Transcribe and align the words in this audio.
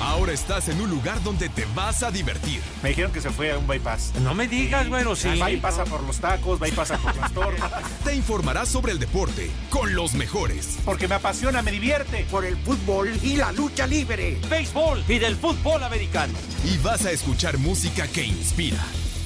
Ahora 0.00 0.32
estás 0.32 0.68
en 0.68 0.80
un 0.80 0.90
lugar 0.90 1.22
donde 1.22 1.48
te 1.48 1.66
vas 1.74 2.02
a 2.02 2.10
divertir. 2.10 2.60
Me 2.82 2.90
dijeron 2.90 3.12
que 3.12 3.20
se 3.20 3.30
fue 3.30 3.52
a 3.52 3.58
un 3.58 3.66
bypass. 3.66 4.12
No 4.22 4.34
me 4.34 4.46
digas, 4.46 4.88
bueno, 4.88 5.16
sí. 5.16 5.28
Pasa 5.60 5.84
por 5.84 6.02
los 6.04 6.18
tacos, 6.18 6.60
pasa 6.74 6.96
por 6.98 7.16
las 7.16 7.32
tortas. 7.32 7.82
Te 8.04 8.14
informarás 8.14 8.68
sobre 8.68 8.92
el 8.92 8.98
deporte 8.98 9.50
con 9.70 9.94
los 9.94 10.14
mejores. 10.14 10.78
Porque 10.84 11.08
me 11.08 11.16
apasiona, 11.16 11.62
me 11.62 11.72
divierte. 11.72 12.26
Por 12.30 12.44
el 12.44 12.56
fútbol 12.56 13.10
y 13.22 13.36
la 13.36 13.52
lucha 13.52 13.86
libre. 13.86 14.38
Béisbol 14.48 15.04
y 15.08 15.18
del 15.18 15.36
fútbol 15.36 15.82
americano. 15.82 16.34
Y 16.64 16.78
vas 16.78 17.04
a 17.04 17.10
escuchar 17.10 17.58
música 17.58 18.06
que 18.06 18.24
inspira. 18.24 18.78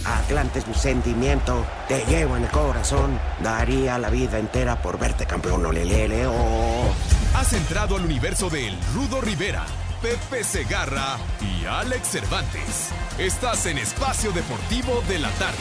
Atlante 0.05 0.59
es 0.59 0.67
mi 0.67 0.75
sentimiento, 0.75 1.65
te 1.87 2.05
llevo 2.07 2.37
en 2.37 2.45
el 2.45 2.51
corazón. 2.51 3.19
Daría 3.41 3.99
la 3.99 4.11
vida 4.11 4.39
entera 4.39 4.83
por 4.83 4.99
verte 4.99 5.27
campeón, 5.27 5.65
olelele, 5.65 6.27
oh. 6.27 6.93
Has 7.35 7.53
entrado 7.53 7.97
al 7.97 8.05
universo 8.05 8.51
de 8.51 8.69
El 8.69 8.79
Rudo 8.95 9.21
Rivera, 9.21 9.65
Pepe 10.03 10.43
Segarra 10.43 11.17
y 11.41 11.65
Alex 11.65 12.09
Cervantes. 12.09 12.91
Estás 13.19 13.67
en 13.67 13.79
Espacio 13.79 14.33
Deportivo 14.33 15.01
de 15.09 15.21
la 15.21 15.31
Tarde. 15.31 15.57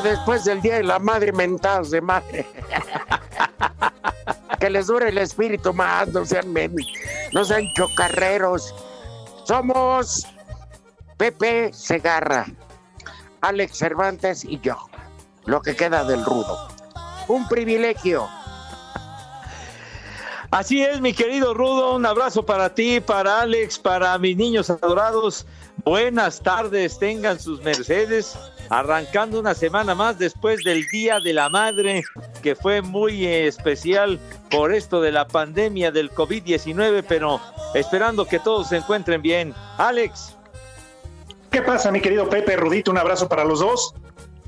Después 0.00 0.44
del 0.44 0.60
Día 0.60 0.76
de 0.76 0.84
la 0.84 0.98
Madre 0.98 1.32
mentadas 1.32 1.90
de 1.90 2.00
madre. 2.00 2.46
que 4.60 4.70
les 4.70 4.86
dure 4.86 5.08
el 5.08 5.18
espíritu 5.18 5.74
más, 5.74 6.08
no 6.08 6.24
sean 6.24 6.54
no 7.32 7.44
sean 7.44 7.64
chocarreros. 7.74 8.74
Somos 9.44 10.26
Pepe 11.16 11.72
Segarra, 11.72 12.46
Alex 13.40 13.78
Cervantes 13.78 14.44
y 14.44 14.60
yo. 14.60 14.76
Lo 15.44 15.62
que 15.62 15.76
queda 15.76 16.04
del 16.04 16.24
rudo. 16.24 16.68
Un 17.28 17.48
privilegio. 17.48 18.28
Así 20.50 20.82
es, 20.82 21.00
mi 21.00 21.12
querido 21.12 21.54
Rudo, 21.54 21.94
un 21.94 22.06
abrazo 22.06 22.44
para 22.44 22.74
ti, 22.74 23.00
para 23.00 23.40
Alex, 23.40 23.78
para 23.78 24.16
mis 24.18 24.36
niños 24.36 24.70
adorados. 24.70 25.46
Buenas 25.84 26.42
tardes, 26.42 26.98
tengan 26.98 27.38
sus 27.38 27.62
mercedes. 27.62 28.36
Arrancando 28.68 29.38
una 29.38 29.54
semana 29.54 29.94
más 29.94 30.18
después 30.18 30.64
del 30.64 30.86
Día 30.88 31.20
de 31.20 31.32
la 31.32 31.48
Madre, 31.48 32.02
que 32.42 32.56
fue 32.56 32.82
muy 32.82 33.24
especial 33.24 34.18
por 34.50 34.74
esto 34.74 35.00
de 35.00 35.12
la 35.12 35.28
pandemia 35.28 35.92
del 35.92 36.10
COVID-19, 36.10 37.04
pero 37.06 37.40
esperando 37.74 38.26
que 38.26 38.40
todos 38.40 38.70
se 38.70 38.78
encuentren 38.78 39.22
bien. 39.22 39.54
Alex. 39.78 40.36
¿Qué 41.50 41.62
pasa, 41.62 41.92
mi 41.92 42.00
querido 42.00 42.28
Pepe 42.28 42.56
Rudito? 42.56 42.90
Un 42.90 42.98
abrazo 42.98 43.28
para 43.28 43.44
los 43.44 43.60
dos. 43.60 43.94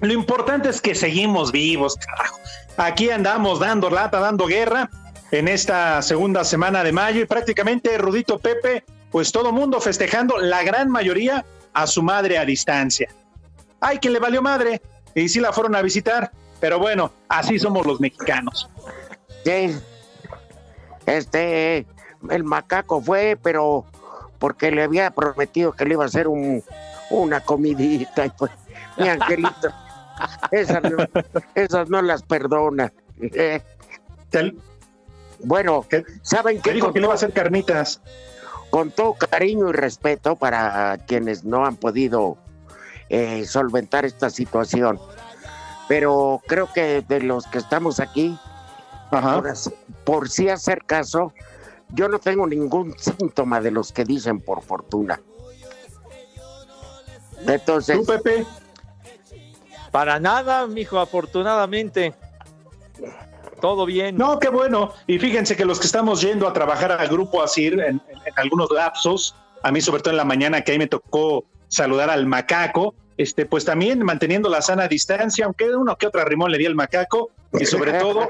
Lo 0.00 0.12
importante 0.12 0.68
es 0.68 0.80
que 0.80 0.94
seguimos 0.94 1.52
vivos, 1.52 1.96
carajo. 1.96 2.38
Aquí 2.76 3.10
andamos 3.10 3.60
dando 3.60 3.90
lata, 3.90 4.20
dando 4.20 4.46
guerra 4.46 4.90
en 5.30 5.48
esta 5.48 6.00
segunda 6.02 6.44
semana 6.44 6.82
de 6.82 6.92
mayo 6.92 7.20
y 7.20 7.26
prácticamente 7.26 7.98
Rudito 7.98 8.38
Pepe, 8.38 8.84
pues 9.10 9.32
todo 9.32 9.52
mundo 9.52 9.80
festejando, 9.80 10.38
la 10.38 10.62
gran 10.62 10.90
mayoría 10.90 11.44
a 11.72 11.86
su 11.86 12.02
madre 12.02 12.38
a 12.38 12.44
distancia. 12.44 13.08
Ay, 13.80 13.98
que 13.98 14.10
le 14.10 14.18
valió 14.18 14.42
madre 14.42 14.82
y 15.14 15.28
sí 15.28 15.40
la 15.40 15.52
fueron 15.52 15.76
a 15.76 15.82
visitar, 15.82 16.32
pero 16.60 16.78
bueno, 16.78 17.12
así 17.28 17.58
somos 17.58 17.86
los 17.86 18.00
mexicanos. 18.00 18.68
Sí. 19.44 19.76
Este, 21.06 21.86
el 22.30 22.44
macaco 22.44 23.00
fue, 23.00 23.38
pero 23.42 23.86
porque 24.38 24.70
le 24.70 24.82
había 24.82 25.10
prometido 25.10 25.72
que 25.72 25.84
le 25.84 25.94
iba 25.94 26.04
a 26.04 26.06
hacer 26.06 26.28
un, 26.28 26.62
una 27.10 27.40
comidita 27.40 28.26
y 28.26 28.30
pues, 28.30 28.52
mi 28.96 29.08
angelito, 29.08 29.68
esas 30.50 30.82
no, 30.82 31.04
esas 31.54 31.88
no 31.88 32.02
las 32.02 32.22
perdona. 32.22 32.92
Eh, 33.20 33.62
bueno, 35.40 35.86
¿saben 36.22 36.56
Que 36.56 36.70
qué? 36.70 36.74
dijo 36.74 36.92
que 36.92 37.00
le 37.00 37.06
iba 37.06 37.14
a 37.14 37.16
hacer 37.16 37.32
carnitas. 37.32 38.00
Con 38.70 38.90
todo 38.90 39.14
cariño 39.14 39.68
y 39.70 39.72
respeto 39.72 40.36
para 40.36 40.98
quienes 41.06 41.44
no 41.44 41.64
han 41.64 41.76
podido 41.76 42.36
eh, 43.08 43.44
solventar 43.46 44.04
esta 44.04 44.30
situación. 44.30 44.98
Pero 45.88 46.42
creo 46.46 46.70
que 46.72 47.02
de 47.02 47.20
los 47.20 47.46
que 47.46 47.58
estamos 47.58 47.98
aquí, 48.00 48.38
por, 49.10 49.54
por 50.04 50.28
sí 50.28 50.48
hacer 50.50 50.84
caso, 50.84 51.32
yo 51.90 52.08
no 52.08 52.18
tengo 52.18 52.46
ningún 52.46 52.94
síntoma 52.98 53.60
de 53.62 53.70
los 53.70 53.92
que 53.92 54.04
dicen 54.04 54.40
por 54.40 54.62
fortuna. 54.62 55.18
Entonces, 57.46 57.96
¿Tú, 57.98 58.04
Pepe? 58.04 58.44
Para 59.90 60.20
nada, 60.20 60.66
mijo, 60.66 60.98
afortunadamente. 60.98 62.12
Todo 63.60 63.86
bien. 63.86 64.16
No, 64.16 64.38
qué 64.38 64.50
bueno. 64.50 64.92
Y 65.06 65.18
fíjense 65.18 65.56
que 65.56 65.64
los 65.64 65.80
que 65.80 65.86
estamos 65.86 66.20
yendo 66.20 66.46
a 66.46 66.52
trabajar 66.52 66.92
al 66.92 67.08
grupo 67.08 67.42
ASIR 67.42 67.74
en, 67.80 67.80
en- 68.08 68.17
en 68.28 68.34
algunos 68.36 68.70
lapsos, 68.70 69.34
a 69.62 69.72
mí 69.72 69.80
sobre 69.80 70.02
todo 70.02 70.12
en 70.12 70.18
la 70.18 70.24
mañana 70.24 70.62
que 70.62 70.72
ahí 70.72 70.78
me 70.78 70.86
tocó 70.86 71.44
saludar 71.68 72.10
al 72.10 72.26
macaco, 72.26 72.94
este, 73.16 73.46
pues 73.46 73.64
también 73.64 74.00
manteniendo 74.02 74.48
la 74.48 74.62
sana 74.62 74.86
distancia, 74.86 75.44
aunque 75.44 75.74
uno 75.74 75.96
que 75.96 76.06
otra 76.06 76.24
rimón 76.24 76.52
le 76.52 76.58
di 76.58 76.66
al 76.66 76.74
macaco, 76.74 77.30
y 77.52 77.64
sobre 77.66 77.92
todo 77.98 78.28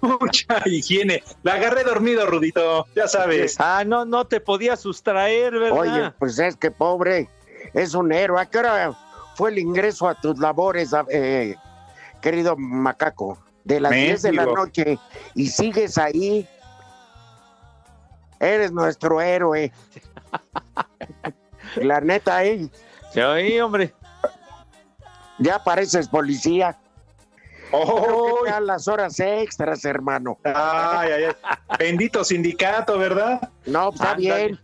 mucha 0.00 0.62
higiene. 0.66 1.22
La 1.42 1.54
agarré 1.54 1.84
dormido, 1.84 2.26
Rudito, 2.26 2.86
ya 2.94 3.08
sabes. 3.08 3.56
Ah, 3.58 3.84
no, 3.86 4.04
no 4.04 4.26
te 4.26 4.40
podía 4.40 4.76
sustraer, 4.76 5.52
¿verdad? 5.52 5.78
oye, 5.78 6.12
pues 6.18 6.38
es 6.38 6.56
que 6.56 6.70
pobre, 6.70 7.28
es 7.74 7.94
un 7.94 8.12
héroe. 8.12 8.40
¿A 8.40 8.46
qué 8.46 8.58
hora 8.58 8.92
fue 9.36 9.50
el 9.50 9.58
ingreso 9.58 10.08
a 10.08 10.14
tus 10.14 10.38
labores, 10.38 10.90
eh, 11.08 11.56
querido 12.20 12.56
macaco? 12.56 13.38
De 13.64 13.78
las 13.78 13.92
10 13.92 14.22
de 14.22 14.32
la 14.32 14.44
noche 14.44 14.98
y 15.36 15.46
sigues 15.46 15.96
ahí. 15.96 16.48
Eres 18.42 18.72
nuestro 18.72 19.20
héroe. 19.20 19.72
La 21.76 22.00
neta, 22.00 22.44
¿eh? 22.44 22.68
Sí, 23.14 23.60
hombre. 23.60 23.94
Ya 25.38 25.62
pareces 25.62 26.08
policía. 26.08 26.76
Oh, 27.70 28.40
dan 28.44 28.66
las 28.66 28.86
horas 28.88 29.18
extras, 29.20 29.84
hermano. 29.84 30.38
ay, 30.44 31.10
ay, 31.10 31.24
ay. 31.24 31.32
Bendito 31.78 32.22
sindicato, 32.24 32.98
¿verdad? 32.98 33.48
No, 33.64 33.90
está 33.90 34.10
Ándale. 34.12 34.46
bien. 34.46 34.60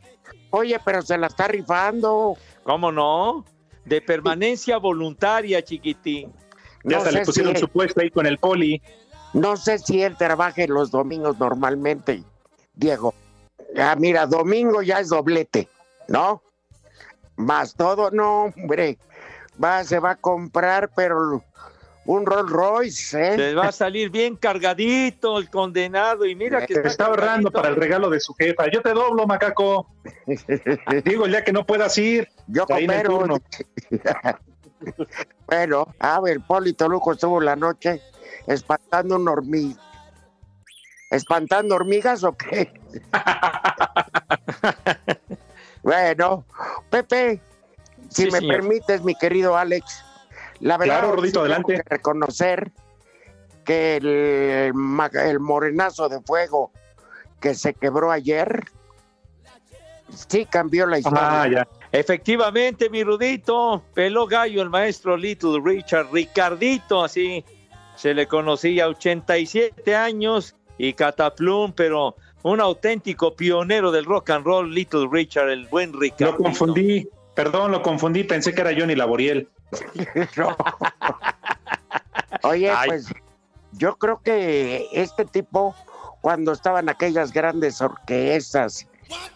Oye, 0.50 0.78
pero 0.84 1.00
se 1.02 1.16
la 1.16 1.28
está 1.28 1.48
rifando. 1.48 2.36
¿Cómo 2.64 2.92
no? 2.92 3.44
De 3.86 4.02
permanencia 4.02 4.76
voluntaria, 4.76 5.62
chiquitín. 5.62 6.32
Ya 6.84 6.98
No 6.98 7.04
sé 7.04 7.12
le 7.12 7.24
pusieron 7.24 7.54
si- 7.54 7.60
su 7.60 7.69
puesto 7.69 8.00
ahí 8.00 8.10
con 8.10 8.26
el 8.26 8.38
poli. 8.38 8.82
No 9.32 9.56
sé 9.56 9.78
si 9.78 10.02
él 10.02 10.16
trabaje 10.16 10.66
los 10.69 10.90
domingos 10.90 11.38
normalmente, 11.38 12.22
Diego. 12.74 13.14
Ah, 13.76 13.97
mira, 13.99 14.26
domingo 14.26 14.82
ya 14.82 15.00
es 15.00 15.09
doblete, 15.09 15.69
¿no? 16.09 16.43
Más 17.37 17.75
todo, 17.75 18.11
no, 18.11 18.44
hombre. 18.44 18.99
Va, 19.62 19.85
se 19.85 19.99
va 19.99 20.12
a 20.12 20.17
comprar, 20.17 20.91
pero 20.94 21.43
un 22.09 22.25
Rolls 22.25 22.50
Royce, 22.50 23.35
¿eh? 23.35 23.37
Se 23.37 23.55
va 23.55 23.67
a 23.67 23.73
salir 23.73 24.09
bien 24.09 24.35
cargadito 24.37 25.38
el 25.38 25.50
condenado 25.50 26.25
y 26.25 26.35
mira 26.35 26.65
que 26.65 26.73
está, 26.73 27.06
ahorrando 27.06 27.50
para 27.50 27.69
el 27.69 27.76
regalo 27.76 28.09
de 28.09 28.19
su 28.19 28.32
jefa. 28.35 28.70
Yo 28.70 28.81
te 28.81 28.94
doblo, 28.94 29.26
macaco. 29.26 29.87
Digo, 31.05 31.26
ya 31.26 31.44
que 31.44 31.53
no 31.53 31.67
puedas 31.67 31.99
ir. 31.99 32.29
Yo 32.47 32.67
coopero. 32.67 33.38
bueno, 35.47 35.94
a 35.99 36.20
ver, 36.20 36.41
Polito 36.47 36.88
Lujo 36.88 37.12
estuvo 37.12 37.41
la 37.43 37.56
noche 37.56 38.00
espantando 38.47 39.17
un 39.17 39.29
hormiga. 39.29 39.79
¿Espantando 41.10 41.75
hormigas 41.75 42.22
o 42.25 42.37
qué? 42.37 42.72
bueno, 45.82 46.44
Pepe, 46.90 47.40
si 48.10 48.31
me 48.31 48.43
permites, 48.43 49.02
mi 49.02 49.14
querido 49.14 49.56
Alex, 49.56 50.05
la 50.60 50.76
verdad 50.76 51.00
claro, 51.00 51.16
Rodito, 51.16 51.40
adelante. 51.40 51.76
Que 51.76 51.94
reconocer 51.94 52.72
que 53.64 53.96
el, 53.96 54.72
el 55.14 55.40
morenazo 55.40 56.08
de 56.08 56.20
fuego 56.20 56.72
que 57.40 57.55
se 57.55 57.75
quebró 57.75 58.10
ayer, 58.10 58.64
sí 60.28 60.44
cambió 60.44 60.87
la 60.87 60.99
historia. 60.99 61.43
Ah, 61.43 61.49
ya. 61.49 61.69
Efectivamente, 61.93 62.90
mi 62.90 63.02
Rudito, 63.02 63.82
peló 63.94 64.26
gallo 64.26 64.62
el 64.62 64.70
maestro 64.70 65.16
Little 65.16 65.60
Richard, 65.64 66.08
Ricardito, 66.12 67.05
así 67.05 67.44
se 67.96 68.14
le 68.14 68.26
conocía, 68.26 68.88
87 68.88 69.96
años 69.96 70.55
y 70.78 70.92
cataplum, 70.92 71.72
pero 71.72 72.16
un 72.42 72.60
auténtico 72.60 73.34
pionero 73.34 73.90
del 73.90 74.04
rock 74.04 74.30
and 74.30 74.44
roll, 74.44 74.72
Little 74.72 75.08
Richard, 75.10 75.50
el 75.50 75.66
buen 75.66 75.92
Ricardo. 75.92 76.32
Lo 76.32 76.38
confundí, 76.38 77.08
perdón, 77.34 77.72
lo 77.72 77.82
confundí, 77.82 78.25
pensé 78.25 78.54
que 78.54 78.60
era 78.60 78.70
Johnny 78.78 78.94
Laboriel. 78.94 79.48
Oye, 82.42 82.72
pues 82.86 83.08
yo 83.72 83.96
creo 83.96 84.20
que 84.22 84.88
este 84.92 85.25
tipo, 85.25 85.75
cuando 86.20 86.52
estaban 86.52 86.88
aquellas 86.88 87.32
grandes 87.32 87.81
orquestas, 87.81 88.86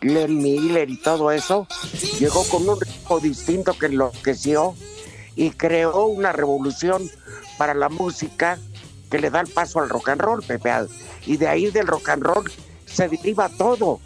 Glenn 0.00 0.38
Miller 0.38 0.88
y 0.88 0.96
todo 0.96 1.32
eso, 1.32 1.66
llegó 2.18 2.44
con 2.48 2.68
un 2.68 2.80
ritmo 2.80 3.20
distinto 3.20 3.74
que 3.78 3.86
enloqueció 3.86 4.74
y 5.34 5.50
creó 5.50 6.06
una 6.06 6.32
revolución 6.32 7.10
para 7.58 7.74
la 7.74 7.88
música 7.88 8.58
que 9.12 9.18
le 9.18 9.28
da 9.28 9.42
el 9.42 9.48
paso 9.48 9.78
al 9.78 9.90
rock 9.90 10.08
and 10.08 10.22
roll, 10.22 10.42
Pepe. 10.42 10.70
Y 11.26 11.36
de 11.36 11.46
ahí 11.46 11.66
del 11.66 11.86
rock 11.86 12.08
and 12.08 12.22
roll 12.22 12.50
se 12.86 13.10
deriva 13.10 13.50
todo. 13.50 14.00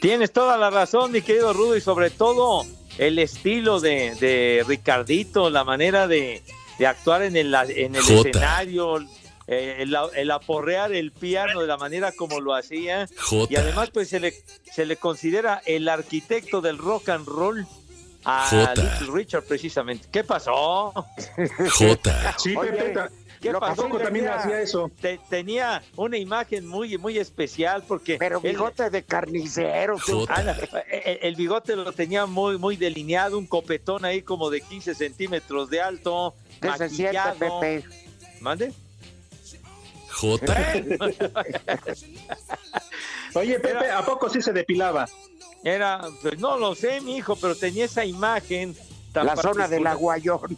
Tienes 0.00 0.32
toda 0.32 0.56
la 0.56 0.70
razón, 0.70 1.10
mi 1.10 1.20
querido 1.20 1.52
Rudo, 1.52 1.76
y 1.76 1.80
sobre 1.80 2.10
todo 2.10 2.64
el 2.96 3.18
estilo 3.18 3.80
de, 3.80 4.64
Ricardito, 4.68 5.50
la 5.50 5.64
manera 5.64 6.06
de, 6.06 6.44
actuar 6.86 7.24
en 7.24 7.36
el, 7.36 7.52
en 7.52 7.96
el 7.96 8.08
escenario, 8.08 9.00
eh, 9.48 9.84
el, 10.14 10.30
aporrear 10.30 10.92
el 10.92 11.10
piano 11.10 11.60
de 11.60 11.66
la 11.66 11.76
manera 11.76 12.12
como 12.12 12.40
lo 12.40 12.54
hacía. 12.54 13.08
Y 13.50 13.56
además, 13.56 13.90
pues 13.92 14.10
se 14.10 14.20
le, 14.20 14.32
se 14.72 14.86
le 14.86 14.96
considera 14.96 15.60
el 15.66 15.88
arquitecto 15.88 16.60
del 16.60 16.78
rock 16.78 17.08
and 17.08 17.26
roll 17.26 17.66
a 18.28 18.74
Little 18.74 19.12
Richard, 19.12 19.44
precisamente. 19.44 20.08
¿Qué 20.10 20.24
pasó? 20.24 20.92
J. 21.70 22.34
Sí, 22.38 22.54
¿Qué 23.40 23.52
pasó? 23.52 23.88
también 23.98 24.28
hacía 24.28 24.60
eso. 24.60 24.90
tenía 25.30 25.82
una 25.96 26.18
imagen 26.18 26.66
muy, 26.66 26.98
muy 26.98 27.18
especial 27.18 27.84
porque. 27.86 28.16
Pero 28.18 28.40
bigote 28.40 28.90
de 28.90 29.02
carnicero. 29.04 29.96
el, 30.90 31.36
bigote 31.36 31.76
lo 31.76 31.92
tenía 31.92 32.26
muy, 32.26 32.58
muy 32.58 32.76
delineado, 32.76 33.38
un 33.38 33.46
copetón 33.46 34.04
ahí 34.04 34.22
como 34.22 34.50
de 34.50 34.60
15 34.60 34.94
centímetros 34.94 35.70
de 35.70 35.80
alto. 35.80 36.34
¿Qué 36.60 36.72
se 36.76 36.88
siente, 36.88 37.18
Pepe? 37.38 37.84
¿Mande? 38.40 38.72
J. 40.10 40.54
Oye, 43.34 43.60
Pepe, 43.60 43.90
¿a 43.90 44.04
poco 44.04 44.28
sí 44.28 44.42
se 44.42 44.52
depilaba? 44.52 45.06
Era, 45.64 46.00
pues 46.22 46.38
no 46.38 46.56
lo 46.56 46.74
sé, 46.74 47.00
mi 47.00 47.16
hijo, 47.16 47.36
pero 47.36 47.54
tenía 47.54 47.84
esa 47.84 48.04
imagen 48.04 48.76
la 49.24 49.36
zona 49.36 49.68
del 49.68 49.86
aguayón. 49.86 50.40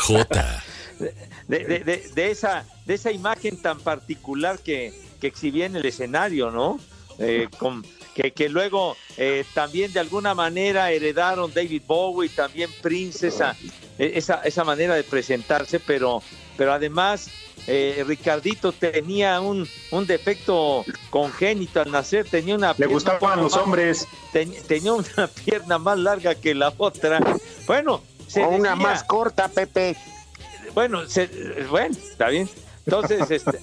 J. 0.00 0.62
De, 1.48 2.30
esa, 2.30 2.64
de 2.86 2.94
esa 2.94 3.10
imagen 3.10 3.60
tan 3.60 3.80
particular 3.80 4.58
que, 4.58 4.92
que 5.20 5.26
exhibía 5.26 5.66
en 5.66 5.76
el 5.76 5.84
escenario, 5.84 6.50
¿no? 6.50 6.78
Eh, 7.18 7.48
con, 7.58 7.84
que, 8.14 8.32
que, 8.32 8.48
luego 8.48 8.96
eh, 9.16 9.44
también 9.54 9.92
de 9.92 10.00
alguna 10.00 10.34
manera 10.34 10.90
heredaron 10.90 11.52
David 11.52 11.82
Bowie, 11.86 12.28
también 12.28 12.70
Prince, 12.82 13.28
esa, 13.28 13.56
esa 13.98 14.64
manera 14.64 14.94
de 14.94 15.04
presentarse, 15.04 15.78
pero, 15.80 16.22
pero 16.56 16.72
además 16.72 17.30
eh, 17.66 18.04
Ricardito 18.06 18.72
tenía 18.72 19.40
un, 19.40 19.66
un, 19.90 20.06
defecto 20.06 20.84
congénito 21.10 21.80
al 21.80 21.90
nacer, 21.90 22.26
tenía 22.28 22.54
una 22.54 22.74
Le 22.76 22.86
gustaban 22.86 23.40
los 23.40 23.56
hombres. 23.56 24.06
tenía 24.32 24.92
una 24.92 25.26
pierna 25.44 25.78
más 25.78 25.98
larga 25.98 26.34
que 26.34 26.54
la 26.54 26.72
otra. 26.76 27.20
Bueno, 27.66 28.02
o 28.36 28.48
una 28.48 28.76
más 28.76 29.04
corta, 29.04 29.48
Pepe. 29.48 29.96
Bueno, 30.74 31.02
bueno, 31.70 31.96
está 31.96 32.28
bien. 32.28 32.48
Entonces, 32.84 33.30
este, 33.30 33.60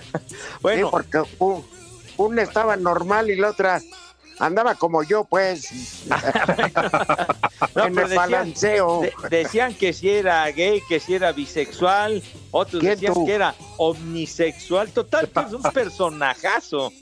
bueno. 0.62 0.90
porque 0.90 1.22
una 2.16 2.42
estaba 2.42 2.76
normal 2.76 3.30
y 3.30 3.36
la 3.36 3.50
otra 3.50 3.80
andaba 4.42 4.74
como 4.74 5.02
yo, 5.02 5.24
pues. 5.24 5.68
en 7.74 7.98
el 7.98 8.14
balanceo. 8.14 9.02
decían 9.30 9.74
que 9.74 9.92
si 9.92 10.10
era 10.10 10.44
gay, 10.50 10.82
que 10.88 11.00
si 11.00 11.14
era 11.14 11.32
bisexual, 11.32 12.22
otros 12.50 12.82
decían 12.82 13.14
que 13.24 13.34
era 13.34 13.54
omnisexual. 13.76 14.90
Total, 14.90 15.28
que 15.28 15.40
es 15.40 15.52
un 15.52 15.62
personajazo. 15.74 16.92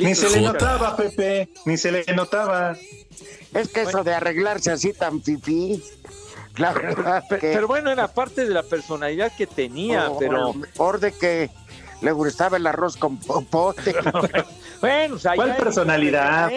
Ni 0.00 0.14
se 0.14 0.30
le 0.30 0.40
notaba, 0.40 0.96
Pepe, 0.96 1.48
ni 1.66 1.76
se 1.76 1.92
le 1.92 2.04
notaba. 2.14 2.76
Es 3.54 3.68
que 3.68 3.82
eso 3.82 4.02
de 4.02 4.14
arreglarse 4.14 4.70
así 4.70 4.92
tan 4.92 5.22
fifí. 5.22 5.82
La 6.56 6.72
verdad 6.72 7.24
pero, 7.28 7.68
bueno, 7.68 7.90
era 7.90 8.08
parte 8.08 8.44
de 8.44 8.50
la 8.52 8.62
personalidad 8.62 9.32
que 9.36 9.46
tenía, 9.46 10.10
pero. 10.18 10.54
Mejor 10.54 10.98
de 11.00 11.12
que 11.12 11.50
le 12.00 12.12
gustaba 12.12 12.56
el 12.56 12.66
arroz 12.66 12.96
con 12.96 13.18
popote. 13.18 13.94
bueno, 14.80 15.16
¿cuál 15.34 15.56
personalidad? 15.56 16.50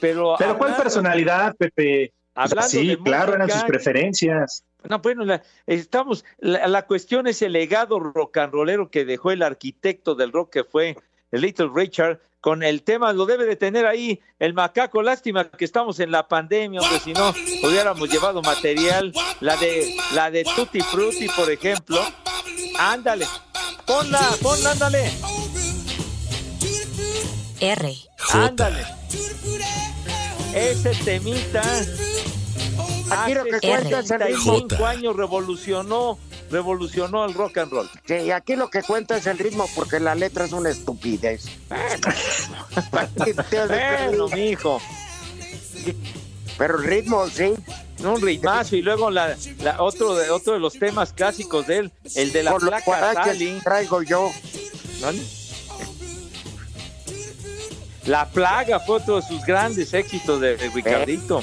Pero, 0.00 0.34
pero 0.38 0.58
¿cuál 0.58 0.76
personalidad, 0.76 1.54
Pepe? 1.56 2.12
sí, 2.66 2.96
claro, 3.04 3.34
eran 3.34 3.50
sus 3.50 3.64
preferencias. 3.64 4.64
No, 4.88 4.98
bueno, 5.00 5.24
la, 5.24 5.42
estamos, 5.66 6.24
la, 6.38 6.86
cuestión 6.86 7.26
es 7.26 7.42
el 7.42 7.52
legado 7.52 8.00
rock 8.00 8.38
and 8.38 8.52
rollero 8.52 8.90
que 8.90 9.04
dejó 9.04 9.30
el 9.30 9.42
arquitecto 9.42 10.14
del 10.14 10.32
rock 10.32 10.50
que 10.50 10.64
fue 10.64 10.96
Little 11.32 11.70
Richard, 11.74 12.18
con 12.40 12.62
el 12.62 12.82
tema, 12.82 13.12
lo 13.12 13.26
debe 13.26 13.44
de 13.44 13.56
tener 13.56 13.86
ahí 13.86 14.20
el 14.38 14.54
macaco, 14.54 15.02
lástima 15.02 15.50
que 15.50 15.64
estamos 15.64 16.00
en 16.00 16.10
la 16.10 16.26
pandemia, 16.26 16.80
porque 16.80 16.98
si 16.98 17.12
no 17.12 17.30
hubiéramos 17.62 18.08
llevado 18.08 18.40
material, 18.40 19.12
la 19.40 19.56
de 19.56 19.94
la 20.14 20.30
de 20.30 20.44
Tutti 20.56 20.80
Frutti, 20.80 21.26
por 21.36 21.50
ejemplo. 21.50 22.00
Ándale, 22.78 23.26
ponla, 23.86 24.20
ponla, 24.40 24.70
ándale. 24.70 25.10
R. 27.60 27.96
Ándale. 28.32 28.84
Ese 30.54 30.90
temita 31.04 31.62
Aquí 33.10 33.34
lo 33.34 33.44
que 33.44 33.60
cuenta 33.60 34.00
es 34.00 34.10
el 34.10 34.20
ritmo. 34.20 34.86
años 34.86 35.16
revolucionó, 35.16 36.18
revolucionó 36.50 37.24
el 37.24 37.34
rock 37.34 37.58
and 37.58 37.72
roll. 37.72 37.90
Sí, 38.06 38.30
aquí 38.30 38.56
lo 38.56 38.70
que 38.70 38.82
cuenta 38.82 39.16
es 39.16 39.26
el 39.26 39.38
ritmo 39.38 39.68
porque 39.74 40.00
la 40.00 40.14
letra 40.14 40.44
es 40.44 40.52
una 40.52 40.70
estupidez. 40.70 41.46
bueno, 42.90 44.28
mi 44.34 44.50
hijo. 44.50 44.80
Pero 46.56 46.78
el 46.78 46.84
ritmo, 46.84 47.26
sí. 47.28 47.54
Un 48.04 48.20
ritmazo 48.20 48.76
y 48.76 48.82
luego 48.82 49.10
la, 49.10 49.36
otro, 49.78 50.14
de, 50.14 50.30
otro 50.30 50.54
de 50.54 50.58
los 50.58 50.74
temas 50.74 51.12
clásicos 51.12 51.66
de 51.66 51.78
él, 51.78 51.92
el 52.14 52.32
de 52.32 52.42
la 52.42 52.52
Por 52.52 52.62
placa 52.62 53.34
traigo 53.62 54.02
yo. 54.02 54.30
La 58.06 58.28
plaga 58.28 58.80
fue 58.80 58.96
otro 58.96 59.16
de 59.16 59.22
sus 59.22 59.44
grandes 59.44 59.92
éxitos 59.94 60.40
de, 60.40 60.56
Ricardito. 60.56 61.42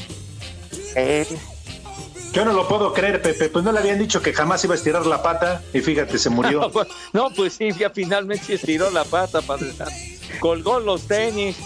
Eh. 0.96 1.26
Yo 2.34 2.46
no 2.46 2.54
lo 2.54 2.68
puedo 2.68 2.94
creer, 2.94 3.22
Pepe. 3.22 3.50
Pues 3.50 3.64
no 3.64 3.72
le 3.72 3.80
habían 3.80 4.00
dicho 4.00 4.22
que 4.22 4.34
jamás 4.34 4.64
iba 4.64 4.74
a 4.74 4.78
estirar 4.78 5.06
la 5.06 5.22
pata 5.24 5.62
y 5.74 5.82
fíjate, 5.82 6.18
se 6.18 6.30
murió. 6.30 6.72
no, 7.14 7.30
pues 7.32 7.54
sí, 7.54 7.72
ya 7.72 7.90
finalmente 7.90 8.56
estiró 8.56 8.90
la 8.90 9.04
pata. 9.06 9.42
Para... 9.42 9.64
Colgó 10.40 10.80
los 10.80 11.08
tenis. 11.08 11.58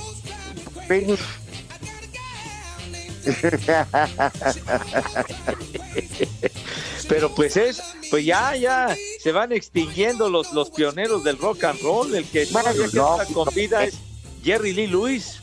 Pero 7.07 7.36
pues 7.36 7.57
es, 7.57 7.81
pues 8.10 8.25
ya, 8.25 8.55
ya 8.55 8.95
se 9.21 9.31
van 9.31 9.51
extinguiendo 9.51 10.29
los, 10.29 10.53
los 10.53 10.69
pioneros 10.69 11.24
del 11.24 11.38
rock 11.38 11.65
and 11.65 11.81
roll. 11.81 12.15
El 12.15 12.25
que 12.25 12.45
bueno, 12.51 12.69
no, 12.93 13.17
con 13.33 13.53
vida 13.53 13.83
es 13.83 13.98
Jerry 14.43 14.74
Lee 14.74 14.88
Lewis. 14.88 15.39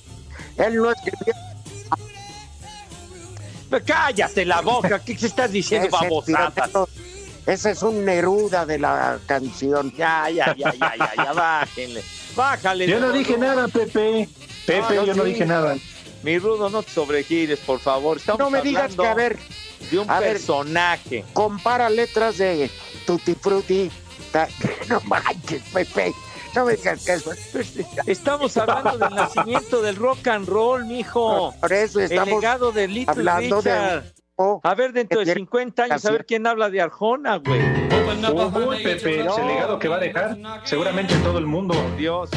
Él 0.57 0.77
no 0.77 0.91
escribió 0.91 1.35
Cállate 3.85 4.45
la 4.47 4.61
boca, 4.63 4.99
¿qué 5.05 5.13
estás 5.13 5.53
diciendo, 5.53 5.89
babosadas? 5.91 6.55
Ese 7.47 7.71
es 7.73 7.83
un 7.83 8.05
Neruda 8.05 8.65
de 8.67 8.79
la 8.79 9.19
canción. 9.27 9.93
Ya, 9.97 10.29
ya, 10.31 10.55
ya, 10.57 10.73
ya, 10.75 10.95
ya, 10.97 11.13
ya, 11.17 11.33
bájenle. 11.33 12.03
Bájale. 12.35 12.87
Yo 12.87 12.99
no 13.01 13.13
dije 13.13 13.37
nada, 13.37 13.69
Pepe. 13.69 14.29
Pepe, 14.67 14.95
No, 14.97 15.05
yo 15.07 15.15
no 15.15 15.25
sí. 15.25 15.31
dije 15.31 15.47
nada. 15.47 15.77
Mi 16.23 16.39
Rudo, 16.39 16.69
no 16.71 16.83
te 16.83 16.91
sobregires, 16.91 17.59
por 17.61 17.79
favor. 17.81 18.17
Estamos 18.17 18.41
No 18.41 18.51
me 18.51 18.61
digas 18.63 18.95
que, 18.95 19.07
a 19.07 19.15
ver, 19.15 19.39
de 19.91 19.99
un 19.99 20.11
a 20.11 20.19
ver. 20.21 20.33
personaje. 20.33 21.25
compara 21.33 21.89
letras 21.91 22.39
de 22.39 22.71
Tutti 23.07 23.35
Frutti. 23.35 23.91
No 24.89 25.01
manches, 25.03 25.63
Pepe. 25.73 26.13
No 26.59 26.65
me 26.65 26.75
digas 26.75 27.05
que 27.05 27.13
eso. 27.13 27.31
Estamos 28.07 28.57
hablando 28.57 28.99
del 28.99 29.15
nacimiento 29.15 29.81
del 29.81 29.95
rock 29.95 30.27
and 30.27 30.49
roll, 30.49 30.85
mijo. 30.87 31.55
Por 31.61 31.73
eso 31.73 32.01
El 32.01 32.07
estamos 32.07 32.29
legado 32.41 32.73
de 32.73 32.89
Little 32.89 33.13
hablando 33.13 33.63
de- 33.63 33.71
Richard. 33.71 34.05
oh, 34.35 34.61
A 34.65 34.75
ver, 34.75 34.93
dentro 34.93 35.21
de 35.21 35.25
que 35.25 35.33
tiene 35.35 35.41
50 35.47 35.85
años, 35.85 36.05
a 36.05 36.11
ver 36.11 36.27
quién 36.27 36.45
habla 36.49 36.69
de 36.69 36.81
Arjona, 36.81 37.37
güey. 37.37 37.61
Uy, 37.63 38.83
Pepe, 38.83 39.21
ese 39.25 39.45
legado 39.45 39.79
que 39.79 39.87
va 39.87 39.97
a 39.97 40.01
dejar 40.01 40.37
seguramente 40.65 41.15
en 41.15 41.23
todo 41.23 41.39
el 41.39 41.47
mundo. 41.47 41.75
Dios. 41.97 42.29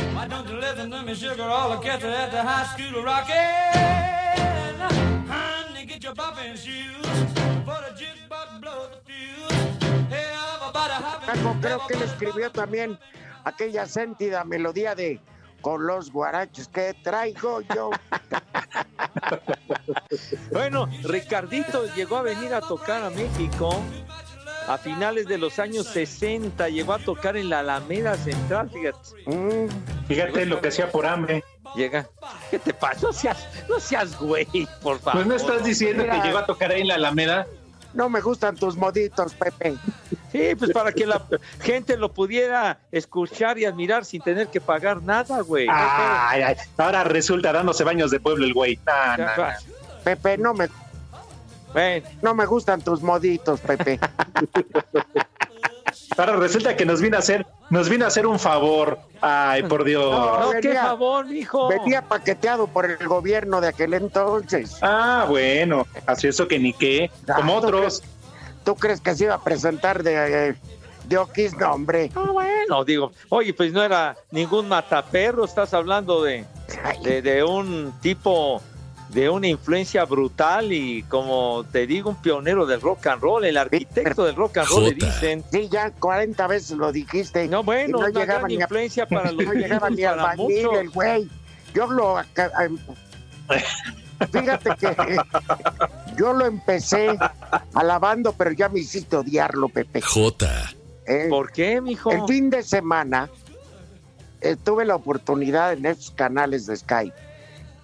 Paco, 11.25 11.55
creo 11.61 11.81
que 11.87 11.93
él 11.95 12.01
escribió 12.03 12.51
también 12.51 12.97
aquella 13.43 13.85
sentida 13.85 14.43
melodía 14.43 14.95
de 14.95 15.19
Con 15.61 15.85
los 15.85 16.11
guaraches 16.11 16.67
que 16.67 16.93
traigo 17.03 17.61
yo. 17.61 17.91
Bueno, 20.51 20.87
Ricardito 21.03 21.85
llegó 21.95 22.17
a 22.17 22.21
venir 22.21 22.53
a 22.53 22.61
tocar 22.61 23.03
a 23.03 23.09
México 23.09 23.81
a 24.67 24.77
finales 24.77 25.27
de 25.27 25.37
los 25.37 25.59
años 25.59 25.87
60. 25.87 26.69
Llegó 26.69 26.93
a 26.93 26.99
tocar 26.99 27.37
en 27.37 27.49
la 27.49 27.59
Alameda 27.59 28.15
Central, 28.15 28.69
fíjate. 28.69 28.99
Mm, 29.25 29.67
Fíjate 30.07 30.45
lo 30.45 30.61
que 30.61 30.67
hacía 30.69 30.91
por 30.91 31.05
hambre. 31.05 31.43
Llega. 31.75 32.07
¿Qué 32.49 32.59
te 32.59 32.73
pasa? 32.73 32.99
No 33.01 33.13
seas, 33.13 33.47
no 33.69 33.79
seas 33.79 34.17
güey, 34.19 34.45
por 34.81 34.99
favor. 34.99 35.23
Pues 35.23 35.27
no 35.27 35.35
estás 35.35 35.63
diciendo 35.63 36.03
que 36.03 36.19
llegó 36.21 36.39
a 36.39 36.45
tocar 36.45 36.71
ahí 36.71 36.81
en 36.81 36.89
la 36.89 36.95
Alameda. 36.95 37.47
No 37.93 38.09
me 38.09 38.21
gustan 38.21 38.55
tus 38.55 38.75
moditos, 38.75 39.33
Pepe. 39.33 39.77
Sí, 40.31 40.55
pues 40.57 40.71
para 40.71 40.91
que 40.91 41.05
la 41.05 41.21
gente 41.61 41.97
lo 41.97 42.13
pudiera 42.13 42.79
escuchar 42.91 43.57
y 43.57 43.65
admirar 43.65 44.05
sin 44.05 44.21
tener 44.21 44.47
que 44.47 44.61
pagar 44.61 45.01
nada, 45.01 45.41
güey. 45.41 45.67
Ay, 45.69 46.41
ay, 46.41 46.55
ahora 46.77 47.03
resulta 47.03 47.51
dándose 47.51 47.83
baños 47.83 48.11
de 48.11 48.19
pueblo 48.19 48.45
el 48.45 48.53
güey. 48.53 48.79
Nah, 48.85 49.17
nah, 49.17 49.37
nah. 49.37 49.53
Pepe, 50.03 50.37
no 50.37 50.53
me, 50.53 50.67
Ven, 51.73 52.03
no 52.21 52.33
me 52.33 52.45
gustan 52.45 52.81
tus 52.81 53.01
moditos, 53.01 53.59
Pepe. 53.61 53.99
Ahora 56.17 56.35
resulta 56.35 56.75
que 56.75 56.85
nos 56.85 57.01
vino 57.01 57.15
a 57.15 57.19
hacer, 57.19 57.45
nos 57.69 57.89
vino 57.89 58.05
a 58.05 58.09
hacer 58.09 58.27
un 58.27 58.37
favor. 58.39 58.99
Ay, 59.21 59.63
por 59.63 59.83
Dios. 59.83 60.11
no, 60.11 60.49
qué 60.51 60.67
venía- 60.69 60.83
favor, 60.83 61.25
mijo. 61.25 61.67
Venía 61.69 62.01
paqueteado 62.01 62.67
por 62.67 62.85
el 62.89 63.07
gobierno 63.07 63.61
de 63.61 63.69
aquel 63.69 63.93
entonces. 63.93 64.77
Ah, 64.81 65.25
bueno, 65.27 65.87
así 66.05 66.27
eso 66.27 66.47
que 66.47 66.59
ni 66.59 66.73
qué. 66.73 67.09
Como 67.35 67.57
Ah, 67.57 67.61
¿tú 67.61 67.67
otros. 67.67 67.99
crees- 68.01 68.03
¿Tú 68.63 68.75
crees 68.75 69.01
que 69.01 69.15
se 69.15 69.23
iba 69.23 69.35
a 69.35 69.43
presentar 69.43 70.03
de, 70.03 70.49
eh, 70.49 70.55
de 71.05 71.17
Oquis? 71.17 71.57
No, 71.57 71.71
hombre. 71.73 72.11
Ah, 72.15 72.27
bueno, 72.31 72.83
digo, 72.85 73.11
oye, 73.29 73.53
pues 73.53 73.73
no 73.73 73.81
era 73.81 74.15
ningún 74.31 74.67
mataperro, 74.67 75.45
estás 75.45 75.73
hablando 75.73 76.21
de, 76.23 76.45
de, 77.03 77.21
de 77.23 77.43
un 77.43 77.91
tipo 78.01 78.61
de 79.13 79.29
una 79.29 79.47
influencia 79.47 80.05
brutal 80.05 80.71
y 80.71 81.03
como 81.03 81.65
te 81.71 81.85
digo, 81.85 82.11
un 82.11 82.15
pionero 82.21 82.65
del 82.65 82.79
rock 82.79 83.07
and 83.07 83.21
roll, 83.21 83.43
el 83.43 83.57
arquitecto 83.57 84.23
del 84.23 84.35
rock 84.35 84.59
and 84.59 84.69
roll, 84.69 84.83
le 84.85 84.93
dicen. 84.93 85.43
Sí, 85.51 85.67
ya 85.69 85.91
40 85.91 86.47
veces 86.47 86.77
lo 86.77 86.91
dijiste. 86.93 87.47
No, 87.49 87.61
bueno, 87.63 87.89
Y 87.89 87.91
no 87.91 87.97
una 87.99 88.07
llegaba 88.07 88.39
gran 88.39 88.47
ni 88.47 88.55
a- 88.57 88.61
influencia 88.61 89.05
para 89.05 89.31
los 89.33 89.45
No 89.45 89.53
llegaba 89.53 89.89
ni 89.89 90.03
al 90.03 90.37
muchos. 90.37 90.77
el 90.79 90.89
güey. 90.91 91.29
Yo 91.73 91.87
lo... 91.87 92.19
em- 92.19 92.77
Fíjate 94.31 94.69
que 94.79 95.17
yo 96.17 96.31
lo 96.33 96.45
empecé 96.45 97.17
alabando, 97.73 98.33
pero 98.33 98.51
ya 98.51 98.69
me 98.69 98.79
hiciste 98.79 99.15
odiarlo, 99.17 99.67
Pepe. 99.67 100.01
Jota. 100.01 100.71
Eh, 101.07 101.25
¿Por 101.29 101.51
qué, 101.51 101.81
mijo? 101.81 102.11
El 102.11 102.25
fin 102.27 102.49
de 102.51 102.61
semana 102.61 103.29
eh, 104.41 104.55
tuve 104.63 104.85
la 104.85 104.95
oportunidad 104.95 105.73
en 105.73 105.85
estos 105.87 106.11
canales 106.11 106.67
de 106.67 106.77
Skype 106.77 107.15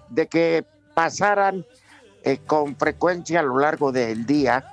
de 0.10 0.28
que 0.28 0.66
pasaran 0.98 1.64
eh, 2.24 2.40
con 2.40 2.76
frecuencia 2.76 3.42
a 3.42 3.44
lo 3.44 3.60
largo 3.60 3.92
del 3.92 4.26
día, 4.26 4.66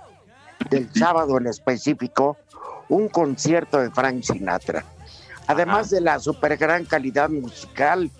del 0.71 0.91
sábado 0.91 1.37
en 1.37 1.49
específico, 1.49 2.39
un 2.89 3.11
concierto 3.11 3.79
de 3.79 3.91
Frank 3.91 4.23
Sinatra. 4.23 4.87
Además 5.49 5.91
de 5.91 6.01
la 6.01 6.19
super 6.19 6.57
gran 6.57 6.87
calidad 6.87 7.29
musical, 7.29 8.11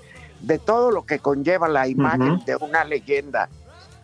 de 0.41 0.59
todo 0.59 0.91
lo 0.91 1.07
que 1.07 1.19
conlleva 1.19 1.67
la 1.67 1.89
imagen 1.89 2.45
de 2.45 2.57
una 2.57 2.85
leyenda 2.85 3.49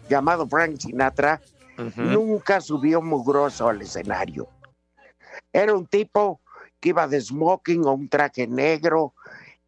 llamado 0.09 0.49
Frank 0.49 0.79
Sinatra, 0.79 1.43
nunca 1.97 2.63
subió 2.63 3.03
mugroso 3.03 3.69
al 3.69 3.83
escenario. 3.83 4.49
Era 5.53 5.75
un 5.75 5.85
tipo 5.85 6.41
que 6.81 6.89
iba 6.89 7.07
de 7.07 7.21
smoking 7.21 7.85
o 7.85 7.93
un 7.93 8.09
traje 8.09 8.47
negro, 8.47 9.13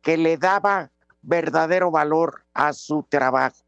que 0.00 0.16
le 0.16 0.38
daba 0.38 0.90
verdadero 1.20 1.90
valor 1.90 2.44
a 2.54 2.72
su 2.72 3.02
trabajo. 3.10 3.62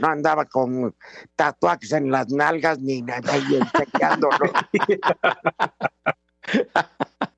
No 0.00 0.08
andaba 0.08 0.44
con 0.44 0.94
tatuajes 1.36 1.92
en 1.92 2.10
las 2.10 2.28
nalgas 2.28 2.78
ni 2.78 3.02
nada 3.02 3.32
ahí 3.32 3.60
enseñándolo. 3.60 4.38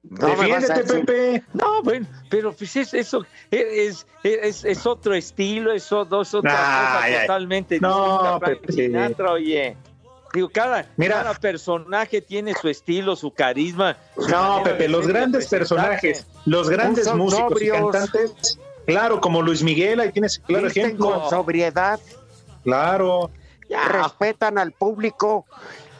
No 0.02 0.26
Defiéndete, 0.36 0.84
Pepe. 0.84 1.44
No, 1.52 1.82
bueno, 1.82 2.06
pero 2.28 2.52
pues 2.52 2.74
es, 2.76 2.94
eso 2.94 3.24
es, 3.50 4.06
es, 4.22 4.64
es 4.64 4.86
otro 4.86 5.14
estilo, 5.14 5.72
es, 5.72 5.84
es 5.84 5.92
otra 5.92 6.18
cosa 6.22 7.02
Ay, 7.02 7.14
ay. 7.14 7.26
totalmente 7.26 7.80
No, 7.80 8.40
Pepe. 8.44 8.72
Sinatra, 8.72 9.32
oye. 9.32 9.76
Digo, 10.32 10.48
cada, 10.48 10.86
Mira. 10.96 11.16
cada 11.16 11.34
personaje 11.34 12.20
tiene 12.20 12.54
su 12.54 12.68
estilo, 12.68 13.16
su 13.16 13.32
carisma. 13.32 13.96
su 14.16 14.28
No, 14.28 14.62
Pepe, 14.62 14.88
los 14.88 15.04
y 15.04 15.08
grandes 15.08 15.48
personajes, 15.48 16.26
los 16.46 16.68
grandes 16.70 17.12
músicos 17.14 17.60
y 17.60 17.68
cantantes, 17.68 18.58
claro, 18.86 19.20
como 19.20 19.42
Luis 19.42 19.62
Miguel, 19.62 19.98
ahí 19.98 20.12
tienes 20.12 20.38
claro 20.38 20.68
ejemplo. 20.68 21.20
con 21.20 21.30
sobriedad, 21.30 21.98
Claro. 22.64 23.30
Ya, 23.68 23.86
respetan 23.88 24.58
al 24.58 24.72
público 24.72 25.46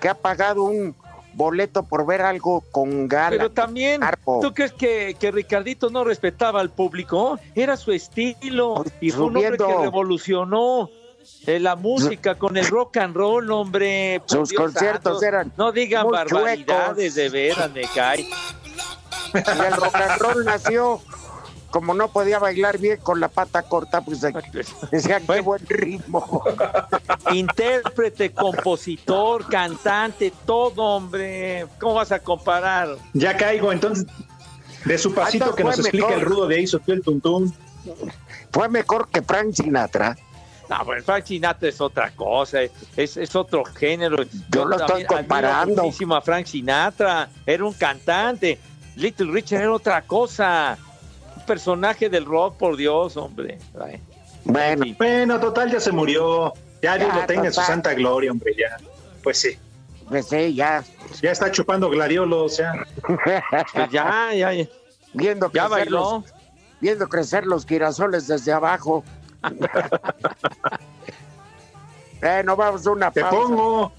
que 0.00 0.08
ha 0.08 0.14
pagado 0.14 0.64
un 0.64 0.94
boleto 1.34 1.84
por 1.84 2.04
ver 2.04 2.22
algo 2.22 2.62
con 2.72 3.06
gala. 3.06 3.30
pero 3.30 3.50
también, 3.52 4.02
Arpo. 4.02 4.40
¿tú 4.42 4.52
crees 4.52 4.72
que, 4.72 5.16
que 5.18 5.30
Ricardito 5.30 5.88
no 5.90 6.02
respetaba 6.02 6.60
al 6.60 6.70
público? 6.70 7.38
Era 7.54 7.76
su 7.76 7.92
estilo 7.92 8.84
y 9.00 9.10
fue 9.10 9.26
un 9.26 9.36
hombre 9.36 9.56
que 9.56 9.76
revolucionó 9.82 10.90
eh, 11.46 11.60
la 11.60 11.76
música 11.76 12.34
con 12.34 12.56
el 12.56 12.66
rock 12.66 12.96
and 12.96 13.14
roll, 13.14 13.50
hombre. 13.52 14.20
Sus 14.26 14.48
Dios 14.48 14.60
conciertos 14.62 15.20
santo. 15.20 15.26
eran 15.26 15.52
No 15.56 15.70
digan 15.70 16.08
barbaridades, 16.10 17.14
chuecos. 17.14 17.14
de 17.14 17.28
veras, 17.28 17.70
me 17.72 17.82
cae. 17.94 18.20
Y 19.32 19.38
el 19.38 19.72
rock 19.76 19.94
and 19.94 20.20
roll 20.20 20.44
nació, 20.44 21.00
como 21.70 21.94
no 21.94 22.08
podía 22.08 22.38
bailar 22.38 22.78
bien 22.78 22.98
con 22.98 23.20
la 23.20 23.28
pata 23.28 23.62
corta, 23.62 24.00
pues 24.00 24.20
de- 24.20 24.32
decían 24.90 25.22
qué 25.26 25.40
buen 25.40 25.64
ritmo. 25.66 26.42
Intérprete, 27.32 28.32
compositor, 28.32 29.46
cantante, 29.48 30.32
todo, 30.44 30.82
hombre. 30.82 31.66
¿Cómo 31.78 31.94
vas 31.94 32.12
a 32.12 32.18
comparar? 32.18 32.96
Ya 33.12 33.36
caigo, 33.36 33.72
entonces, 33.72 34.06
de 34.84 34.98
su 34.98 35.14
pasito 35.14 35.54
que 35.54 35.64
nos 35.64 35.76
fue 35.76 35.82
explica 35.84 36.06
mejor. 36.08 36.20
el 36.22 36.26
rudo 36.26 36.46
de 36.48 36.56
ahí, 36.56 36.64
el 36.88 37.02
tuntún. 37.02 37.54
Fue 38.52 38.68
mejor 38.68 39.08
que 39.08 39.22
Frank 39.22 39.52
Sinatra. 39.54 40.16
No, 40.68 40.84
pues 40.84 41.04
Frank 41.04 41.24
Sinatra 41.24 41.68
es 41.68 41.80
otra 41.80 42.10
cosa, 42.12 42.62
es, 42.62 43.16
es 43.16 43.34
otro 43.34 43.64
género. 43.64 44.24
Yo 44.50 44.64
lo 44.64 44.76
estoy 44.76 45.04
comparando. 45.04 45.82
muchísimo 45.82 46.14
a 46.14 46.20
Frank 46.20 46.46
Sinatra, 46.46 47.28
era 47.46 47.64
un 47.64 47.72
cantante. 47.72 48.58
Little 48.96 49.32
Richard 49.32 49.62
era 49.62 49.72
otra 49.72 50.02
cosa. 50.02 50.78
Personaje 51.50 52.08
del 52.08 52.26
rock, 52.26 52.58
por 52.58 52.76
Dios, 52.76 53.16
hombre. 53.16 53.58
Ay. 53.84 54.00
Bueno. 54.44 54.86
Bueno, 54.96 55.40
total, 55.40 55.68
ya 55.68 55.80
se 55.80 55.90
murió. 55.90 56.52
Ya 56.80 56.96
Dios 56.96 57.12
lo 57.12 57.26
tenga 57.26 57.46
en 57.46 57.52
su 57.52 57.60
santa 57.60 57.92
gloria, 57.92 58.30
hombre, 58.30 58.54
ya. 58.56 58.76
Pues 59.24 59.40
sí, 59.40 59.58
pues 60.08 60.28
sí, 60.28 60.54
ya 60.54 60.84
ya 61.20 61.32
está 61.32 61.50
chupando 61.50 61.90
gladiolos, 61.90 62.58
ya. 62.58 62.72
Pues 63.04 63.42
ya, 63.90 64.32
ya, 64.32 64.52
ya, 64.52 64.68
viendo 65.12 65.50
ya 65.50 65.66
crecer, 65.66 65.70
bailó. 65.70 66.22
los, 66.22 66.34
viendo 66.80 67.08
crecer 67.08 67.44
los 67.46 67.66
girasoles 67.66 68.28
desde 68.28 68.52
abajo. 68.52 69.02
bueno, 72.20 72.54
vamos 72.54 72.86
a 72.86 72.90
una 72.92 73.10
Te 73.10 73.22
pausa. 73.22 73.36
pongo. 73.36 73.92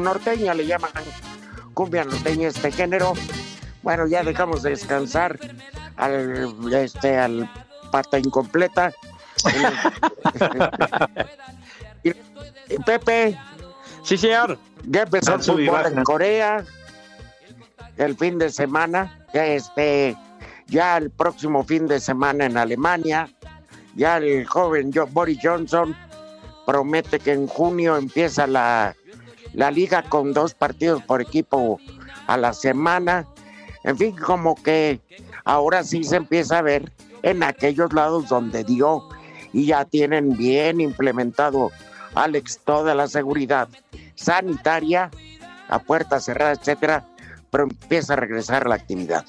Norteña 0.01 0.53
le 0.53 0.65
llaman 0.65 0.91
cumbia 1.73 2.03
norteña 2.03 2.49
este 2.49 2.71
género. 2.71 3.13
Bueno, 3.81 4.07
ya 4.07 4.23
dejamos 4.23 4.63
de 4.63 4.71
descansar 4.71 5.39
al 5.97 6.73
este 6.73 7.17
al 7.17 7.49
pata 7.91 8.19
incompleta. 8.19 8.93
y, 12.03 12.11
Pepe, 12.85 13.37
Sí, 14.03 14.17
señor. 14.17 14.57
ya 14.85 15.03
empezó 15.03 15.35
el 15.35 15.43
fútbol 15.43 15.85
en 15.85 16.03
Corea 16.03 16.63
el 17.97 18.15
fin 18.17 18.37
de 18.37 18.49
semana. 18.49 19.19
Ya 19.33 19.45
este, 19.47 20.15
ya 20.67 20.97
el 20.97 21.09
próximo 21.09 21.63
fin 21.63 21.87
de 21.87 21.99
semana 21.99 22.45
en 22.45 22.57
Alemania. 22.57 23.29
Ya 23.95 24.17
el 24.17 24.45
joven 24.45 24.91
Jo- 24.93 25.07
Boris 25.07 25.39
Johnson 25.41 25.95
promete 26.65 27.19
que 27.19 27.33
en 27.33 27.47
junio 27.47 27.95
empieza 27.97 28.47
la, 28.47 28.95
la 29.53 29.71
liga 29.71 30.03
con 30.03 30.33
dos 30.33 30.53
partidos 30.53 31.01
por 31.03 31.21
equipo 31.21 31.79
a 32.27 32.37
la 32.37 32.53
semana. 32.53 33.27
En 33.83 33.97
fin, 33.97 34.15
como 34.15 34.55
que 34.55 34.99
ahora 35.45 35.83
sí 35.83 36.03
se 36.03 36.17
empieza 36.17 36.59
a 36.59 36.61
ver 36.61 36.91
en 37.21 37.43
aquellos 37.43 37.93
lados 37.93 38.29
donde 38.29 38.63
dio 38.63 39.07
y 39.51 39.67
ya 39.67 39.85
tienen 39.85 40.35
bien 40.35 40.81
implementado, 40.81 41.71
Alex, 42.15 42.59
toda 42.63 42.95
la 42.95 43.07
seguridad 43.07 43.69
sanitaria, 44.15 45.11
a 45.69 45.79
puerta 45.79 46.19
cerrada, 46.19 46.53
etcétera, 46.53 47.05
pero 47.49 47.65
empieza 47.65 48.13
a 48.13 48.17
regresar 48.17 48.67
la 48.67 48.75
actividad. 48.75 49.25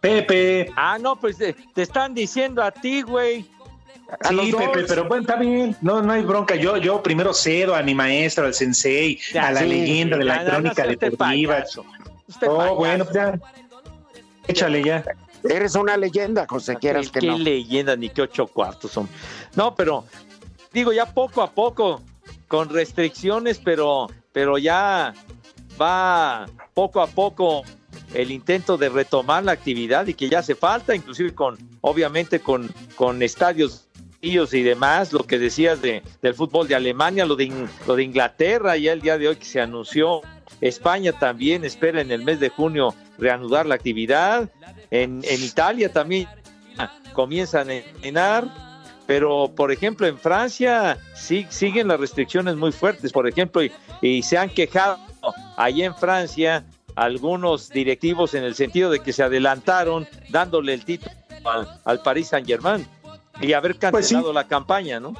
Pepe. 0.00 0.72
Ah, 0.76 0.96
no, 0.98 1.20
pues 1.20 1.36
te, 1.36 1.52
te 1.74 1.82
están 1.82 2.14
diciendo 2.14 2.62
a 2.62 2.70
ti, 2.70 3.02
güey. 3.02 3.50
Sí. 4.28 4.52
Pepe, 4.52 4.84
pero 4.88 5.04
bueno, 5.08 5.22
está 5.22 5.36
bien. 5.36 5.76
No, 5.80 6.02
no 6.02 6.12
hay 6.12 6.22
bronca. 6.22 6.54
Yo, 6.56 6.76
yo 6.76 7.02
primero 7.02 7.32
cedo 7.32 7.74
a 7.74 7.82
mi 7.82 7.94
maestro, 7.94 8.46
al 8.46 8.54
sensei, 8.54 9.18
Ya, 9.32 9.48
a 9.48 9.52
la 9.52 9.60
sí, 9.60 9.66
leyenda 9.66 10.16
de 10.16 10.24
la 10.24 10.36
ya, 10.36 10.42
ya, 10.42 10.44
no 10.46 10.74
crónica 10.74 10.86
deportiva. 10.86 11.56
Oh, 11.56 11.56
payaso. 12.36 12.74
bueno, 12.76 13.06
ya. 13.12 13.38
Échale 14.46 14.82
ya. 14.82 15.04
Eres 15.42 15.74
una 15.74 15.96
leyenda, 15.96 16.46
José, 16.48 16.76
quieras 16.76 17.10
qué, 17.10 17.20
que 17.20 17.26
no. 17.26 17.38
leyenda, 17.38 17.96
ni 17.96 18.10
qué 18.10 18.22
ocho 18.22 18.46
cuartos 18.46 18.90
son. 18.90 19.08
No, 19.54 19.74
pero 19.74 20.04
digo, 20.72 20.92
ya 20.92 21.06
poco 21.06 21.42
a 21.42 21.50
poco, 21.50 22.02
con 22.46 22.68
restricciones, 22.68 23.58
pero, 23.58 24.08
pero 24.32 24.58
ya 24.58 25.14
va 25.80 26.46
poco 26.74 27.00
a 27.00 27.06
poco 27.06 27.62
el 28.12 28.30
intento 28.30 28.76
de 28.76 28.88
retomar 28.88 29.44
la 29.44 29.52
actividad 29.52 30.06
y 30.08 30.14
que 30.14 30.28
ya 30.28 30.40
hace 30.40 30.54
falta, 30.54 30.94
inclusive 30.94 31.34
con, 31.34 31.56
obviamente, 31.80 32.40
con, 32.40 32.68
con 32.96 33.22
estadios 33.22 33.88
vacíos 34.20 34.52
y 34.52 34.62
demás, 34.62 35.12
lo 35.12 35.20
que 35.20 35.38
decías 35.38 35.80
de, 35.80 36.02
del 36.20 36.34
fútbol 36.34 36.68
de 36.68 36.74
Alemania, 36.74 37.24
lo 37.24 37.36
de, 37.36 37.50
lo 37.86 37.96
de 37.96 38.02
Inglaterra, 38.02 38.76
ya 38.76 38.92
el 38.92 39.00
día 39.00 39.16
de 39.16 39.28
hoy 39.28 39.36
que 39.36 39.46
se 39.46 39.60
anunció, 39.60 40.20
España 40.60 41.12
también 41.12 41.64
espera 41.64 42.00
en 42.02 42.10
el 42.10 42.22
mes 42.22 42.38
de 42.38 42.50
junio 42.50 42.94
reanudar 43.18 43.64
la 43.66 43.76
actividad, 43.76 44.50
en, 44.90 45.22
en 45.24 45.42
Italia 45.42 45.92
también 45.92 46.28
comienzan 47.14 47.70
a 47.70 47.74
entrenar, 47.76 48.44
pero 49.06 49.50
por 49.54 49.72
ejemplo 49.72 50.06
en 50.06 50.18
Francia 50.18 50.98
sí, 51.14 51.46
siguen 51.48 51.88
las 51.88 51.98
restricciones 51.98 52.56
muy 52.56 52.72
fuertes, 52.72 53.12
por 53.12 53.26
ejemplo, 53.26 53.62
y, 53.64 53.72
y 54.02 54.22
se 54.22 54.36
han 54.36 54.50
quejado 54.50 54.98
allí 55.56 55.82
en 55.82 55.94
Francia 55.94 56.64
algunos 56.94 57.70
directivos 57.70 58.34
en 58.34 58.44
el 58.44 58.54
sentido 58.54 58.90
de 58.90 59.00
que 59.00 59.12
se 59.12 59.22
adelantaron 59.22 60.06
dándole 60.28 60.74
el 60.74 60.84
título 60.84 61.12
al, 61.44 61.80
al 61.84 62.02
Paris 62.02 62.28
Saint 62.28 62.46
Germain 62.46 62.86
y 63.40 63.52
haber 63.52 63.76
Pues 63.76 64.06
sí. 64.08 64.14
cancelado 64.14 64.32
la 64.32 64.46
campaña, 64.46 65.00
¿no? 65.00 65.14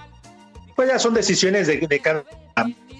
Pues 0.77 0.89
ya 0.89 0.99
son 0.99 1.15
decisiones 1.15 1.67
de, 1.67 1.79
de 1.87 2.01
cada 2.01 2.25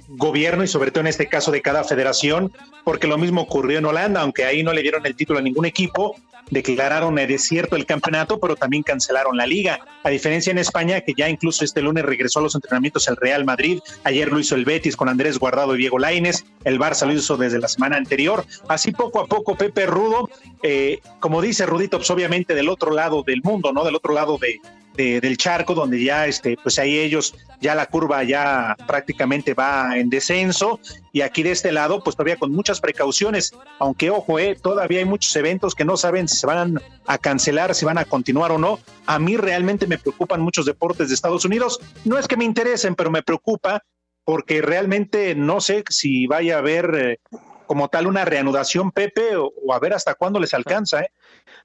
gobierno 0.09 0.65
y 0.65 0.69
sobre 0.69 0.91
todo 0.91 1.03
en 1.03 1.07
este 1.07 1.29
caso 1.29 1.51
de 1.51 1.63
cada 1.63 1.85
federación, 1.85 2.53
porque 2.85 3.07
lo 3.07 3.17
mismo 3.17 3.43
ocurrió 3.43 3.79
en 3.79 3.87
Holanda, 3.87 4.21
aunque 4.23 4.45
ahí 4.45 4.63
no 4.63 4.73
le 4.73 4.83
dieron 4.83 5.07
el 5.07 5.15
título 5.15 5.39
a 5.39 5.43
ningún 5.43 5.67
equipo, 5.67 6.17
declararon 6.51 7.15
desierto 7.15 7.77
el 7.77 7.87
campeonato, 7.87 8.41
pero 8.41 8.57
también 8.57 8.83
cancelaron 8.83 9.37
la 9.37 9.47
liga. 9.47 9.79
A 10.03 10.11
diferencia 10.11 10.51
en 10.51 10.59
España, 10.59 11.01
que 11.01 11.15
ya 11.17 11.29
incluso 11.29 11.65
este 11.65 11.81
lunes 11.81 12.05
regresó 12.05 12.41
a 12.41 12.43
los 12.43 12.55
entrenamientos 12.55 13.07
el 13.09 13.17
Real 13.17 13.45
Madrid, 13.45 13.81
ayer 14.05 14.33
lo 14.33 14.41
hizo 14.41 14.57
el 14.57 14.65
Betis 14.65 14.97
con 14.97 15.09
Andrés 15.09 15.39
Guardado 15.39 15.77
y 15.77 15.79
Diego 15.79 15.99
Laines, 15.99 16.45
el 16.65 16.79
Barça 16.81 17.07
lo 17.07 17.13
hizo 17.13 17.37
desde 17.37 17.61
la 17.61 17.69
semana 17.69 17.97
anterior. 17.97 18.45
Así 18.69 18.91
poco 18.91 19.21
a 19.21 19.27
poco, 19.27 19.55
Pepe 19.57 19.87
Rudo, 19.87 20.29
eh, 20.63 21.01
como 21.21 21.41
dice 21.41 21.67
Rudito, 21.67 21.99
pues 21.99 22.11
obviamente 22.11 22.55
del 22.55 22.69
otro 22.69 22.91
lado 22.93 23.23
del 23.23 23.43
mundo, 23.43 23.73
¿no? 23.73 23.85
Del 23.85 23.95
otro 23.95 24.13
lado 24.13 24.37
de, 24.39 24.61
de- 25.01 25.21
del 25.21 25.37
charco, 25.37 25.75
donde 25.75 26.03
ya, 26.03 26.27
este, 26.27 26.57
pues 26.63 26.79
ahí 26.79 26.99
ellos, 26.99 27.35
ya 27.61 27.75
la 27.75 27.87
curva 27.87 28.23
ya 28.25 28.77
prácticamente 28.87 29.55
va 29.55 29.97
en 29.99 30.11
descenso, 30.11 30.79
y 31.13 31.23
aquí 31.23 31.43
de 31.43 31.53
este 31.53 31.73
lado, 31.73 32.03
pues 32.05 32.17
todavía 32.17 32.37
con 32.37 32.53
muchas 32.53 32.81
precauciones, 32.81 33.53
aunque 33.79 34.11
ojo, 34.11 34.39
eh, 34.39 34.57
todavía 34.61 34.99
hay 35.01 35.05
muchos 35.05 35.35
eventos 35.37 35.75
que 35.75 35.85
no 35.85 35.97
saben 35.97 36.29
si 36.29 36.37
se 36.37 36.47
van 36.47 36.81
a 37.07 37.19
cancelar, 37.19 37.75
si 37.75 37.85
van 37.85 37.99
a 37.99 38.05
continuar 38.05 38.53
o 38.53 38.59
no. 38.59 38.79
A 39.07 39.19
mí 39.19 39.37
realmente 39.37 39.87
me 39.87 39.99
preocupan 39.99 40.41
muchos 40.41 40.67
deportes 40.67 41.09
de 41.09 41.15
Estados 41.15 41.45
Unidos. 41.45 41.81
No 42.05 42.19
es 42.19 42.29
que 42.29 42.37
me 42.37 42.45
interesen, 42.45 42.95
pero 42.95 43.11
me 43.11 43.23
preocupa 43.23 43.83
porque 44.25 44.63
realmente 44.63 45.35
no 45.35 45.61
sé 45.61 45.83
si 45.89 46.27
vaya 46.27 46.57
a 46.57 46.59
haber 46.59 46.95
eh, 46.95 47.19
como 47.67 47.89
tal 47.89 48.07
una 48.07 48.25
reanudación, 48.25 48.91
Pepe, 48.93 49.37
o, 49.37 49.53
o 49.67 49.73
a 49.75 49.79
ver 49.81 49.95
hasta 49.95 50.15
cuándo 50.15 50.39
les 50.41 50.55
alcanza, 50.55 51.01
¿eh? 51.01 51.11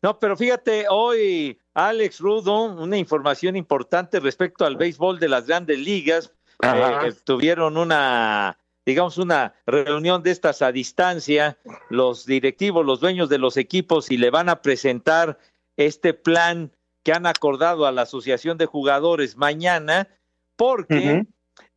No, 0.02 0.18
pero 0.20 0.36
fíjate, 0.38 0.86
hoy 0.90 1.58
Alex 1.76 2.20
Rudo, 2.20 2.64
una 2.64 2.98
información 2.98 3.56
importante 3.56 4.20
respecto 4.20 4.66
al 4.66 4.78
béisbol 4.78 5.20
de 5.20 5.30
las 5.30 5.46
grandes 5.46 5.78
ligas. 5.78 6.32
Ajá. 6.60 7.08
Eh, 7.08 7.14
tuvieron 7.26 7.78
una, 7.78 8.58
digamos, 8.86 9.18
una 9.18 9.54
reunión 9.68 10.24
de 10.24 10.32
estas 10.32 10.62
a 10.62 10.72
distancia, 10.72 11.58
los 11.90 12.26
directivos, 12.26 12.86
los 12.86 13.02
dueños 13.02 13.28
de 13.30 13.38
los 13.38 13.58
equipos, 13.58 14.10
y 14.10 14.18
le 14.18 14.30
van 14.30 14.48
a 14.50 14.62
presentar 14.62 15.38
este 15.76 16.14
plan 16.14 16.72
que 17.04 17.12
han 17.12 17.26
acordado 17.28 17.86
a 17.86 17.92
la 17.92 18.04
Asociación 18.04 18.58
de 18.58 18.66
Jugadores 18.66 19.36
mañana, 19.38 20.08
porque 20.56 21.26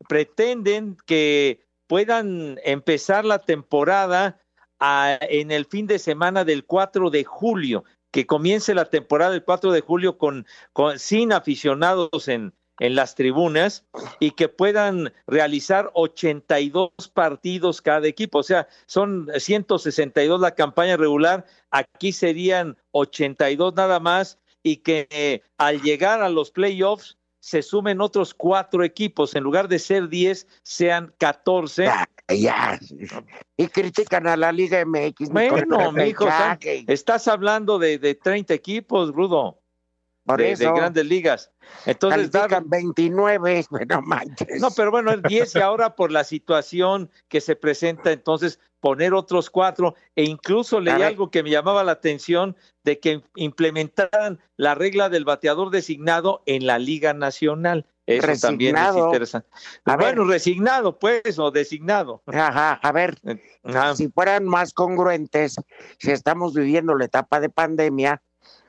pretenden 0.09 0.97
que 1.07 1.67
puedan 1.89 2.59
empezar 2.65 3.25
la 3.25 3.41
temporada 3.41 4.39
a- 4.79 5.19
en 5.23 5.51
el 5.51 5.65
fin 5.67 5.87
de 5.87 5.99
semana 5.99 6.45
del 6.45 6.65
4 6.65 7.11
de 7.11 7.25
julio, 7.25 7.85
que 8.11 8.27
comience 8.27 8.75
la 8.75 8.87
temporada 8.87 9.33
del 9.33 9.44
4 9.44 9.73
de 9.73 9.81
julio 9.81 10.18
con, 10.18 10.47
con- 10.73 10.99
sin 10.99 11.33
aficionados 11.33 12.29
en, 12.29 12.55
en 12.81 12.94
las 12.94 13.14
tribunas 13.14 13.85
y 14.21 14.31
que 14.31 14.49
puedan 14.49 15.12
realizar 15.27 15.90
82 15.94 16.90
partidos 17.12 17.83
cada 17.83 18.07
equipo. 18.07 18.38
O 18.38 18.42
sea, 18.42 18.68
son 18.87 19.29
162 19.37 20.40
la 20.40 20.55
campaña 20.55 20.97
regular, 20.97 21.44
aquí 21.71 22.12
serían 22.12 22.77
82 22.92 23.75
nada 23.75 24.01
más 24.01 24.38
y 24.62 24.79
que 24.79 25.07
eh, 25.11 25.42
al 25.59 25.83
llegar 25.83 26.23
a 26.23 26.29
los 26.29 26.51
playoffs 26.51 27.17
se 27.40 27.62
sumen 27.62 28.01
otros 28.01 28.35
cuatro 28.35 28.83
equipos, 28.85 29.35
en 29.35 29.44
lugar 29.44 29.68
de 29.68 29.79
ser 29.79 30.09
10, 30.09 30.46
sean 30.62 31.14
14. 31.18 31.85
Ya, 31.85 32.09
ya. 32.29 32.79
Y 33.57 33.66
critican 33.68 34.27
a 34.27 34.37
la 34.37 34.53
Liga 34.53 34.85
MX. 34.85 35.31
Bueno, 35.31 35.57
el 35.57 35.62
están- 35.62 35.94
repechaje. 35.94 36.85
estás 36.88 37.29
hablando 37.29 37.79
de, 37.79 37.98
de 37.98 38.14
30 38.14 38.53
equipos, 38.55 39.12
Rudo, 39.14 39.61
Por 40.24 40.38
de, 40.38 40.44
de 40.44 40.53
eso 40.53 40.74
grandes 40.74 41.07
ligas. 41.07 41.51
Entonces, 41.87 42.31
dar- 42.31 42.48
califican 42.51 42.70
29, 42.70 43.64
no 43.88 44.03
manches. 44.03 44.61
no, 44.61 44.70
pero 44.72 44.90
bueno, 44.90 45.12
es 45.12 45.22
10 45.22 45.55
y 45.57 45.59
ahora 45.61 45.94
por 45.94 46.11
la 46.11 46.24
situación 46.24 47.11
que 47.29 47.40
se 47.40 47.57
presenta, 47.57 48.11
entonces 48.12 48.59
poner 48.81 49.14
otros 49.14 49.51
cuatro, 49.51 49.95
e 50.14 50.25
incluso 50.25 50.81
leí 50.81 51.03
algo 51.03 51.31
que 51.31 51.43
me 51.43 51.51
llamaba 51.51 51.85
la 51.85 51.93
atención 51.93 52.57
de 52.85 53.01
que 53.01 53.23
implementaran 53.37 54.41
la 54.57 54.75
regla 54.75 55.09
del 55.09 55.25
bateador 55.25 55.71
designado 55.71 56.43
en 56.47 56.67
la 56.67 56.79
Liga 56.79 57.12
Nacional. 57.12 57.87
Eso 58.07 58.47
también 58.47 58.77
es 58.77 58.97
interesante. 58.97 59.49
A 59.85 59.97
ver. 59.97 60.14
bueno, 60.14 60.25
resignado, 60.25 60.99
pues, 60.99 61.38
o 61.38 61.51
designado. 61.51 62.23
Ajá, 62.27 62.75
a 62.83 62.93
ver, 62.93 63.19
si 63.95 64.09
fueran 64.09 64.47
más 64.47 64.73
congruentes, 64.73 65.57
si 65.99 66.11
estamos 66.11 66.55
viviendo 66.55 66.95
la 66.95 67.05
etapa 67.05 67.38
de 67.38 67.51
pandemia, 67.51 68.23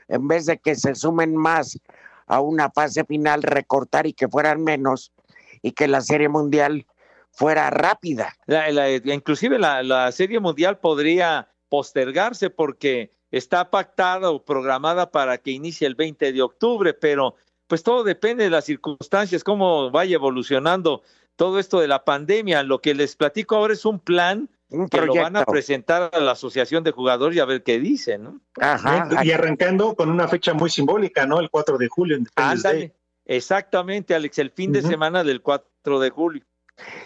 en 0.09 0.27
vez 0.27 0.45
de 0.45 0.57
que 0.57 0.75
se 0.75 0.93
sumen 0.95 1.37
más 1.37 1.79
a 2.27 2.41
una 2.41 2.69
fase 2.69 3.05
final, 3.05 3.41
recortar 3.43 4.07
y 4.07 4.13
que 4.13 4.27
fueran 4.27 4.61
menos, 4.61 5.13
y 5.61 5.71
que 5.71 5.87
la 5.87 6.01
serie 6.01 6.27
mundial 6.27 6.85
fuera 7.31 7.69
rápida. 7.69 8.33
La- 8.45 8.71
la- 8.71 8.89
inclusive 8.91 9.57
la, 9.59 9.83
la 9.83 10.11
Serie 10.11 10.39
Mundial 10.39 10.79
podría 10.79 11.49
postergarse 11.69 12.49
porque 12.49 13.11
está 13.31 13.69
pactada 13.69 14.31
o 14.31 14.43
programada 14.43 15.11
para 15.11 15.37
que 15.37 15.51
inicie 15.51 15.85
el 15.87 15.95
20 15.95 16.33
de 16.33 16.41
octubre, 16.41 16.93
pero 16.93 17.35
pues 17.67 17.83
todo 17.83 18.03
depende 18.03 18.43
de 18.45 18.49
las 18.49 18.65
circunstancias, 18.65 19.43
cómo 19.43 19.91
vaya 19.91 20.15
evolucionando 20.15 21.03
todo 21.35 21.59
esto 21.59 21.79
de 21.79 21.87
la 21.87 22.03
pandemia. 22.03 22.63
Lo 22.63 22.81
que 22.81 22.95
les 22.95 23.15
platico 23.15 23.55
ahora 23.55 23.73
es 23.73 23.85
un 23.85 23.99
plan 23.99 24.49
Un 24.69 24.89
que 24.89 24.97
lo 25.01 25.13
van 25.13 25.35
a 25.35 25.45
presentar 25.45 26.09
a 26.11 26.19
la 26.19 26.31
Asociación 26.31 26.83
de 26.83 26.91
Jugadores 26.91 27.37
y 27.37 27.39
a 27.39 27.45
ver 27.45 27.61
qué 27.63 27.79
dicen, 27.79 28.23
¿no? 28.23 28.41
Ajá, 28.59 29.07
Y 29.23 29.31
arrancando 29.31 29.95
con 29.95 30.09
una 30.09 30.27
fecha 30.27 30.53
muy 30.53 30.69
simbólica, 30.71 31.27
¿no? 31.27 31.39
El 31.39 31.49
4 31.51 31.77
de 31.77 31.87
julio. 31.87 32.17
Day. 32.63 32.91
Exactamente, 33.25 34.15
Alex, 34.15 34.39
el 34.39 34.49
fin 34.49 34.71
de 34.71 34.81
semana 34.81 35.23
del 35.23 35.41
4 35.43 35.99
de 35.99 36.09
julio. 36.09 36.43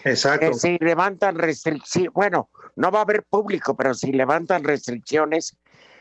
Exacto. 0.03 0.47
que 0.51 0.53
si 0.55 0.77
levantan 0.79 1.35
restricciones, 1.37 2.11
bueno, 2.13 2.49
no 2.75 2.91
va 2.91 2.99
a 2.99 3.03
haber 3.03 3.23
público, 3.23 3.75
pero 3.75 3.93
si 3.93 4.11
levantan 4.11 4.63
restricciones, 4.63 5.55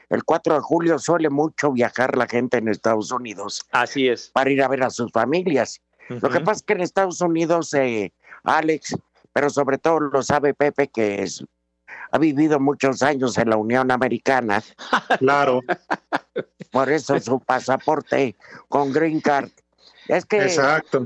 el 0.09 0.25
4 0.25 0.55
de 0.57 0.61
julio 0.61 0.99
suele 0.99 1.31
mucho 1.31 1.73
viajar 1.73 2.17
la 2.17 2.27
gente 2.27 2.59
en 2.59 2.69
Estados 2.69 3.11
Unidos 3.13 3.63
Así 3.73 4.09
es. 4.09 4.31
para 4.31 4.51
ir 4.51 4.63
a 4.63 4.69
ver 4.69 4.83
a 4.83 4.91
sus 4.91 5.11
familias. 5.11 5.81
Lo 6.09 6.29
que 6.29 6.41
pasa 6.41 6.59
es 6.59 6.63
que 6.63 6.73
en 6.75 6.81
Estados 6.83 7.21
Unidos, 7.23 7.73
eh, 7.75 8.13
Alex, 8.45 8.95
pero 9.33 9.49
sobre 9.49 9.79
todo 9.79 10.01
lo 10.01 10.23
sabe 10.23 10.53
Pepe, 10.53 10.89
que 10.89 11.23
es, 11.23 11.43
ha 12.11 12.19
vivido 12.19 12.61
muchos 12.61 13.03
años 13.03 13.39
en 13.39 13.49
la 13.49 13.57
Unión 13.57 13.91
Americana, 13.91 14.63
Claro. 15.19 15.61
por 16.71 16.91
eso 16.91 17.19
su 17.21 17.41
pasaporte 17.41 18.37
con 18.69 18.93
Green 18.93 19.21
Card. 19.21 19.49
Es 20.09 20.27
que 20.27 20.43
Exacto. 20.43 21.05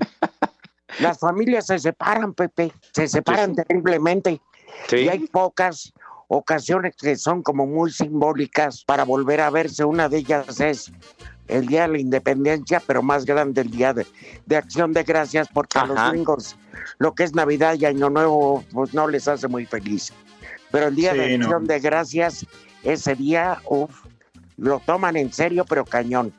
Las 1.01 1.19
familias 1.19 1.67
se 1.67 1.79
separan, 1.79 2.35
Pepe, 2.35 2.73
se 2.93 3.09
separan 3.09 3.55
terriblemente. 3.55 4.41
Sí. 4.89 4.97
Y 4.99 5.09
hay 5.09 5.27
pocas 5.27 5.93
ocasiones 6.29 6.97
que 6.97 7.17
son 7.17 7.43
como 7.43 7.67
muy 7.67 7.91
simbólicas 7.91 8.85
para 8.85 9.05
volver 9.05 9.41
a 9.41 9.51
verse. 9.51 9.85
Una 9.85 10.09
de 10.09 10.19
ellas 10.19 10.61
es 10.61 10.93
el 11.49 11.67
Día 11.67 11.83
de 11.83 11.89
la 11.89 11.99
Independencia, 11.99 12.83
pero 12.87 13.03
más 13.03 13.25
grande 13.25 13.61
el 13.61 13.71
Día 13.71 13.93
de, 13.95 14.07
de 14.47 14.57
Acción 14.57 14.93
de 14.93 15.05
Gracias, 15.05 15.49
porque 15.53 15.79
a 15.79 15.87
los 15.87 16.11
gringos 16.11 16.57
lo 16.99 17.15
que 17.15 17.25
es 17.25 17.35
Navidad 17.35 17.77
y 17.79 17.85
Año 17.85 18.11
Nuevo 18.11 18.65
pues 18.73 18.93
no 18.95 19.07
les 19.09 19.29
hace 19.29 19.49
muy 19.49 19.67
feliz. 19.67 20.13
Pero 20.71 20.89
el 20.89 20.97
Día 20.97 21.13
Sí, 21.13 21.19
de 21.19 21.39
no. 21.39 21.45
Acción 21.47 21.67
de 21.67 21.81
Gracias, 21.81 22.47
ese 22.83 23.15
día, 23.15 23.61
uf, 23.69 23.91
lo 24.57 24.81
toman 24.81 25.17
en 25.17 25.33
serio, 25.33 25.65
pero 25.69 25.85
cañón. 25.85 26.33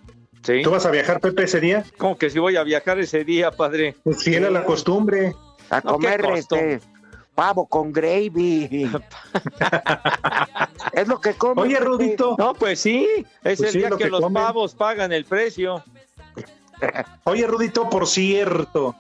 Sí. 0.44 0.62
¿Tú 0.64 0.72
vas 0.72 0.86
a 0.86 0.92
viajar, 0.92 1.20
Pepe, 1.20 1.44
ese 1.44 1.60
día? 1.60 1.84
¿Cómo 1.98 2.18
que 2.18 2.30
si 2.30 2.40
voy 2.40 2.56
a 2.56 2.64
viajar 2.64 3.00
ese 3.00 3.24
día, 3.24 3.52
padre? 3.52 3.96
Pues 4.04 4.24
fiel 4.24 4.46
a 4.46 4.50
la 4.50 4.64
costumbre. 4.64 5.34
A 5.70 5.82
No, 5.82 5.94
comer 5.94 6.26
este 6.36 6.80
pavo 7.36 7.66
con 7.68 7.92
gravy. 7.92 8.90
es 10.94 11.08
lo 11.08 11.20
que 11.20 11.34
come. 11.34 11.62
Oye. 11.62 11.80
Rudito. 11.80 12.36
No, 12.38 12.54
pues 12.54 12.80
sí, 12.80 13.06
es 13.44 13.58
Pues 13.58 13.62
el 13.62 13.70
sí, 13.70 13.78
día 13.80 13.90
lo 13.90 13.98
que, 13.98 14.06
que 14.06 14.10
los 14.10 14.22
comen. 14.22 14.42
pavos 14.44 14.74
pagan 14.76 15.12
el 15.12 15.26
precio. 15.26 15.84
Oye, 17.26 17.46
Rudito, 17.48 17.90
por 17.90 18.08
cierto, 18.08 18.96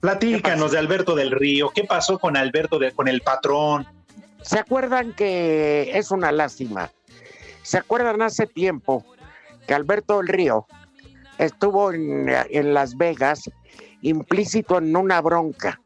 platícanos 0.00 0.72
de 0.72 0.78
Alberto 0.78 1.14
del 1.16 1.30
Río. 1.32 1.70
¿Qué 1.74 1.84
pasó 1.84 2.18
con 2.18 2.36
Alberto, 2.36 2.78
de- 2.78 2.92
con 2.92 3.08
el 3.08 3.22
patrón? 3.22 3.86
¿Se 4.42 4.58
acuerdan 4.58 5.12
que 5.14 5.90
es 5.94 6.10
una 6.10 6.30
lástima? 6.30 6.90
¿Se 7.62 7.78
acuerdan 7.78 8.22
hace 8.22 8.46
tiempo 8.46 9.04
que 9.66 9.74
Alberto 9.74 10.18
del 10.18 10.28
Río 10.28 10.66
estuvo 11.38 11.92
en, 11.92 12.28
en 12.28 12.74
Las 12.74 12.96
Vegas 12.96 13.50
implícito 14.02 14.78
en 14.78 14.96
una 14.96 15.20
bronca 15.20 15.80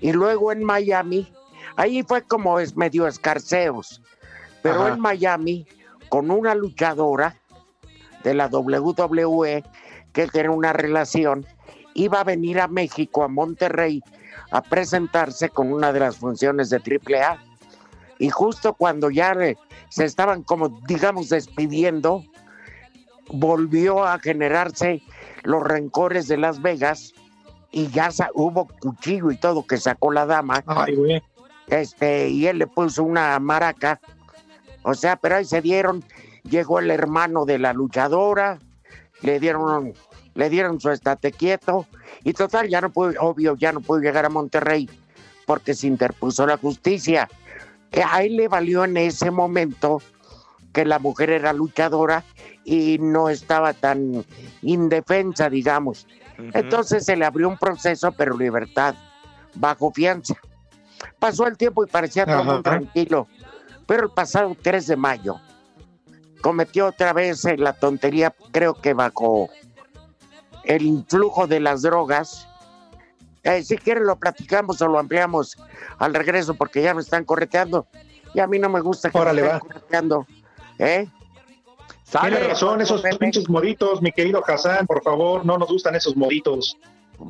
y 0.00 0.12
luego 0.12 0.52
en 0.52 0.64
Miami, 0.64 1.30
ahí 1.76 2.02
fue 2.02 2.22
como 2.22 2.58
es 2.58 2.76
medio 2.76 3.06
escarceos, 3.06 4.00
pero 4.62 4.82
Ajá. 4.82 4.94
en 4.94 5.00
Miami 5.00 5.66
con 6.08 6.30
una 6.30 6.54
luchadora 6.54 7.36
de 8.24 8.34
la 8.34 8.46
WWE 8.46 9.62
que 10.12 10.26
tiene 10.26 10.48
una 10.48 10.72
relación, 10.72 11.46
iba 11.94 12.20
a 12.20 12.24
venir 12.24 12.60
a 12.60 12.68
México, 12.68 13.22
a 13.22 13.28
Monterrey, 13.28 14.02
a 14.50 14.62
presentarse 14.62 15.50
con 15.50 15.72
una 15.72 15.92
de 15.92 16.00
las 16.00 16.16
funciones 16.16 16.70
de 16.70 16.78
AAA. 16.78 17.38
Y 18.18 18.28
justo 18.28 18.74
cuando 18.74 19.10
ya 19.10 19.32
eh, 19.32 19.56
se 19.88 20.04
estaban 20.04 20.42
como, 20.42 20.80
digamos, 20.86 21.28
despidiendo, 21.28 22.24
volvió 23.32 24.04
a 24.04 24.18
generarse 24.18 25.02
los 25.42 25.62
rencores 25.62 26.28
de 26.28 26.36
Las 26.36 26.60
Vegas 26.62 27.14
y 27.72 27.88
ya 27.88 28.10
hubo 28.34 28.66
cuchillo 28.80 29.30
y 29.30 29.36
todo 29.36 29.66
que 29.66 29.76
sacó 29.76 30.10
la 30.12 30.26
dama, 30.26 30.62
Ay, 30.66 30.96
güey. 30.96 31.22
este, 31.68 32.28
y 32.28 32.46
él 32.46 32.58
le 32.58 32.66
puso 32.66 33.04
una 33.04 33.38
maraca. 33.38 34.00
O 34.82 34.94
sea, 34.94 35.16
pero 35.16 35.36
ahí 35.36 35.44
se 35.44 35.60
dieron, 35.60 36.02
llegó 36.42 36.78
el 36.80 36.90
hermano 36.90 37.44
de 37.44 37.58
la 37.58 37.72
luchadora, 37.72 38.58
le 39.22 39.38
dieron, 39.38 39.92
le 40.34 40.50
dieron 40.50 40.80
su 40.80 40.90
estate 40.90 41.32
quieto, 41.32 41.86
y 42.24 42.32
total, 42.32 42.68
ya 42.68 42.80
no 42.80 42.90
pudo, 42.90 43.12
obvio, 43.20 43.56
ya 43.56 43.72
no 43.72 43.80
pudo 43.80 44.00
llegar 44.00 44.24
a 44.24 44.30
Monterrey 44.30 44.88
porque 45.46 45.74
se 45.74 45.86
interpuso 45.86 46.46
la 46.46 46.56
justicia. 46.56 47.28
Eh, 47.92 48.02
A 48.04 48.22
él 48.22 48.36
le 48.36 48.48
valió 48.48 48.84
en 48.84 48.96
ese 48.96 49.30
momento 49.30 50.00
que 50.72 50.84
la 50.84 50.98
mujer 50.98 51.30
era 51.30 51.52
luchadora 51.52 52.24
y 52.64 52.98
no 52.98 53.28
estaba 53.28 53.72
tan 53.72 54.24
indefensa, 54.62 55.48
digamos. 55.48 56.06
Entonces 56.54 57.04
se 57.04 57.16
le 57.16 57.24
abrió 57.24 57.48
un 57.48 57.58
proceso, 57.58 58.12
pero 58.12 58.36
libertad, 58.36 58.94
bajo 59.54 59.90
fianza. 59.92 60.34
Pasó 61.18 61.46
el 61.46 61.56
tiempo 61.56 61.84
y 61.84 61.86
parecía 61.86 62.26
todo 62.26 62.44
muy 62.44 62.62
tranquilo, 62.62 63.26
pero 63.86 64.04
el 64.04 64.10
pasado 64.10 64.56
3 64.60 64.86
de 64.86 64.96
mayo 64.96 65.40
cometió 66.40 66.86
otra 66.86 67.12
vez 67.12 67.44
la 67.58 67.72
tontería, 67.72 68.34
creo 68.52 68.74
que 68.74 68.94
bajo 68.94 69.50
el 70.64 70.82
influjo 70.82 71.46
de 71.46 71.60
las 71.60 71.82
drogas. 71.82 72.46
Eh, 73.42 73.62
si 73.62 73.78
quieren 73.78 74.06
lo 74.06 74.16
platicamos 74.16 74.82
o 74.82 74.88
lo 74.88 74.98
ampliamos 74.98 75.56
al 75.98 76.14
regreso 76.14 76.54
porque 76.54 76.82
ya 76.82 76.92
me 76.92 77.00
están 77.00 77.24
correteando 77.24 77.86
y 78.34 78.40
a 78.40 78.46
mí 78.46 78.58
no 78.58 78.68
me 78.68 78.80
gusta 78.80 79.10
que 79.10 79.18
Órale, 79.18 79.42
me 79.42 79.48
va. 79.48 79.54
estén 79.56 79.68
correteando. 79.68 80.26
¿eh? 80.78 81.08
Tienes 82.10 82.38
Sale. 82.38 82.48
razón, 82.48 82.80
esos 82.80 83.02
Pepe. 83.02 83.18
pinches 83.18 83.48
moditos, 83.48 84.02
mi 84.02 84.10
querido 84.12 84.42
Hassan, 84.46 84.86
por 84.86 85.02
favor, 85.02 85.44
no 85.46 85.56
nos 85.58 85.68
gustan 85.68 85.94
esos 85.94 86.16
moditos. 86.16 86.76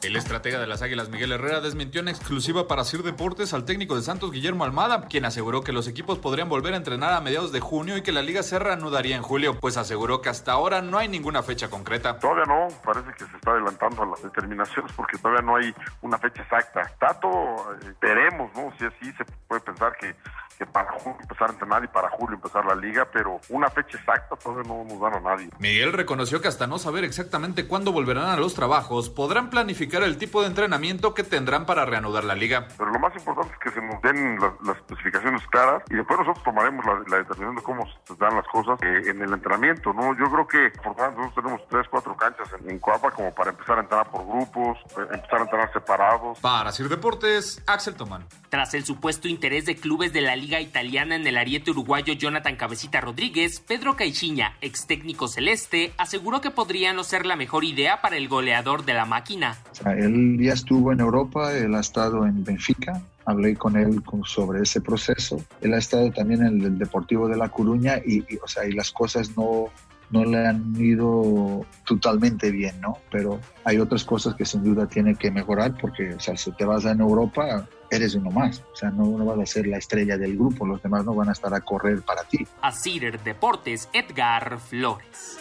El 0.00 0.14
estratega 0.14 0.60
de 0.60 0.68
las 0.68 0.80
Águilas 0.80 1.08
Miguel 1.08 1.32
Herrera 1.32 1.60
desmintió 1.60 2.00
en 2.00 2.06
exclusiva 2.06 2.68
para 2.68 2.84
Sir 2.84 3.02
Deportes 3.02 3.52
al 3.52 3.64
técnico 3.64 3.96
de 3.96 4.02
Santos 4.02 4.30
Guillermo 4.30 4.62
Almada, 4.62 5.08
quien 5.08 5.24
aseguró 5.24 5.62
que 5.62 5.72
los 5.72 5.88
equipos 5.88 6.20
podrían 6.20 6.48
volver 6.48 6.74
a 6.74 6.76
entrenar 6.76 7.14
a 7.14 7.20
mediados 7.20 7.50
de 7.50 7.58
junio 7.58 7.96
y 7.96 8.02
que 8.02 8.12
la 8.12 8.22
liga 8.22 8.44
se 8.44 8.60
reanudaría 8.60 9.16
en 9.16 9.22
julio, 9.22 9.58
pues 9.58 9.76
aseguró 9.76 10.22
que 10.22 10.28
hasta 10.28 10.52
ahora 10.52 10.82
no 10.82 10.98
hay 10.98 11.08
ninguna 11.08 11.42
fecha 11.42 11.68
concreta. 11.68 12.16
Todavía 12.20 12.44
no, 12.44 12.68
parece 12.84 13.10
que 13.18 13.24
se 13.24 13.36
está 13.36 13.50
adelantando 13.50 14.04
a 14.04 14.06
las 14.06 14.22
determinaciones 14.22 14.92
porque 14.92 15.18
todavía 15.18 15.42
no 15.42 15.56
hay 15.56 15.74
una 16.02 16.16
fecha 16.16 16.42
exacta. 16.42 16.92
Tato, 17.00 17.28
eh, 17.28 17.92
veremos, 18.00 18.52
¿no? 18.54 18.72
Si 18.78 18.84
así 18.84 19.12
se 19.16 19.24
puede 19.48 19.62
pensar 19.62 19.96
que 20.00 20.14
que 20.58 20.66
para 20.66 20.90
junio 20.92 21.18
empezar 21.20 21.50
a 21.50 21.52
entrenar 21.52 21.84
y 21.84 21.86
para 21.86 22.10
julio 22.10 22.34
empezar 22.34 22.64
la 22.64 22.74
liga, 22.74 23.08
pero 23.12 23.40
una 23.48 23.70
fecha 23.70 23.96
exacta 23.96 24.36
todavía 24.36 24.64
no 24.64 24.84
nos 24.84 25.00
dan 25.00 25.14
a 25.14 25.20
nadie. 25.20 25.50
Miguel 25.60 25.92
reconoció 25.92 26.42
que 26.42 26.48
hasta 26.48 26.66
no 26.66 26.78
saber 26.78 27.04
exactamente 27.04 27.68
cuándo 27.68 27.92
volverán 27.92 28.28
a 28.28 28.36
los 28.36 28.54
trabajos, 28.54 29.08
podrán 29.08 29.50
planificar 29.50 30.02
el 30.02 30.18
tipo 30.18 30.40
de 30.42 30.48
entrenamiento 30.48 31.14
que 31.14 31.22
tendrán 31.22 31.64
para 31.64 31.84
reanudar 31.84 32.24
la 32.24 32.34
liga. 32.34 32.66
Pero 32.76 32.90
lo 32.90 32.98
más 32.98 33.14
importante 33.14 33.52
es 33.52 33.58
que 33.60 33.70
se 33.70 33.86
nos 33.86 34.02
den 34.02 34.40
las, 34.40 34.52
las 34.64 34.76
especificaciones 34.78 35.46
claras 35.46 35.82
y 35.90 35.94
después 35.94 36.18
nosotros 36.18 36.44
tomaremos 36.44 36.84
la, 36.84 36.94
la 37.08 37.16
determinación 37.18 37.56
de 37.56 37.62
cómo 37.62 37.86
se 38.04 38.14
dan 38.16 38.34
las 38.34 38.46
cosas 38.48 38.78
eh, 38.82 39.02
en 39.06 39.22
el 39.22 39.32
entrenamiento, 39.32 39.92
¿no? 39.92 40.16
Yo 40.18 40.30
creo 40.30 40.46
que 40.46 40.78
por 40.82 40.96
tanto 40.96 41.20
nosotros 41.20 41.44
tenemos 41.44 41.68
tres, 41.68 41.86
cuatro 41.88 42.16
canchas 42.16 42.48
en, 42.60 42.70
en 42.70 42.78
Coapa 42.80 43.12
como 43.12 43.32
para 43.32 43.50
empezar 43.50 43.78
a 43.78 43.82
entrenar 43.82 44.10
por 44.10 44.26
grupos, 44.26 44.78
eh, 44.98 45.06
empezar 45.12 45.38
a 45.38 45.42
entrenar 45.42 45.72
separados. 45.72 46.38
Para 46.40 46.72
Sir 46.72 46.88
Deportes, 46.88 47.62
Axel 47.66 47.94
Tomán. 47.94 48.26
Tras 48.48 48.72
el 48.72 48.84
supuesto 48.84 49.28
interés 49.28 49.66
de 49.66 49.76
clubes 49.76 50.12
de 50.12 50.22
la 50.22 50.34
Liga 50.34 50.60
Italiana 50.60 51.16
en 51.16 51.26
el 51.26 51.36
ariete 51.36 51.70
uruguayo 51.70 52.14
Jonathan 52.14 52.56
Cabecita 52.56 53.00
Rodríguez, 53.00 53.60
Pedro 53.60 53.94
Caixinha, 53.94 54.56
ex 54.62 54.86
técnico 54.86 55.28
celeste, 55.28 55.92
aseguró 55.98 56.40
que 56.40 56.50
podría 56.50 56.94
no 56.94 57.04
ser 57.04 57.26
la 57.26 57.36
mejor 57.36 57.64
idea 57.64 58.00
para 58.00 58.16
el 58.16 58.26
goleador 58.26 58.86
de 58.86 58.94
la 58.94 59.04
máquina. 59.04 59.58
Él 59.84 60.38
ya 60.40 60.54
estuvo 60.54 60.92
en 60.92 61.00
Europa, 61.00 61.54
él 61.54 61.74
ha 61.74 61.80
estado 61.80 62.24
en 62.24 62.42
Benfica, 62.42 63.02
hablé 63.26 63.54
con 63.54 63.76
él 63.76 64.02
sobre 64.24 64.62
ese 64.62 64.80
proceso. 64.80 65.44
Él 65.60 65.74
ha 65.74 65.78
estado 65.78 66.10
también 66.10 66.42
en 66.42 66.62
el 66.62 66.78
Deportivo 66.78 67.28
de 67.28 67.36
La 67.36 67.50
Coruña 67.50 67.98
y, 67.98 68.24
y, 68.32 68.38
o 68.42 68.48
sea, 68.48 68.66
y 68.66 68.72
las 68.72 68.90
cosas 68.92 69.36
no, 69.36 69.66
no 70.10 70.24
le 70.24 70.46
han 70.46 70.74
ido 70.76 71.66
totalmente 71.86 72.50
bien, 72.50 72.80
¿no? 72.80 72.96
Pero 73.10 73.40
hay 73.64 73.78
otras 73.78 74.04
cosas 74.04 74.34
que 74.34 74.46
sin 74.46 74.64
duda 74.64 74.86
tiene 74.86 75.16
que 75.16 75.30
mejorar 75.30 75.76
porque, 75.78 76.14
o 76.14 76.20
sea, 76.20 76.36
si 76.36 76.50
te 76.52 76.64
vas 76.64 76.86
en 76.86 77.00
Europa, 77.00 77.68
eres 77.90 78.14
uno 78.14 78.30
más. 78.30 78.62
O 78.72 78.76
sea, 78.76 78.90
no, 78.90 79.06
no 79.06 79.24
vas 79.24 79.38
a 79.38 79.46
ser 79.46 79.66
la 79.66 79.78
estrella 79.78 80.16
del 80.16 80.36
grupo, 80.36 80.66
los 80.66 80.82
demás 80.82 81.04
no 81.04 81.14
van 81.14 81.28
a 81.28 81.32
estar 81.32 81.52
a 81.54 81.60
correr 81.60 82.02
para 82.02 82.24
ti. 82.24 82.46
A 82.62 82.72
Cider 82.72 83.22
Deportes, 83.22 83.88
Edgar 83.92 84.58
Flores. 84.58 85.38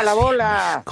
¡Epa 0.00 0.14
la 0.14 0.14
bola! 0.14 0.82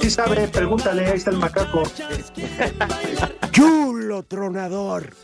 Sí 0.00 0.08
sabe, 0.08 0.48
pregúntale, 0.48 1.08
ahí 1.08 1.18
está 1.18 1.30
el 1.30 1.36
macaco. 1.36 1.82
¡Chulo 3.50 4.22
tronador! 4.22 5.14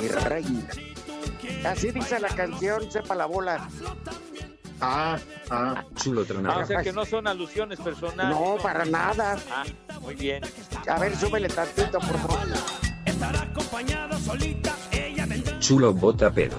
Mi 0.00 0.08
reina. 0.08 0.66
Así 1.62 1.90
dice 1.90 2.18
la 2.20 2.28
canción, 2.28 2.90
sepa 2.90 3.14
la 3.14 3.26
bola. 3.26 3.68
Ah, 4.80 5.18
ah. 5.50 5.84
Chulo 5.94 6.24
Ah, 6.46 6.60
o 6.62 6.66
sea 6.66 6.82
que 6.82 6.92
no 6.94 7.04
son 7.04 7.26
alusiones 7.26 7.78
personales. 7.78 8.34
No, 8.34 8.56
para 8.56 8.86
nada. 8.86 9.36
Ah, 9.50 9.64
muy 10.00 10.14
bien. 10.14 10.42
A 10.88 10.98
ver, 10.98 11.14
súbele 11.18 11.48
tantito, 11.48 11.98
por 11.98 12.18
favor. 12.18 12.48
Estará 13.04 13.42
acompañada 13.42 14.18
solita, 14.20 14.74
ella. 14.90 15.28
Chulo 15.58 15.92
bota 15.92 16.30
pedo. 16.30 16.56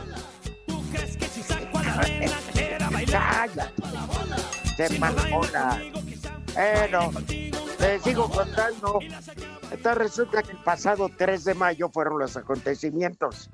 Cállate. 3.12 3.74
Bola. 5.32 5.82
Bueno, 6.54 7.12
te 7.78 8.00
sigo 8.00 8.30
contando. 8.30 9.00
Entonces 9.72 9.98
resulta 9.98 10.44
que 10.44 10.52
el 10.52 10.58
pasado 10.60 11.10
3 11.16 11.44
de 11.44 11.54
mayo 11.56 11.90
fueron 11.90 12.20
los 12.20 12.38
acontecimientos. 12.38 13.50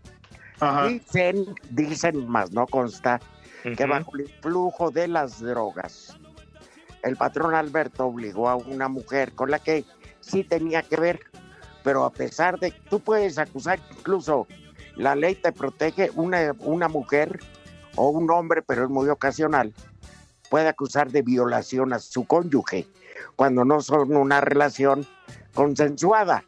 Ajá. 0.60 0.88
Dicen, 0.88 1.46
dicen 1.70 2.28
más, 2.28 2.52
no 2.52 2.68
consta, 2.68 3.20
que 3.64 3.86
bajo 3.86 4.16
el 4.16 4.22
influjo 4.22 4.92
de 4.92 5.08
las 5.08 5.40
drogas, 5.40 6.18
el 7.04 7.18
patrón 7.18 7.54
Alberto 7.56 8.06
obligó 8.06 8.50
a 8.50 8.56
una 8.56 8.88
mujer 8.88 9.34
con 9.34 9.52
la 9.52 9.60
que 9.60 9.84
sí 10.22 10.44
tenía 10.44 10.84
que 10.84 10.96
ver, 10.96 11.20
pero 11.84 12.06
a 12.06 12.12
pesar 12.12 12.60
de, 12.60 12.72
tú 12.90 13.00
puedes 13.00 13.38
acusar, 13.38 13.80
incluso 13.98 14.48
la 14.96 15.16
ley 15.16 15.36
te 15.36 15.52
protege, 15.52 16.12
una, 16.16 16.54
una 16.60 16.88
mujer 16.88 17.40
o 17.96 18.10
un 18.10 18.30
hombre, 18.32 18.62
pero 18.62 18.84
es 18.84 18.90
muy 18.90 19.10
ocasional, 19.10 19.74
puede 20.50 20.68
acusar 20.68 21.12
de 21.12 21.22
violación 21.22 21.94
a 21.94 22.00
su 22.00 22.26
cónyuge 22.26 22.88
cuando 23.36 23.66
no 23.66 23.82
son 23.82 24.16
una 24.16 24.42
relación 24.42 25.06
consensuada, 25.54 26.44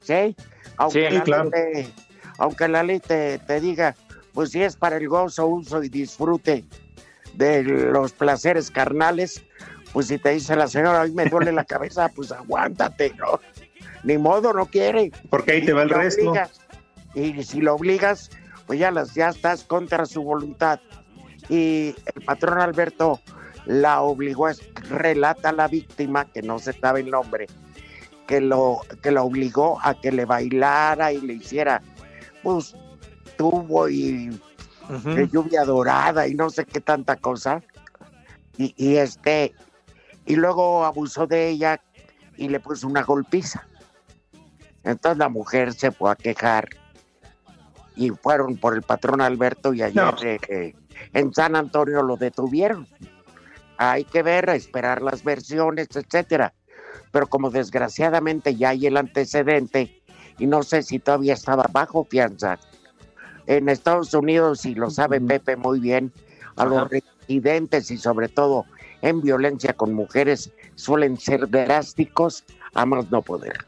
¿sí? 0.00 0.36
Aunque, 0.76 1.08
Sí, 1.08 1.14
la, 1.16 1.22
claro. 1.22 1.44
ley 1.44 1.52
te, 1.52 1.92
aunque 2.38 2.68
la 2.68 2.82
ley 2.82 3.00
te, 3.00 3.38
te 3.40 3.60
diga, 3.60 3.94
pues 4.32 4.50
si 4.50 4.62
es 4.62 4.76
para 4.76 4.96
el 4.96 5.08
gozo, 5.08 5.46
uso 5.46 5.82
y 5.82 5.88
disfrute 5.88 6.64
de 7.34 7.62
los 7.62 8.12
placeres 8.12 8.70
carnales, 8.70 9.42
pues 9.92 10.08
si 10.08 10.18
te 10.18 10.30
dice 10.30 10.56
la 10.56 10.66
señora, 10.68 11.02
hoy 11.02 11.12
me 11.12 11.26
duele 11.26 11.52
la 11.52 11.64
cabeza, 11.64 12.08
pues 12.14 12.32
aguántate, 12.32 13.12
¿no? 13.16 13.40
Ni 14.02 14.18
modo, 14.18 14.52
no 14.52 14.66
quiere. 14.66 15.12
Porque 15.30 15.52
ahí 15.52 15.64
te 15.64 15.72
va 15.72 15.82
el 15.82 15.90
resto. 15.90 16.30
obligas. 16.30 16.60
Y 17.14 17.42
si 17.44 17.60
lo 17.60 17.74
obligas, 17.76 18.30
pues 18.66 18.78
ya, 18.78 18.90
las, 18.90 19.14
ya 19.14 19.28
estás 19.28 19.64
contra 19.64 20.06
su 20.06 20.22
voluntad. 20.22 20.80
Y 21.48 21.94
el 22.14 22.24
patrón 22.24 22.60
Alberto 22.60 23.20
la 23.66 24.02
obligó, 24.02 24.48
relata 24.88 25.50
a 25.50 25.52
la 25.52 25.68
víctima, 25.68 26.26
que 26.26 26.42
no 26.42 26.58
se 26.58 26.72
sabe 26.72 27.00
el 27.00 27.10
nombre, 27.10 27.46
que 28.26 28.40
lo, 28.40 28.80
que 29.02 29.10
lo 29.10 29.24
obligó 29.24 29.78
a 29.82 29.94
que 29.94 30.12
le 30.12 30.24
bailara 30.24 31.12
y 31.12 31.20
le 31.20 31.34
hiciera, 31.34 31.82
pues, 32.42 32.74
tubo 33.36 33.88
y 33.88 34.30
lluvia 35.32 35.64
dorada 35.64 36.26
y 36.28 36.34
no 36.34 36.50
sé 36.50 36.64
qué 36.64 36.80
tanta 36.80 37.16
cosa. 37.16 37.62
Y, 38.56 38.74
y 38.76 38.96
este, 38.96 39.54
y 40.26 40.36
luego 40.36 40.84
abusó 40.84 41.26
de 41.26 41.48
ella 41.48 41.80
y 42.36 42.48
le 42.48 42.60
puso 42.60 42.86
una 42.86 43.02
golpiza. 43.02 43.66
Entonces 44.84 45.18
la 45.18 45.28
mujer 45.28 45.72
se 45.72 45.90
fue 45.90 46.10
a 46.10 46.16
quejar 46.16 46.68
y 47.96 48.10
fueron 48.10 48.56
por 48.56 48.74
el 48.74 48.82
patrón 48.82 49.20
Alberto 49.20 49.72
y 49.72 49.82
ayer 49.82 50.02
No. 50.02 50.14
eh, 50.22 50.74
en 51.12 51.32
San 51.32 51.56
Antonio 51.56 52.02
lo 52.02 52.16
detuvieron. 52.16 52.86
Hay 53.76 54.04
que 54.04 54.22
ver, 54.22 54.50
a 54.50 54.54
esperar 54.54 55.02
las 55.02 55.24
versiones, 55.24 55.88
etcétera. 55.94 56.54
Pero 57.10 57.26
como 57.26 57.50
desgraciadamente 57.50 58.54
ya 58.56 58.70
hay 58.70 58.86
el 58.86 58.96
antecedente 58.96 60.02
y 60.38 60.46
no 60.46 60.62
sé 60.62 60.82
si 60.82 60.98
todavía 60.98 61.34
estaba 61.34 61.66
bajo 61.72 62.04
fianza. 62.04 62.58
En 63.46 63.68
Estados 63.68 64.14
Unidos, 64.14 64.64
y 64.64 64.74
lo 64.74 64.90
sabe 64.90 65.20
Pepe 65.20 65.56
muy 65.56 65.78
bien, 65.80 66.12
a 66.56 66.64
los 66.64 66.88
residentes 66.88 67.90
y 67.90 67.98
sobre 67.98 68.28
todo 68.28 68.64
en 69.02 69.20
violencia 69.20 69.72
con 69.74 69.92
mujeres 69.92 70.50
suelen 70.76 71.18
ser 71.18 71.48
drásticos 71.50 72.44
a 72.74 72.86
más 72.86 73.10
no 73.10 73.22
poder. 73.22 73.58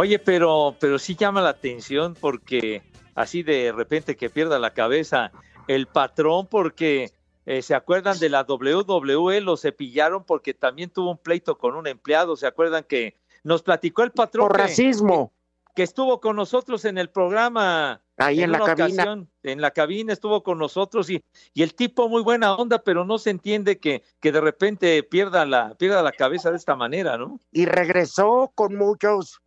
Oye, 0.00 0.20
pero, 0.20 0.76
pero 0.78 0.96
sí 0.98 1.16
llama 1.16 1.40
la 1.40 1.48
atención 1.50 2.14
porque 2.20 2.82
así 3.16 3.42
de 3.42 3.72
repente 3.72 4.16
que 4.16 4.30
pierda 4.30 4.58
la 4.60 4.72
cabeza 4.72 5.32
el 5.66 5.88
patrón 5.88 6.46
porque 6.46 7.10
eh, 7.46 7.62
se 7.62 7.74
acuerdan 7.74 8.16
de 8.20 8.28
la 8.28 8.46
WWE, 8.48 9.40
lo 9.40 9.56
cepillaron 9.56 10.22
porque 10.22 10.54
también 10.54 10.90
tuvo 10.90 11.10
un 11.10 11.18
pleito 11.18 11.58
con 11.58 11.74
un 11.74 11.88
empleado, 11.88 12.36
se 12.36 12.46
acuerdan 12.46 12.84
que 12.84 13.16
nos 13.42 13.62
platicó 13.62 14.04
el 14.04 14.12
patrón 14.12 14.46
Por 14.46 14.56
que- 14.56 14.62
racismo. 14.62 15.32
que 15.74 15.82
estuvo 15.82 16.20
con 16.20 16.36
nosotros 16.36 16.84
en 16.84 16.96
el 16.96 17.10
programa. 17.10 18.00
Ahí 18.18 18.42
en 18.42 18.52
la 18.52 18.58
cabina. 18.60 18.84
ocasión, 18.84 19.30
en 19.42 19.60
la 19.60 19.70
cabina 19.72 20.12
estuvo 20.12 20.42
con 20.42 20.58
nosotros 20.58 21.08
y, 21.10 21.22
y 21.54 21.62
el 21.62 21.74
tipo 21.74 22.08
muy 22.08 22.22
buena 22.22 22.54
onda, 22.54 22.78
pero 22.82 23.04
no 23.04 23.18
se 23.18 23.30
entiende 23.30 23.78
que, 23.78 24.02
que 24.20 24.30
de 24.32 24.40
repente 24.40 25.02
pierda 25.02 25.44
la, 25.44 25.74
pierda 25.74 26.02
la 26.02 26.12
cabeza 26.12 26.50
de 26.50 26.56
esta 26.56 26.76
manera, 26.76 27.16
¿no? 27.16 27.40
y 27.52 27.64
regresó 27.66 28.50
con 28.54 28.74
muchos 28.76 29.40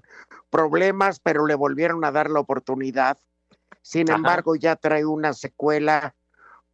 problemas, 0.50 1.19
pero 1.19 1.45
le 1.45 1.56
volvieron 1.56 2.04
a 2.06 2.12
dar 2.12 2.30
la 2.30 2.39
oportunidad. 2.39 3.17
Sin 3.82 4.10
Ajá. 4.10 4.17
embargo, 4.17 4.56
ya 4.56 4.76
trae 4.76 5.06
una 5.06 5.34
secuela 5.34 6.15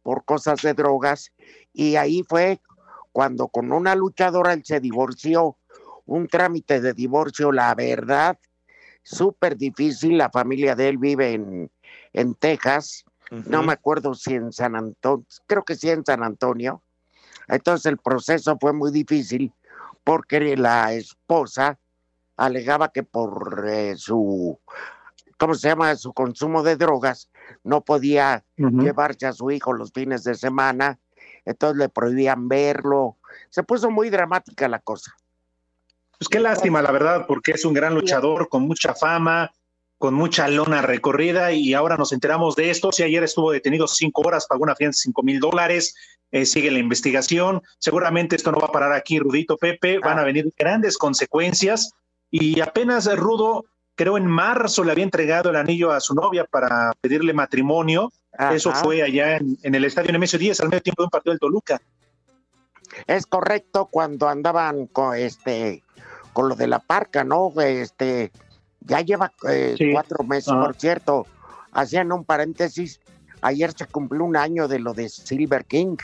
por 0.02 0.24
cosas 0.24 0.62
de 0.62 0.74
drogas 0.74 1.32
y 1.72 1.96
ahí 1.96 2.22
fue 2.28 2.60
cuando 3.12 3.48
con 3.48 3.72
una 3.72 3.94
luchadora 3.94 4.52
él 4.52 4.64
se 4.64 4.80
divorció, 4.80 5.56
un 6.06 6.28
trámite 6.28 6.80
de 6.80 6.92
divorcio, 6.92 7.52
la 7.52 7.74
verdad, 7.74 8.38
súper 9.02 9.56
difícil. 9.56 10.18
La 10.18 10.30
familia 10.30 10.74
de 10.74 10.88
él 10.88 10.98
vive 10.98 11.32
en, 11.32 11.70
en 12.12 12.34
Texas, 12.34 13.04
no 13.30 13.62
me 13.62 13.72
acuerdo 13.72 14.14
si 14.14 14.34
en 14.34 14.52
San 14.52 14.76
Antonio, 14.76 15.26
creo 15.46 15.64
que 15.64 15.76
sí 15.76 15.90
en 15.90 16.04
San 16.04 16.22
Antonio. 16.22 16.82
Entonces 17.48 17.86
el 17.86 17.98
proceso 17.98 18.56
fue 18.60 18.72
muy 18.72 18.90
difícil 18.90 19.52
porque 20.04 20.56
la 20.56 20.92
esposa 20.92 21.78
alegaba 22.38 22.90
que 22.90 23.02
por 23.02 23.66
eh, 23.68 23.94
su 23.96 24.58
¿cómo 25.38 25.54
se 25.54 25.68
llama? 25.68 25.94
Su 25.96 26.12
consumo 26.12 26.62
de 26.62 26.76
drogas, 26.76 27.30
no 27.64 27.82
podía 27.82 28.44
Ujú. 28.58 28.82
llevarse 28.82 29.26
a 29.26 29.32
su 29.32 29.50
hijo 29.50 29.72
los 29.72 29.92
fines 29.92 30.24
de 30.24 30.34
semana, 30.34 30.98
entonces 31.44 31.78
le 31.78 31.88
prohibían 31.88 32.48
verlo. 32.48 33.16
Se 33.48 33.62
puso 33.62 33.90
muy 33.90 34.10
dramática 34.10 34.68
la 34.68 34.80
cosa. 34.80 35.14
Pues 36.18 36.28
qué 36.28 36.40
lástima, 36.40 36.82
la 36.82 36.90
verdad, 36.90 37.26
porque 37.26 37.52
es 37.52 37.64
un 37.64 37.72
gran 37.72 37.94
luchador 37.94 38.48
con 38.48 38.62
mucha 38.62 38.94
fama, 38.94 39.52
con 39.98 40.14
mucha 40.14 40.48
lona 40.48 40.82
recorrida 40.82 41.52
y 41.52 41.74
ahora 41.74 41.96
nos 41.96 42.12
enteramos 42.12 42.56
de 42.56 42.70
esto. 42.70 42.90
Si 42.90 43.04
ayer 43.04 43.22
estuvo 43.22 43.52
detenido 43.52 43.86
cinco 43.86 44.22
horas, 44.22 44.46
pagó 44.48 44.64
una 44.64 44.74
fianza 44.74 44.98
de 44.98 45.02
cinco 45.02 45.22
mil 45.22 45.38
dólares, 45.38 45.94
eh, 46.32 46.44
sigue 46.44 46.72
la 46.72 46.80
investigación. 46.80 47.62
Seguramente 47.78 48.34
esto 48.34 48.50
no 48.50 48.58
va 48.58 48.66
a 48.66 48.72
parar 48.72 48.92
aquí, 48.92 49.20
Rudito 49.20 49.56
Pepe, 49.56 50.00
van 50.00 50.18
a 50.18 50.24
venir 50.24 50.52
grandes 50.58 50.98
consecuencias 50.98 51.92
y 52.30 52.60
apenas 52.60 53.12
Rudo, 53.16 53.64
creo 53.94 54.16
en 54.16 54.26
marzo 54.26 54.84
le 54.84 54.92
había 54.92 55.04
entregado 55.04 55.50
el 55.50 55.56
anillo 55.56 55.90
a 55.92 56.00
su 56.00 56.14
novia 56.14 56.44
para 56.44 56.92
pedirle 57.00 57.32
matrimonio. 57.32 58.12
Eso 58.52 58.72
fue 58.72 59.02
allá 59.02 59.36
en, 59.36 59.56
en 59.62 59.74
el 59.74 59.84
estadio 59.84 60.12
Nemesio 60.12 60.38
10 60.38 60.60
al 60.60 60.68
medio 60.68 60.82
tiempo 60.82 61.02
de 61.02 61.06
un 61.06 61.10
partido 61.10 61.32
del 61.32 61.40
Toluca. 61.40 61.80
Es 63.06 63.26
correcto 63.26 63.86
cuando 63.90 64.28
andaban 64.28 64.86
con 64.86 65.16
este 65.16 65.82
con 66.32 66.48
lo 66.48 66.54
de 66.54 66.68
la 66.68 66.78
parca, 66.78 67.24
¿no? 67.24 67.52
Este 67.60 68.30
ya 68.80 69.00
lleva 69.00 69.32
eh, 69.48 69.74
Sí. 69.76 69.90
cuatro 69.92 70.22
meses, 70.24 70.48
Ajá. 70.52 70.62
por 70.64 70.74
cierto. 70.76 71.26
Hacían 71.72 72.12
un 72.12 72.24
paréntesis. 72.24 73.00
Ayer 73.40 73.72
se 73.72 73.86
cumplió 73.86 74.24
un 74.24 74.36
año 74.36 74.68
de 74.68 74.78
lo 74.78 74.94
de 74.94 75.08
Silver 75.08 75.64
King, 75.64 75.96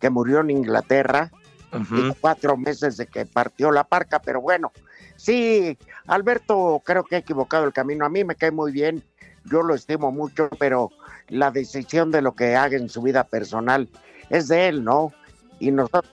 que 0.00 0.10
murió 0.10 0.40
en 0.40 0.50
Inglaterra. 0.50 1.30
y 1.72 2.12
cuatro 2.20 2.56
meses 2.56 2.96
de 2.96 3.06
que 3.06 3.26
partió 3.26 3.70
la 3.70 3.84
parca, 3.84 4.18
pero 4.20 4.40
bueno, 4.40 4.72
sí, 5.20 5.78
Alberto 6.06 6.82
creo 6.84 7.04
que 7.04 7.16
ha 7.16 7.18
equivocado 7.18 7.64
el 7.64 7.72
camino. 7.72 8.04
A 8.04 8.08
mí 8.08 8.24
me 8.24 8.34
cae 8.34 8.50
muy 8.50 8.72
bien, 8.72 9.02
yo 9.44 9.62
lo 9.62 9.74
estimo 9.74 10.10
mucho, 10.10 10.48
pero 10.58 10.90
la 11.28 11.50
decisión 11.50 12.10
de 12.10 12.22
lo 12.22 12.34
que 12.34 12.56
haga 12.56 12.76
en 12.76 12.88
su 12.88 13.02
vida 13.02 13.24
personal 13.24 13.88
es 14.30 14.48
de 14.48 14.68
él, 14.68 14.84
¿no? 14.84 15.12
Y 15.58 15.70
nosotros, 15.70 16.12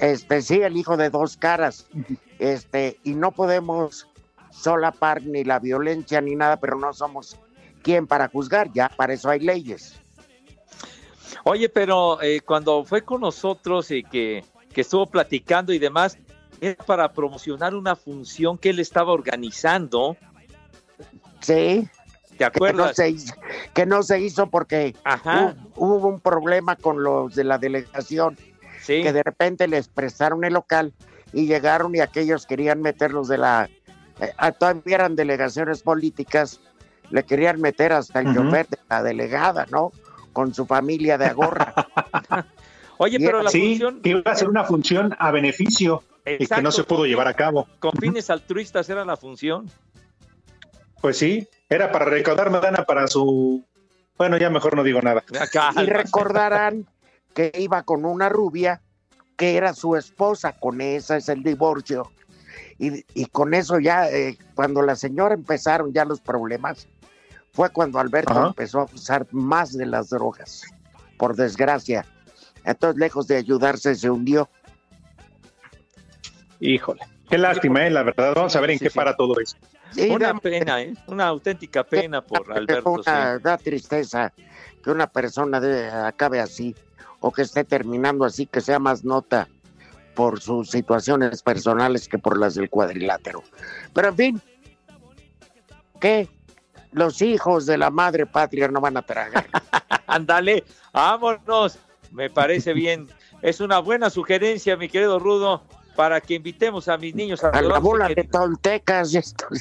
este, 0.00 0.42
sí, 0.42 0.60
el 0.60 0.76
hijo 0.76 0.96
de 0.96 1.10
dos 1.10 1.36
caras, 1.36 1.86
este, 2.38 2.98
y 3.04 3.14
no 3.14 3.32
podemos 3.32 4.08
solapar 4.50 5.22
ni 5.22 5.44
la 5.44 5.58
violencia 5.58 6.20
ni 6.20 6.34
nada, 6.34 6.58
pero 6.58 6.78
no 6.78 6.92
somos 6.92 7.36
quien 7.82 8.06
para 8.06 8.28
juzgar, 8.28 8.72
ya 8.72 8.88
para 8.88 9.12
eso 9.12 9.30
hay 9.30 9.40
leyes. 9.40 9.94
Oye, 11.44 11.68
pero 11.68 12.20
eh, 12.22 12.40
cuando 12.40 12.84
fue 12.84 13.02
con 13.02 13.20
nosotros 13.20 13.90
y 13.90 14.02
que, 14.02 14.44
que 14.72 14.80
estuvo 14.80 15.06
platicando 15.06 15.72
y 15.72 15.78
demás, 15.78 16.18
es 16.60 16.76
para 16.76 17.12
promocionar 17.12 17.74
una 17.74 17.96
función 17.96 18.58
que 18.58 18.70
él 18.70 18.78
estaba 18.80 19.12
organizando. 19.12 20.16
Sí. 21.40 21.88
¿Te 22.30 22.36
Que 22.36 22.44
no 22.44 22.46
acuerdas? 22.46 22.96
se 22.96 23.10
hizo, 23.10 23.34
que 23.74 23.84
no 23.86 24.02
se 24.02 24.20
hizo 24.20 24.48
porque 24.48 24.94
Ajá. 25.04 25.56
hubo 25.74 26.06
un 26.08 26.20
problema 26.20 26.76
con 26.76 27.02
los 27.02 27.34
de 27.34 27.42
la 27.44 27.58
delegación, 27.58 28.36
Sí. 28.82 29.02
que 29.02 29.12
de 29.12 29.22
repente 29.22 29.66
les 29.68 29.88
prestaron 29.88 30.44
el 30.44 30.54
local 30.54 30.92
y 31.32 31.46
llegaron 31.46 31.94
y 31.94 32.00
aquellos 32.00 32.46
querían 32.46 32.80
meterlos 32.80 33.28
de 33.28 33.38
la... 33.38 33.68
eh, 34.20 34.32
ah, 34.38 34.52
todavía 34.52 34.94
eran 34.96 35.16
delegaciones 35.16 35.82
políticas, 35.82 36.60
le 37.10 37.24
querían 37.24 37.60
meter 37.60 37.92
hasta 37.92 38.20
el 38.20 38.28
Ujú. 38.28 38.44
chofer 38.44 38.68
de 38.68 38.78
la 38.88 39.02
delegada, 39.02 39.66
¿no? 39.70 39.90
Con 40.32 40.54
su 40.54 40.64
familia 40.64 41.18
de 41.18 41.26
agorra. 41.26 41.74
Oye, 42.98 43.18
pero 43.18 43.42
la 43.42 43.50
sí, 43.50 43.78
función... 43.78 44.00
que 44.00 44.08
iba 44.10 44.22
a 44.24 44.34
ser 44.36 44.48
una 44.48 44.64
función 44.64 45.14
a 45.18 45.30
beneficio 45.32 46.02
y 46.38 46.46
que 46.46 46.62
no 46.62 46.72
se 46.72 46.84
pudo 46.84 47.06
llevar 47.06 47.28
a 47.28 47.34
cabo. 47.34 47.66
Con 47.78 47.92
fines 47.92 48.30
altruistas 48.30 48.88
era 48.88 49.04
la 49.04 49.16
función. 49.16 49.70
Pues 51.00 51.18
sí, 51.18 51.48
era 51.68 51.92
para 51.92 52.06
recaudar 52.06 52.50
Madana 52.50 52.84
para 52.84 53.06
su... 53.06 53.64
Bueno, 54.16 54.36
ya 54.36 54.50
mejor 54.50 54.74
no 54.74 54.82
digo 54.82 55.00
nada. 55.00 55.22
y 55.76 55.86
recordarán 55.86 56.86
que 57.34 57.52
iba 57.56 57.82
con 57.84 58.04
una 58.04 58.28
rubia 58.28 58.82
que 59.36 59.56
era 59.56 59.72
su 59.72 59.94
esposa, 59.94 60.52
con 60.58 60.80
esa 60.80 61.16
es 61.16 61.28
el 61.28 61.44
divorcio. 61.44 62.10
Y, 62.78 63.04
y 63.14 63.26
con 63.26 63.54
eso 63.54 63.78
ya, 63.78 64.10
eh, 64.10 64.36
cuando 64.54 64.82
la 64.82 64.96
señora 64.96 65.34
empezaron 65.34 65.92
ya 65.92 66.04
los 66.04 66.20
problemas, 66.20 66.88
fue 67.52 67.70
cuando 67.70 67.98
Alberto 67.98 68.32
Ajá. 68.32 68.46
empezó 68.48 68.80
a 68.80 68.84
usar 68.84 69.26
más 69.30 69.76
de 69.76 69.86
las 69.86 70.10
drogas, 70.10 70.62
por 71.16 71.36
desgracia. 71.36 72.04
Entonces, 72.64 72.98
lejos 72.98 73.26
de 73.26 73.36
ayudarse, 73.36 73.94
se 73.94 74.10
hundió. 74.10 74.48
Híjole. 76.60 77.00
Qué 77.28 77.38
lástima, 77.38 77.86
eh, 77.86 77.90
la 77.90 78.02
verdad. 78.02 78.32
Vamos 78.34 78.56
a 78.56 78.60
ver 78.60 78.70
en 78.70 78.78
Sí, 78.78 78.84
qué 78.86 78.90
sí. 78.90 78.96
para 78.96 79.14
todo 79.16 79.38
eso. 79.40 79.56
Sí, 79.92 80.08
Una 80.10 80.32
da- 80.32 80.38
pena, 80.40 80.82
¿eh? 80.82 80.94
Una 81.06 81.26
auténtica 81.28 81.84
pena 81.84 82.20
por 82.22 82.50
Alberto. 82.52 82.94
sí. 82.96 83.00
una- 83.10 83.38
da 83.38 83.56
tristeza 83.58 84.32
que 84.82 84.90
una 84.90 85.06
persona 85.06 85.60
de- 85.60 85.88
acabe 85.90 86.40
así 86.40 86.74
o 87.20 87.32
que 87.32 87.42
esté 87.42 87.64
terminando 87.64 88.24
así, 88.24 88.46
que 88.46 88.60
sea 88.60 88.78
más 88.78 89.04
nota 89.04 89.48
por 90.14 90.40
sus 90.40 90.70
situaciones 90.70 91.42
personales 91.42 92.08
que 92.08 92.18
por 92.18 92.38
las 92.38 92.54
del 92.54 92.68
cuadrilátero. 92.70 93.42
Pero 93.94 94.08
en 94.08 94.16
fin, 94.16 94.42
¿qué? 96.00 96.28
Los 96.92 97.20
hijos 97.22 97.66
de 97.66 97.76
la 97.78 97.90
madre 97.90 98.26
patria 98.26 98.68
no 98.68 98.80
van 98.80 98.96
a 98.96 99.02
tragar. 99.02 99.46
Ándale, 100.06 100.64
vámonos. 100.92 101.78
Me 102.10 102.30
parece 102.30 102.72
bien. 102.72 103.08
Es 103.42 103.60
una 103.60 103.78
buena 103.78 104.08
sugerencia, 104.10 104.76
mi 104.76 104.88
querido 104.88 105.18
Rudo, 105.18 105.62
para 105.98 106.20
que 106.20 106.34
invitemos 106.34 106.86
a 106.86 106.96
mis 106.96 107.12
niños 107.12 107.42
a 107.42 107.48
A 107.48 107.60
la 107.60 107.80
bola 107.80 108.06
de 108.06 108.20
esto. 108.20 109.48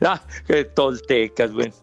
Ah, 0.00 0.22
qué 0.46 0.64
toltecas. 0.64 1.52
Bueno, 1.52 1.74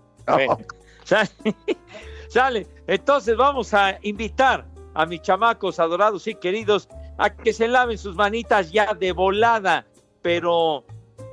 sale, 1.04 1.30
sale. 2.30 2.68
Entonces 2.88 3.36
vamos 3.36 3.74
a 3.74 4.00
invitar 4.04 4.65
a 4.94 5.06
mis 5.06 5.22
chamacos 5.22 5.80
adorados 5.80 6.28
y 6.28 6.36
queridos 6.36 6.88
a 7.18 7.30
que 7.30 7.52
se 7.52 7.68
laven 7.68 7.98
sus 7.98 8.15
manitas 8.15 8.72
ya 8.72 8.94
de 8.94 9.12
volada, 9.12 9.86
pero 10.22 10.86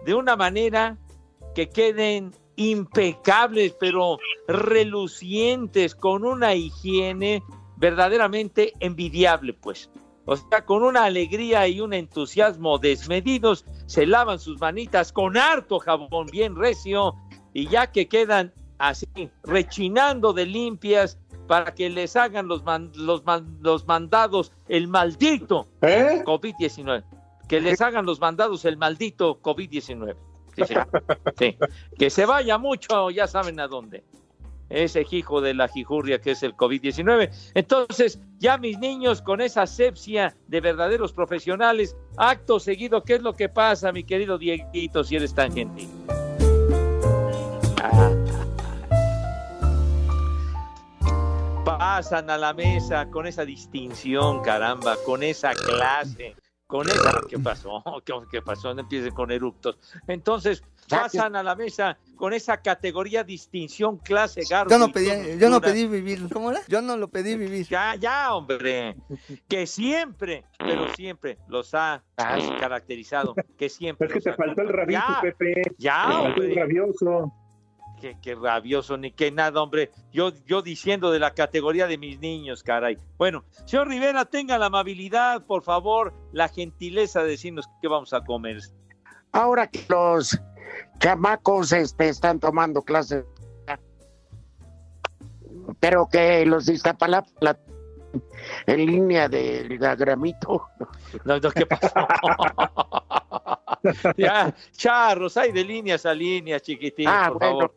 de 0.05 0.15
una 0.15 0.35
manera 0.35 0.97
que 1.55 1.69
queden 1.69 2.35
impecables, 2.57 3.77
pero 3.79 4.19
relucientes, 4.49 5.95
con 5.95 6.25
una 6.25 6.55
higiene 6.55 7.45
verdaderamente 7.77 8.73
envidiable, 8.81 9.53
pues. 9.55 9.91
O 10.25 10.37
sea, 10.37 10.65
con 10.65 10.83
una 10.83 11.05
alegría 11.05 11.69
y 11.69 11.81
un 11.81 11.93
entusiasmo 11.93 12.79
desmedidos, 12.79 13.65
se 13.87 14.07
lavan 14.07 14.39
sus 14.41 14.61
manitas 14.61 15.13
con 15.13 15.37
harto 15.37 15.79
jabón 15.79 16.27
bien 16.33 16.57
recio 16.57 17.15
y 17.53 17.69
ya 17.69 17.93
que 17.93 18.09
quedan 18.09 18.53
así, 18.79 19.07
rechinando 19.45 20.33
de 20.33 20.47
limpias 20.47 21.19
para 21.47 21.73
que 21.75 21.89
les 21.89 22.17
hagan 22.17 22.49
los, 22.49 22.65
man- 22.65 22.91
los, 22.97 23.25
man- 23.25 23.59
los 23.61 23.87
mandados 23.87 24.53
el 24.69 24.89
maldito 24.89 25.69
¿Eh? 25.83 26.23
COVID-19. 26.27 27.05
Que 27.49 27.61
les 27.61 27.81
hagan 27.81 28.05
los 28.05 28.19
mandados 28.19 28.65
el 28.65 28.77
maldito 28.77 29.41
COVID-19. 29.41 30.17
Sí, 30.57 30.63
sí. 30.67 30.75
Sí. 31.39 31.57
Que 31.97 32.11
se 32.11 32.27
vaya 32.27 32.59
mucho, 32.59 33.11
ya 33.11 33.29
saben 33.29 33.61
a 33.61 33.69
dónde. 33.69 34.03
Ese 34.69 35.07
hijo 35.11 35.41
de 35.41 35.55
la 35.55 35.69
jijurria 35.69 36.21
que 36.21 36.33
es 36.33 36.43
el 36.43 36.55
COVID-19. 36.55 37.31
Entonces, 37.55 38.21
ya 38.39 38.59
mis 38.59 38.79
niños 38.79 39.23
con 39.23 39.41
esa 39.41 39.63
asepsia 39.63 40.37
de 40.49 40.61
verdaderos 40.61 41.13
profesionales, 41.13 41.97
acto 42.17 42.59
seguido, 42.59 43.03
¿qué 43.03 43.15
es 43.15 43.23
lo 43.23 43.35
que 43.35 43.49
pasa, 43.49 43.93
mi 43.93 44.05
querido 44.05 44.39
Dieguito, 44.39 45.05
si 45.05 45.17
eres 45.17 45.35
tan 45.35 45.53
gentil? 45.53 45.89
Ah. 47.83 48.11
Pasan 51.65 52.31
a 52.31 52.39
la 52.39 52.53
mesa 52.53 53.09
con 53.11 53.27
esa 53.27 53.45
distinción, 53.45 54.43
caramba, 54.43 54.97
con 55.05 55.23
esa 55.23 55.53
clase, 55.55 56.37
con 56.67 56.89
esa... 56.89 57.21
¿Qué 57.29 57.39
pasó? 57.39 57.83
¿Qué, 58.05 58.13
qué 58.31 58.43
pasó? 58.43 58.75
No 58.75 58.81
empiecen 58.81 59.15
con 59.15 59.31
eructos. 59.31 59.79
Entonces, 60.07 60.63
pasan 60.89 61.37
a 61.37 61.43
la 61.43 61.55
mesa 61.55 61.99
con 62.17 62.33
esa 62.33 62.61
categoría, 62.63 63.23
distinción, 63.25 63.99
clase, 63.99 64.43
garbo. 64.49 64.71
Yo 64.71 64.79
no 64.79 64.89
pedí, 64.91 65.39
yo 65.39 65.51
no 65.51 65.61
pedí 65.61 65.87
vivir. 65.87 66.29
¿Cómo 66.33 66.51
era? 66.51 66.61
Yo 66.69 66.81
no 66.83 66.97
lo 66.97 67.09
pedí 67.09 67.37
vivir. 67.37 67.67
Ya, 67.69 67.95
ya, 67.97 68.35
hombre. 68.35 68.97
Que 69.49 69.67
siempre, 69.67 70.45
pero 70.59 70.89
siempre 70.95 71.39
los 71.49 71.75
ha 71.75 72.03
caracterizado. 72.61 73.35
Que 73.59 73.69
siempre. 73.69 74.07
Es 74.09 74.13
que 74.15 74.21
te 74.21 74.31
ha- 74.31 74.35
faltó 74.37 74.63
el 74.63 74.69
rabito, 74.69 75.01
Ya, 75.01 75.21
Pepe. 75.21 75.63
Ya, 75.79 76.07
Te 76.07 76.13
faltó 76.13 76.43
el 76.43 76.49
hombre. 76.51 76.55
rabioso. 76.63 77.33
Qué, 78.01 78.15
qué 78.21 78.35
rabioso, 78.35 78.99
ni 78.99 79.11
qué 79.11 79.31
nada, 79.31 79.63
hombre. 79.63 79.91
Yo, 80.13 80.31
yo 80.45 80.61
diciendo 80.61 81.11
de 81.11 81.19
la 81.19 81.33
categoría 81.33 81.87
de 81.87 81.97
mis 81.97 82.21
niños, 82.21 82.63
caray. 82.63 82.99
Bueno, 83.17 83.45
señor 83.65 83.89
Rivera, 83.89 84.27
tenga 84.27 84.59
la 84.59 84.67
amabilidad, 84.67 85.47
por 85.47 85.63
favor, 85.63 86.13
la 86.33 86.49
gentileza 86.49 87.23
de 87.23 87.31
decirnos 87.31 87.67
qué 87.81 87.89
vamos 87.89 88.13
a 88.13 88.23
comer. 88.23 88.59
Ahora 89.33 89.67
que 89.71 89.83
los 89.89 90.39
chamacos 90.99 91.73
este, 91.73 92.09
están 92.09 92.41
tomando 92.41 92.83
clases, 92.83 93.25
pero 95.81 96.09
que 96.11 96.45
los 96.47 96.67
de 96.67 96.75
Iztapalapa 96.75 97.29
la- 97.41 97.59
en 98.67 98.87
línea 98.87 99.29
del 99.29 99.79
gramito. 99.79 100.67
No, 101.25 101.39
no, 101.39 101.51
¿qué 101.51 101.67
pasó? 101.67 101.93
ya, 104.17 104.55
charros, 104.73 105.37
hay 105.37 105.53
de 105.53 105.65
líneas 105.65 106.07
a 106.07 106.15
líneas, 106.15 106.63
chiquitín, 106.63 107.07
Ah, 107.09 107.27
por 107.29 107.39
bueno. 107.39 107.59
favor. 107.59 107.75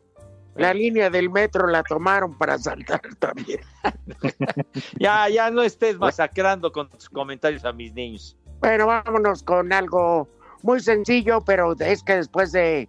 La 0.56 0.74
línea 0.74 1.08
del 1.10 1.30
metro 1.30 1.66
la 1.68 1.82
tomaron 1.82 2.36
para 2.36 2.58
saltar 2.58 3.00
también. 3.18 3.60
Ya, 4.98 5.28
ya 5.28 5.50
no 5.50 5.62
estés 5.62 5.98
masacrando 5.98 6.70
con 6.72 6.88
tus 6.90 7.08
comentarios 7.08 7.64
a 7.64 7.72
mis 7.72 7.92
niños. 7.94 8.36
Bueno, 8.60 8.86
vámonos 8.86 9.42
con 9.42 9.72
algo 9.72 10.28
muy 10.62 10.80
sencillo, 10.80 11.40
pero 11.42 11.74
es 11.78 12.02
que 12.02 12.16
después 12.16 12.52
de 12.52 12.88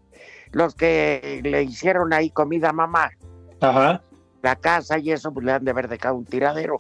los 0.52 0.76
que 0.76 1.42
le 1.44 1.64
hicieron 1.64 2.14
ahí 2.14 2.30
comida 2.30 2.70
a 2.70 2.74
mamá, 2.74 3.12
Ajá. 3.62 4.02
la 4.42 4.56
casa 4.56 4.98
y 5.00 5.12
eso, 5.12 5.34
pues 5.34 5.46
le 5.46 5.54
han 5.54 5.64
de 5.66 5.72
haber 5.72 5.88
dejado 5.88 6.16
un 6.16 6.26
tiradero. 6.26 6.78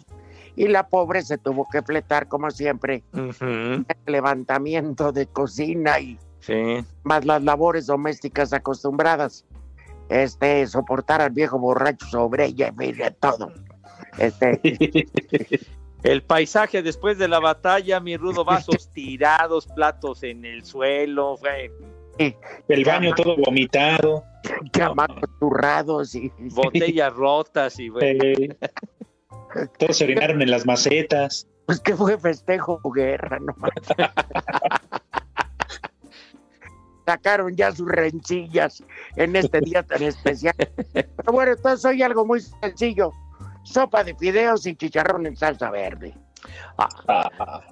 Y 0.55 0.67
la 0.67 0.87
pobre 0.87 1.21
se 1.21 1.37
tuvo 1.37 1.65
que 1.71 1.81
fletar, 1.81 2.27
como 2.27 2.51
siempre, 2.51 3.03
el 3.13 3.85
levantamiento 4.05 5.11
de 5.11 5.25
cocina 5.27 5.99
y 5.99 6.19
Sí. 6.39 6.83
más 7.03 7.23
las 7.25 7.41
labores 7.43 7.85
domésticas 7.85 8.51
acostumbradas. 8.51 9.45
Este, 10.09 10.65
soportar 10.67 11.21
al 11.21 11.29
viejo 11.29 11.57
borracho 11.57 12.05
sobre 12.07 12.45
ella 12.47 12.67
y 12.69 12.75
mire 12.75 13.11
todo. 13.11 13.53
Este, 14.17 14.59
El 16.03 16.23
paisaje 16.23 16.81
después 16.81 17.17
de 17.17 17.27
la 17.27 17.39
batalla, 17.39 17.99
mi 17.99 18.17
rudo, 18.17 18.43
vasos 18.45 18.91
tirados, 18.91 19.67
platos 19.67 20.23
en 20.23 20.45
el 20.45 20.65
suelo, 20.65 21.37
fue 21.37 21.71
El 22.67 22.85
baño 22.85 23.13
todo 23.15 23.35
vomitado. 23.37 24.23
chamacos 24.71 25.29
zurrados 25.39 26.15
y 26.15 26.31
botellas 26.39 27.13
rotas 27.13 27.79
y 27.79 27.89
bueno. 27.89 28.23
Eh, 28.23 28.57
todos 29.77 29.97
se 29.97 30.05
orinaron 30.05 30.41
en 30.41 30.49
las 30.49 30.65
macetas. 30.65 31.47
pues 31.65 31.79
que 31.79 31.95
fue 31.95 32.17
festejo 32.17 32.79
o 32.81 32.91
guerra, 32.91 33.39
no. 33.39 33.55
Sacaron 37.05 37.55
ya 37.55 37.71
sus 37.71 37.87
rencillas 37.89 38.83
en 39.15 39.35
este 39.35 39.59
día 39.59 39.83
tan 39.83 40.03
especial. 40.03 40.55
Pero 40.93 41.31
bueno, 41.31 41.51
entonces 41.51 41.83
hoy 41.85 42.01
algo 42.01 42.25
muy 42.25 42.41
sencillo. 42.41 43.11
Sopa 43.63 44.03
de 44.03 44.15
fideos 44.15 44.65
y 44.65 44.75
chicharrón 44.75 45.25
en 45.27 45.35
salsa 45.35 45.69
verde. 45.69 46.15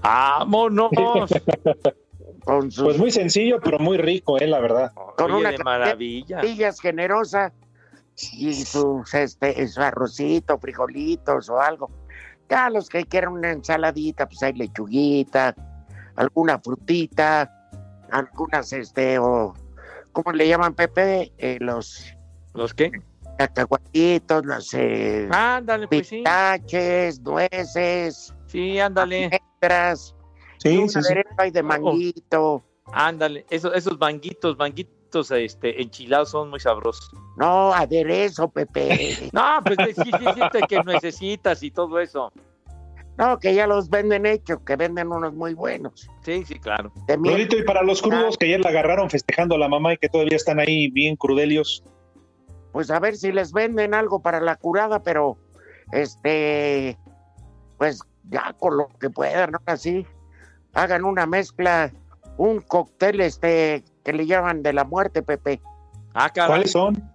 ¡Vámonos! 0.02 0.92
Con 2.46 2.72
sus 2.72 2.84
Pues 2.84 2.98
muy 2.98 3.12
sencillo, 3.12 3.60
pero 3.62 3.80
muy 3.80 3.98
rico, 3.98 4.38
eh, 4.38 4.48
la 4.48 4.60
verdad. 4.60 4.92
con 5.18 5.32
Oye, 5.32 5.42
una 5.42 5.52
de 5.52 5.58
maravilla. 5.60 6.42
generosa 6.82 7.52
y 8.34 8.54
sus 8.54 9.14
este 9.14 9.68
su 9.68 9.82
arrocito, 9.82 10.58
frijolitos 10.58 11.50
o 11.50 11.60
algo. 11.60 11.90
Ya 12.50 12.70
los 12.70 12.90
que 12.90 13.06
quieran 13.06 13.34
una 13.34 13.52
ensaladita, 13.52 14.28
pues 14.28 14.42
hay 14.44 14.54
lechuguita, 14.54 15.56
alguna 16.16 16.60
frutita, 16.60 17.52
algunas 18.12 18.74
este 18.74 19.20
o 19.20 19.54
¿cómo 20.12 20.32
le 20.32 20.48
llaman 20.48 20.74
Pepe? 20.74 21.32
Eh, 21.38 21.58
los 21.60 22.14
¿Los 22.54 22.74
qué? 22.74 22.92
Cacahuatitos, 23.40 24.46
los 24.46 24.74
eh, 24.74 25.30
Ándale, 25.32 25.88
pues 25.88 26.08
sí. 26.08 26.18
pistaches, 26.18 27.22
nueces, 27.22 28.34
Sí, 28.48 28.80
ándale. 28.80 29.26
almendras, 29.26 30.14
y 30.64 30.70
Sí, 30.70 30.78
un 30.78 30.90
sí, 30.90 31.00
sí. 31.02 31.52
de 31.52 31.64
manguito. 31.64 32.64
Ándale. 32.92 33.46
Esos, 33.50 33.74
esos 33.76 33.98
manguitos, 33.98 34.58
manguitos 34.58 35.32
este, 35.32 35.82
enchilados 35.82 36.32
son 36.32 36.50
muy 36.50 36.60
sabrosos. 36.60 37.12
No, 37.38 37.74
aderezo, 37.74 38.50
Pepe. 38.50 39.30
No, 39.34 39.62
pues 39.64 39.78
sí, 39.96 40.04
sí, 40.04 40.12
sí, 40.12 40.42
sí, 40.52 40.60
que 40.68 40.84
necesitas 40.84 41.64
y 41.64 41.72
todo 41.72 41.98
eso. 42.00 42.32
no, 43.18 43.40
que 43.40 43.54
ya 43.56 43.68
los 43.68 43.90
venden 43.90 44.26
hechos, 44.26 44.60
que 44.66 44.76
venden 44.76 45.12
unos 45.14 45.34
muy 45.34 45.54
buenos. 45.54 46.10
Sí, 46.26 46.44
sí, 46.46 46.60
claro. 46.60 46.92
Rudito, 47.08 47.58
y 47.58 47.64
para 47.64 47.84
los 47.84 48.02
crudos 48.02 48.38
que 48.38 48.48
ayer 48.48 48.60
la 48.60 48.70
agarraron 48.70 49.10
festejando 49.10 49.56
a 49.56 49.60
la 49.60 49.70
mamá 49.70 49.94
y 49.94 49.98
que 49.98 50.10
todavía 50.10 50.36
están 50.36 50.60
ahí 50.60 50.90
bien 50.90 51.16
crudelios. 51.16 51.84
Pues 52.72 52.92
a 52.92 53.00
ver 53.00 53.16
si 53.18 53.32
les 53.32 53.52
venden 53.52 53.94
algo 53.94 54.22
para 54.22 54.40
la 54.40 54.56
curada, 54.56 55.02
pero 55.02 55.38
este, 55.92 56.98
pues 57.78 58.02
ya 58.30 58.54
con 58.60 58.78
lo 58.78 58.90
que 59.00 59.10
puedan, 59.10 59.52
¿no? 59.52 59.60
Así, 59.66 60.06
hagan 60.74 61.06
una 61.06 61.26
mezcla, 61.26 61.92
un 62.38 62.62
cóctel, 62.62 63.22
este, 63.22 63.84
que 64.04 64.14
le 64.14 64.26
llaman 64.26 64.64
de 64.64 64.74
la 64.74 64.84
muerte, 64.84 65.24
Pepe. 65.24 65.62
Ah, 66.14 66.30
caray. 66.30 66.50
¿Cuáles 66.50 66.72
son? 66.72 67.12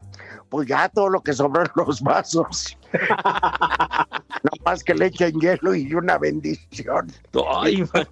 Pues 0.48 0.68
ya 0.68 0.88
todo 0.88 1.08
lo 1.08 1.22
que 1.22 1.32
sobró 1.32 1.62
en 1.62 1.70
los 1.74 2.00
vasos. 2.00 2.78
no 2.92 4.50
más 4.64 4.84
que 4.84 4.94
le 4.94 5.06
echen 5.06 5.40
hielo 5.40 5.74
y 5.74 5.92
una 5.94 6.18
bendición. 6.18 7.10
Ay, 7.48 7.84
man. 7.92 8.08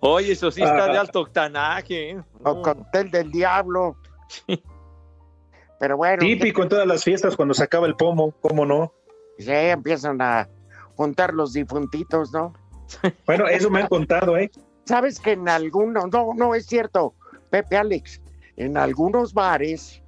Oye, 0.00 0.32
eso 0.32 0.50
sí 0.50 0.62
está 0.62 0.86
de 0.86 0.98
alto 0.98 1.20
octanaje. 1.20 2.10
¿eh? 2.10 2.22
O 2.42 2.62
cóctel 2.62 3.10
del 3.10 3.30
diablo. 3.30 3.96
Pero 5.80 5.96
bueno, 5.96 6.18
Típico 6.18 6.62
en 6.62 6.68
todas 6.68 6.86
las 6.86 7.04
fiestas 7.04 7.36
cuando 7.36 7.54
se 7.54 7.64
acaba 7.64 7.86
el 7.86 7.94
pomo, 7.94 8.32
¿cómo 8.40 8.66
no? 8.66 8.92
ya 9.38 9.72
empiezan 9.72 10.20
a 10.20 10.48
juntar 10.96 11.32
los 11.32 11.52
difuntitos, 11.52 12.32
¿no? 12.32 12.52
Bueno, 13.26 13.46
eso 13.46 13.70
me 13.70 13.80
han 13.80 13.88
contado, 13.88 14.36
¿eh? 14.36 14.50
Sabes 14.84 15.20
que 15.20 15.32
en 15.32 15.48
algunos, 15.48 16.10
no, 16.10 16.32
no 16.34 16.54
es 16.54 16.66
cierto, 16.66 17.14
Pepe 17.50 17.76
Alex, 17.76 18.20
en 18.56 18.76
algunos 18.76 19.34
bares, 19.34 20.02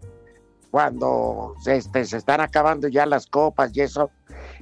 cuando 0.71 1.55
este, 1.67 2.05
se 2.05 2.17
están 2.17 2.41
acabando 2.41 2.89
ya 2.89 3.05
las 3.05 3.27
copas 3.27 3.71
y 3.75 3.83
eso, 3.83 4.11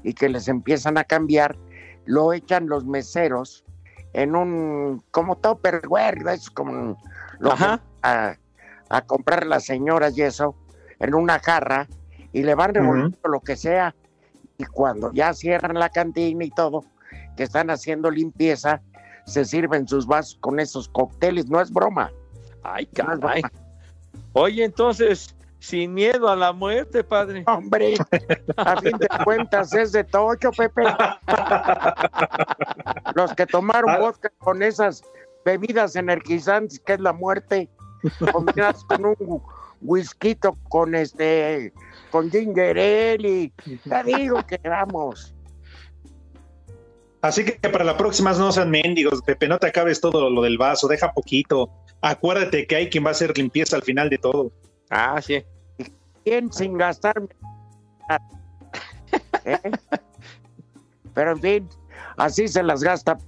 y 0.03 0.15
que 0.15 0.29
les 0.29 0.49
empiezan 0.49 0.99
a 0.99 1.05
cambiar, 1.05 1.57
lo 2.05 2.33
echan 2.33 2.69
los 2.69 2.85
meseros 2.85 3.65
en 4.13 4.35
un, 4.35 5.05
como 5.13 5.37
topperware, 5.37 6.27
es 6.33 6.51
como 6.51 6.99
lo 7.39 7.55
a 8.03 9.03
comprar 9.07 9.47
las 9.47 9.65
señoras 9.65 10.17
y 10.19 10.23
eso, 10.23 10.57
en 11.01 11.15
una 11.15 11.39
jarra, 11.39 11.87
y 12.33 12.43
le 12.43 12.55
van 12.55 12.75
revolviendo 12.75 13.19
lo 13.25 13.41
que 13.41 13.57
sea, 13.57 13.95
y 14.59 14.65
cuando 14.65 15.13
ya 15.13 15.33
cierran 15.33 15.79
la 15.79 15.89
cantina 15.89 16.45
y 16.45 16.51
todo, 16.51 16.85
que 17.37 17.45
están 17.45 17.71
haciendo 17.71 18.11
limpieza, 18.11 18.83
se 19.25 19.45
sirven 19.45 19.87
sus 19.87 20.07
vasos 20.07 20.39
con 20.41 20.59
esos 20.59 20.89
cócteles, 20.89 21.49
no 21.49 21.61
es 21.61 21.71
broma. 21.71 22.11
Ay, 22.63 22.87
caray. 22.87 23.43
Oye, 24.33 24.65
entonces, 24.65 25.35
sin 25.61 25.95
miedo 25.95 26.29
a 26.29 26.37
la 26.37 26.53
muerte, 26.53 27.05
padre. 27.05 27.45
Hombre, 27.47 27.95
a 28.57 28.81
fin 28.81 28.97
de 28.99 29.09
cuentas 29.25 29.73
es 29.75 29.93
de 29.93 30.05
tocho, 30.05 30.51
Pepe. 30.53 30.83
Los 33.15 33.33
que 33.35 33.47
tomaron 33.47 33.91
Ah. 33.91 33.99
vodka 33.99 34.31
con 34.39 34.63
esas 34.63 35.03
bebidas 35.45 35.97
energizantes, 35.97 36.81
que 36.81 36.95
es 36.95 37.01
la 37.01 37.13
muerte, 37.13 37.69
combinadas 38.33 38.85
con 38.85 39.07
un 39.07 39.43
whisky 39.81 40.37
con 40.69 40.95
este, 40.95 41.73
con 42.11 42.31
ginger 42.31 42.79
ale 42.79 43.29
y 43.29 43.49
te 43.49 44.05
digo 44.17 44.45
que 44.47 44.61
vamos. 44.69 45.35
Así 47.21 47.45
que 47.45 47.69
para 47.69 47.85
la 47.85 47.97
próxima 47.97 48.33
no 48.33 48.53
sean 48.53 48.71
mendigos, 48.71 49.23
Pepe, 49.23 49.49
no 49.49 49.59
te 49.59 49.67
acabes 49.67 50.01
todo 50.01 50.31
lo 50.31 50.43
del 50.43 50.57
vaso, 50.57 50.87
deja 50.87 51.13
poquito. 51.13 51.69
Acuérdate 52.01 52.67
que 52.67 52.77
hay 52.77 52.89
quien 52.89 53.05
va 53.05 53.09
a 53.09 53.11
hacer 53.11 53.37
limpieza 53.37 53.75
al 53.75 53.83
final 53.83 54.09
de 54.09 54.19
todo. 54.19 54.53
Ah, 54.91 55.21
sí. 55.21 55.45
bien 56.25 56.53
sin 56.53 56.79
gastar. 56.79 57.21
¿Eh? 59.45 59.59
Pero 61.13 61.33
en 61.33 61.41
fin, 61.41 61.69
así 62.17 62.47
se 62.47 62.63
las 62.63 62.85
gasta. 62.85 63.19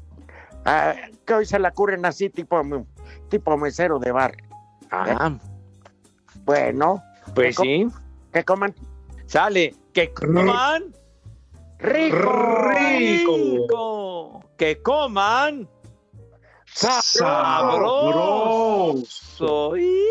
Ah, 0.65 0.95
que 1.27 1.35
hoy 1.35 1.47
se 1.47 1.59
la 1.59 1.73
curen 1.73 2.07
así, 2.07 2.31
tipo, 2.31 2.63
tipo 3.29 3.57
mesero 3.57 3.99
de 3.99 4.13
bar. 4.13 4.37
Ah, 4.93 5.37
Bueno, 6.51 7.01
pues 7.33 7.57
que 7.57 7.63
sí. 7.63 7.87
que 8.33 8.45
coman 8.45 8.75
Sale. 9.27 9.73
Que 9.93 10.13
coman. 10.13 10.93
rico. 11.79 12.63
rico. 12.69 14.45
Que 14.57 14.83
coman. 14.83 15.69
Sabroso. 18.51 19.77
Y- 19.77 20.03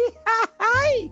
ay, 0.60 1.12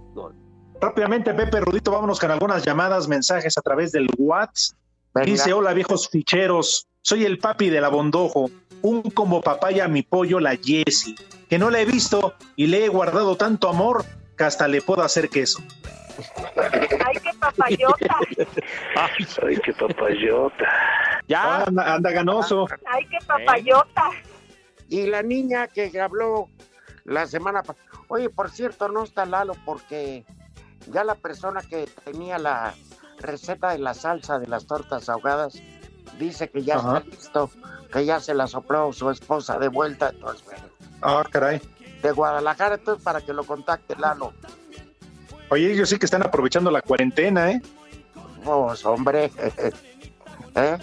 Rápidamente, 0.79 1.33
Pepe 1.33 1.59
Rudito, 1.59 1.91
vámonos 1.91 2.21
con 2.21 2.31
algunas 2.31 2.63
llamadas, 2.63 3.09
mensajes 3.09 3.57
a 3.57 3.61
través 3.61 3.91
del 3.91 4.07
WhatsApp. 4.17 4.77
Dice, 5.25 5.51
hola 5.51 5.73
viejos 5.73 6.07
ficheros, 6.07 6.87
soy 7.01 7.25
el 7.25 7.39
papi 7.39 7.69
de 7.69 7.81
la 7.81 7.89
Bondojo, 7.89 8.49
un 8.83 9.01
como 9.01 9.41
papaya 9.41 9.89
mi 9.89 10.03
pollo 10.03 10.39
la 10.39 10.55
Jessie, 10.55 11.15
que 11.49 11.57
no 11.57 11.69
la 11.69 11.81
he 11.81 11.85
visto 11.85 12.35
y 12.55 12.67
le 12.67 12.85
he 12.85 12.87
guardado 12.87 13.35
tanto 13.35 13.67
amor 13.67 14.05
que 14.37 14.43
hasta 14.43 14.67
le 14.67 14.81
puedo 14.81 15.01
hacer 15.01 15.29
queso. 15.29 15.59
Ay, 17.05 17.19
qué 17.23 17.31
papayota. 17.39 18.17
Ay, 19.43 19.57
qué 19.63 19.73
papayota. 19.73 20.65
Ya. 21.27 21.63
Anda, 21.63 21.95
anda 21.95 22.11
ganoso. 22.11 22.67
Ay, 22.85 23.05
qué 23.07 23.17
papayota. 23.25 24.09
Y 24.89 25.07
la 25.07 25.21
niña 25.23 25.67
que 25.67 25.91
habló 25.99 26.49
la 27.05 27.27
semana 27.27 27.61
pasada. 27.63 27.85
Oye, 28.09 28.29
por 28.29 28.49
cierto, 28.49 28.87
no 28.87 29.03
está 29.03 29.25
Lalo 29.25 29.53
porque 29.65 30.25
ya 30.91 31.03
la 31.03 31.15
persona 31.15 31.61
que 31.61 31.87
tenía 32.05 32.37
la 32.37 32.73
receta 33.19 33.71
de 33.71 33.79
la 33.79 33.93
salsa 33.93 34.39
de 34.39 34.47
las 34.47 34.65
tortas 34.65 35.09
ahogadas 35.09 35.61
dice 36.17 36.49
que 36.49 36.63
ya 36.63 36.75
Ajá. 36.77 36.99
está 36.99 37.09
listo, 37.09 37.49
que 37.91 38.05
ya 38.05 38.19
se 38.21 38.33
la 38.33 38.47
sopló 38.47 38.93
su 38.93 39.09
esposa 39.11 39.59
de 39.59 39.67
vuelta. 39.67 40.09
Entonces, 40.09 40.45
bueno, 40.45 40.63
Ah, 41.01 41.23
caray. 41.29 41.61
De 42.01 42.11
Guadalajara, 42.11 42.75
entonces 42.75 43.03
para 43.03 43.21
que 43.21 43.33
lo 43.33 43.43
contacte 43.43 43.95
Lalo. 43.97 44.33
Oye, 45.49 45.71
ellos 45.71 45.89
sí 45.89 45.97
que 45.97 46.05
están 46.05 46.23
aprovechando 46.23 46.69
la 46.71 46.81
cuarentena, 46.81 47.51
¿eh? 47.51 47.61
Pues, 48.43 48.85
hombre. 48.85 49.31
¿Eh? 50.55 50.77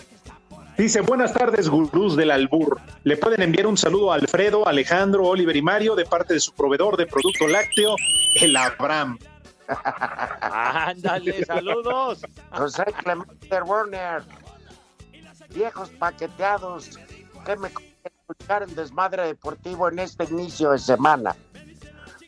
Dice, 0.76 1.02
buenas 1.02 1.32
tardes, 1.32 1.68
gurús 1.68 2.16
del 2.16 2.30
albur. 2.30 2.80
Le 3.04 3.16
pueden 3.16 3.42
enviar 3.42 3.66
un 3.66 3.76
saludo 3.76 4.12
a 4.12 4.16
Alfredo, 4.16 4.66
Alejandro, 4.66 5.24
Oliver 5.24 5.54
y 5.54 5.62
Mario 5.62 5.94
de 5.94 6.04
parte 6.04 6.34
de 6.34 6.40
su 6.40 6.52
proveedor 6.52 6.96
de 6.96 7.06
producto 7.06 7.46
lácteo, 7.46 7.94
el 8.40 8.56
Abraham. 8.56 9.18
Ándale, 10.40 11.44
saludos. 11.46 12.22
José 12.50 12.84
Clemente 13.02 13.62
Werner. 13.62 14.22
Viejos 15.50 15.90
paqueteados. 15.90 16.98
¿Qué 17.46 17.56
me 17.56 17.70
escuchar 18.28 18.62
el 18.62 18.74
desmadre 18.74 19.26
deportivo 19.26 19.88
en 19.88 19.98
este 19.98 20.24
inicio 20.24 20.70
de 20.70 20.78
semana? 20.78 21.36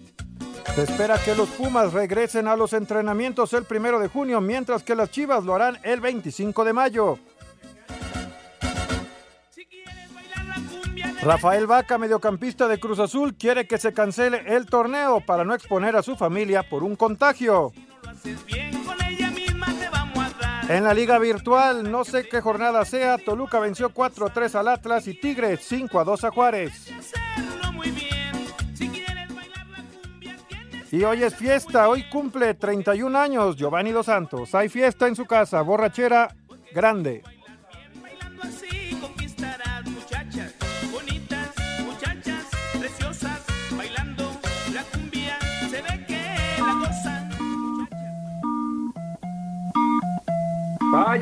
Se 0.75 0.83
espera 0.83 1.17
que 1.19 1.37
los 1.37 1.49
Pumas 1.51 1.93
regresen 1.93 2.49
a 2.49 2.57
los 2.57 2.73
entrenamientos 2.73 3.53
el 3.53 3.65
primero 3.65 4.01
de 4.01 4.09
junio, 4.09 4.41
mientras 4.41 4.83
que 4.83 4.97
las 4.97 5.11
Chivas 5.11 5.45
lo 5.45 5.55
harán 5.55 5.79
el 5.85 6.01
25 6.01 6.65
de 6.65 6.73
mayo. 6.73 7.19
Rafael 11.23 11.67
Vaca, 11.67 11.99
mediocampista 11.99 12.67
de 12.67 12.81
Cruz 12.81 12.99
Azul, 12.99 13.37
quiere 13.37 13.69
que 13.69 13.79
se 13.79 13.93
cancele 13.93 14.43
el 14.47 14.67
torneo 14.67 15.21
para 15.21 15.45
no 15.45 15.55
exponer 15.55 15.95
a 15.95 16.03
su 16.03 16.17
familia 16.17 16.63
por 16.69 16.83
un 16.83 16.97
contagio. 16.97 17.73
En 20.71 20.85
la 20.85 20.95
liga 20.95 21.19
virtual, 21.19 21.91
no 21.91 22.05
sé 22.05 22.29
qué 22.29 22.41
jornada 22.41 22.85
sea, 22.85 23.19
Toluca 23.19 23.59
venció 23.59 23.93
4-3 23.93 24.55
al 24.55 24.69
Atlas 24.69 25.09
y 25.09 25.15
Tigres 25.15 25.69
5-2 25.69 26.23
a 26.23 26.31
Juárez. 26.31 26.87
Y 30.93 31.03
hoy 31.03 31.25
es 31.25 31.35
fiesta, 31.35 31.89
hoy 31.89 32.09
cumple 32.09 32.55
31 32.55 33.19
años 33.19 33.57
Giovanni 33.57 33.91
Dos 33.91 34.07
Santos. 34.07 34.55
Hay 34.55 34.69
fiesta 34.69 35.09
en 35.09 35.17
su 35.17 35.27
casa, 35.27 35.61
borrachera 35.63 36.37
grande. 36.73 37.25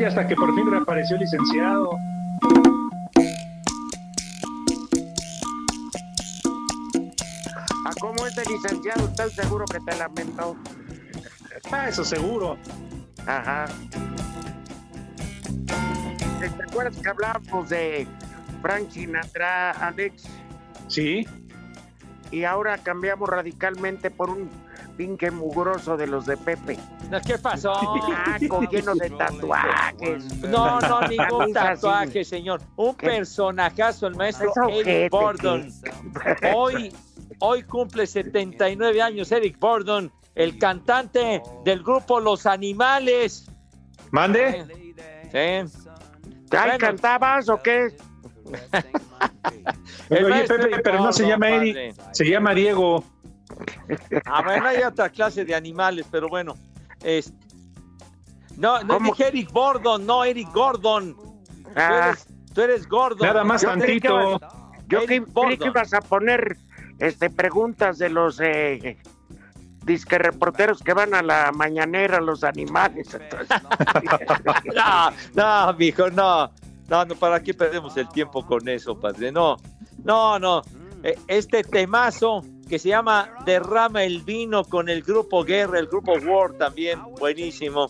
Hasta 0.06 0.26
que 0.26 0.36
por 0.36 0.54
fin 0.54 0.70
reapareció 0.70 1.16
el 1.16 1.22
licenciado. 1.22 1.90
¿A 7.84 7.90
cómo 8.00 8.26
es 8.26 8.38
el 8.38 8.44
licenciado? 8.52 9.08
Estoy 9.08 9.30
seguro 9.32 9.64
que 9.66 9.80
te 9.80 9.96
lamentó. 9.96 10.56
Ah, 11.70 11.88
eso 11.88 12.04
seguro. 12.04 12.56
Ajá. 13.26 13.66
¿Te 15.66 16.62
acuerdas 16.62 16.96
que 17.02 17.08
hablábamos 17.08 17.68
de 17.68 18.06
Frank 18.62 18.90
Sinatra, 18.90 19.72
Alex? 19.72 20.24
Sí. 20.86 21.26
Y 22.30 22.44
ahora 22.44 22.78
cambiamos 22.78 23.28
radicalmente 23.28 24.10
por 24.10 24.30
un 24.30 24.48
pinque 24.98 25.30
mugroso 25.30 25.96
de 25.96 26.08
los 26.08 26.26
de 26.26 26.36
Pepe. 26.36 26.76
¿Qué 27.24 27.38
pasó? 27.38 27.72
Ah, 27.72 28.36
con 28.48 28.66
lleno 28.70 28.96
de 28.96 29.08
tatuajes. 29.10 30.42
No, 30.42 30.80
no, 30.80 31.00
ningún 31.02 31.52
tatuaje, 31.52 32.24
señor. 32.24 32.60
Un 32.76 32.96
¿Qué? 32.96 33.06
personajazo, 33.06 34.08
el 34.08 34.16
maestro 34.16 34.52
Eric 34.68 35.10
Bordon. 35.12 35.70
Hoy, 36.52 36.92
hoy 37.38 37.62
cumple 37.62 38.08
79 38.08 39.00
años 39.00 39.30
Eric 39.30 39.56
Bordon, 39.60 40.12
el 40.34 40.58
cantante 40.58 41.40
del 41.64 41.84
grupo 41.84 42.18
Los 42.18 42.44
Animales. 42.44 43.48
¿Mande? 44.10 44.66
Sí. 45.30 45.38
¿Ay, 45.38 45.68
Bueno. 46.50 46.78
cantabas 46.78 47.48
o 47.48 47.62
qué? 47.62 47.96
Oye, 50.10 50.44
Pepe, 50.48 50.80
pero 50.82 50.98
no 51.04 51.12
se 51.12 51.26
llama. 51.26 51.50
Eric, 51.50 51.94
se 52.12 52.24
llama 52.24 52.52
Diego. 52.52 53.04
Ah, 54.26 54.42
bueno, 54.42 54.66
hay 54.68 54.82
otra 54.82 55.08
clase 55.10 55.44
de 55.44 55.54
animales, 55.54 56.06
pero 56.10 56.28
bueno. 56.28 56.54
es- 57.02 57.32
No, 58.56 58.82
no 58.82 58.94
¿Cómo? 58.94 59.10
dije 59.12 59.28
Eric 59.28 59.52
Bordon, 59.52 60.04
no 60.06 60.24
Eric 60.24 60.48
Gordon. 60.52 61.14
Tú 61.14 61.32
Ah. 61.76 62.08
eres, 62.08 62.26
tú 62.54 62.60
eres 62.62 62.88
Gordon. 62.88 63.26
Nada 63.26 63.44
más 63.44 63.62
Yo 63.62 63.68
tantito. 63.68 64.40
Yo 64.88 65.04
creí 65.04 65.20
que 65.58 65.66
ibas 65.66 65.92
a 65.94 66.00
poner 66.00 66.56
este, 66.98 67.30
preguntas 67.30 67.98
de 67.98 68.08
los 68.08 68.40
eh, 68.40 68.98
disque 69.84 70.18
reporteros 70.18 70.82
que 70.82 70.92
van 70.94 71.14
a 71.14 71.22
la 71.22 71.52
mañanera, 71.52 72.20
los 72.20 72.42
animales. 72.42 73.14
entonces. 73.14 73.48
No, 74.74 75.10
no, 75.34 75.72
mijo, 75.74 76.10
no. 76.10 76.50
No, 76.88 77.04
no, 77.04 77.14
¿para 77.16 77.42
qué 77.42 77.52
perdemos 77.54 77.96
el 77.98 78.08
tiempo 78.08 78.44
con 78.46 78.66
eso, 78.68 78.98
padre? 78.98 79.30
No, 79.30 79.56
no, 80.04 80.38
no. 80.38 80.62
Eh, 81.02 81.16
Este 81.28 81.62
temazo 81.62 82.42
que 82.68 82.78
se 82.78 82.90
llama 82.90 83.30
Derrama 83.44 84.04
el 84.04 84.22
vino 84.22 84.64
con 84.64 84.88
el 84.88 85.02
grupo 85.02 85.42
Guerra, 85.44 85.78
el 85.78 85.86
grupo 85.86 86.12
War 86.18 86.52
también, 86.52 87.00
buenísimo. 87.18 87.88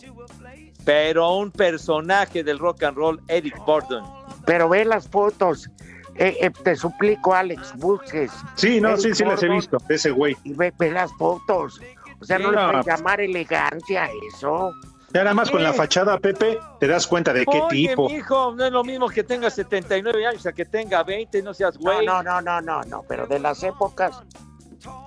Pero 0.85 1.35
un 1.35 1.51
personaje 1.51 2.43
del 2.43 2.57
rock 2.57 2.83
and 2.83 2.97
roll, 2.97 3.19
Eric 3.27 3.57
Borden. 3.65 4.03
Pero 4.45 4.69
ve 4.69 4.85
las 4.85 5.07
fotos. 5.07 5.69
Eh, 6.15 6.37
eh, 6.41 6.49
te 6.63 6.75
suplico, 6.75 7.33
Alex, 7.33 7.73
busques. 7.77 8.31
Sí, 8.55 8.81
no, 8.81 8.89
Eric 8.89 9.01
sí, 9.01 9.13
sí 9.15 9.23
las 9.25 9.41
he 9.43 9.49
visto, 9.49 9.77
ese 9.89 10.11
güey. 10.11 10.35
Y 10.43 10.53
ve, 10.53 10.73
ve 10.77 10.91
las 10.91 11.11
fotos. 11.13 11.79
O 12.19 12.25
sea, 12.25 12.37
Sí, 12.37 12.43
no 12.43 12.51
le 12.51 12.57
no, 12.57 12.69
puedes 12.71 12.85
pues- 12.85 12.97
llamar 12.97 13.21
elegancia 13.21 14.05
a 14.05 14.09
eso. 14.33 14.71
Ya 15.13 15.23
nada 15.23 15.33
más 15.33 15.49
con 15.49 15.63
la 15.63 15.73
fachada, 15.73 16.19
Pepe, 16.19 16.59
te 16.79 16.87
das 16.87 17.07
cuenta 17.07 17.33
de 17.33 17.43
qué 17.45 17.59
Oye, 17.61 17.87
tipo. 17.89 18.07
mijo, 18.09 18.53
no 18.55 18.63
es 18.65 18.71
lo 18.71 18.83
mismo 18.83 19.09
que 19.09 19.23
tenga 19.23 19.49
79 19.49 20.23
años 20.27 20.45
a 20.45 20.53
que 20.53 20.65
tenga 20.65 21.01
20, 21.03 21.41
no 21.41 21.51
seas 21.53 21.75
No, 21.79 21.93
güey. 21.93 22.05
no, 22.05 22.21
no, 22.21 22.39
no, 22.41 22.61
no, 22.61 22.81
no, 22.83 23.03
pero 23.07 23.25
de 23.25 23.39
las 23.39 23.63
épocas 23.63 24.21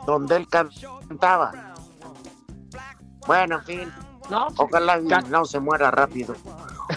donde 0.06 0.36
él 0.36 0.48
cantaba. 0.48 1.52
Bueno, 3.26 3.56
en 3.56 3.62
fin. 3.64 3.92
No, 4.30 4.48
Ojalá 4.56 4.98
no 5.28 5.44
se 5.44 5.60
muera 5.60 5.90
rápido. 5.90 6.34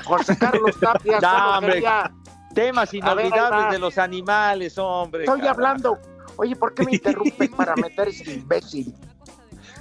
José 0.05 0.38
Carlos 0.38 0.76
Tapia, 0.80 1.19
No, 1.21 1.57
hombre. 1.57 1.73
quería- 1.73 2.11
Temas 2.53 2.89
ver, 2.91 3.01
inolvidables 3.01 3.71
de 3.71 3.80
los 3.80 3.97
animales, 3.97 4.78
hombre. 4.78 5.23
Estoy 5.26 5.39
carajo. 5.41 5.55
hablando. 5.55 5.99
Oye, 6.38 6.55
¿por 6.55 6.73
qué 6.73 6.86
me 6.86 6.93
interrumpes 6.93 7.49
para 7.49 7.76
meter 7.76 8.07
ese 8.07 8.34
imbécil? 8.34 8.95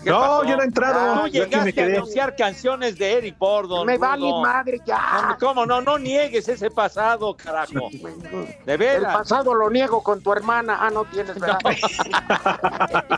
¿Qué 0.05 0.11
No, 0.11 0.21
pasó? 0.21 0.45
yo 0.45 0.57
no 0.57 0.63
he 0.63 0.67
entrado. 0.67 1.17
Tú 1.17 1.23
me 1.25 1.31
llegaste 1.31 1.83
a 1.83 1.85
anunciar 1.87 2.37
canciones 2.37 2.99
de 2.99 3.13
Eric 3.15 3.39
Bordon. 3.39 3.87
Me 3.87 3.97
Rudo. 3.97 4.07
vale 4.07 4.33
madre 4.43 4.81
ya. 4.87 5.37
¿Cómo 5.41 5.65
no? 5.67 5.81
No 5.81 5.99
niegues 5.99 6.47
ese 6.49 6.71
pasado, 6.71 7.37
carajo. 7.37 7.89
De 7.91 8.73
El 8.73 8.79
veras. 8.79 9.17
pasado 9.17 9.55
lo 9.55 9.71
niego 9.71 10.03
con 10.03 10.21
tu 10.23 10.33
hermana. 10.33 10.79
Ah, 10.81 10.91
no 10.91 11.05
tienes, 11.07 11.39
¿verdad? 11.41 11.59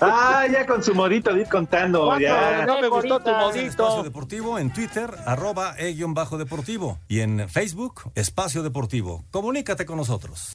Ah, 0.00 0.46
ya 0.50 0.66
con 0.66 0.82
su 0.82 0.94
modito 0.94 1.32
de 1.34 1.42
ir 1.42 1.48
contando. 1.48 2.18
Ya. 2.18 2.64
No 2.66 2.80
me 2.80 2.88
gustó 2.88 3.20
tu 3.20 3.28
Espacio 3.30 3.62
modito. 3.62 4.02
Deportivo 4.02 4.58
en 4.58 4.72
Twitter, 4.72 5.14
arroba 5.26 5.74
e-deportivo. 5.78 6.98
Y 7.08 7.20
en 7.20 7.48
Facebook, 7.48 8.02
Espacio 8.14 8.62
Deportivo. 8.62 9.24
Comunícate 9.30 9.84
con 9.84 9.96
nosotros. 9.98 10.52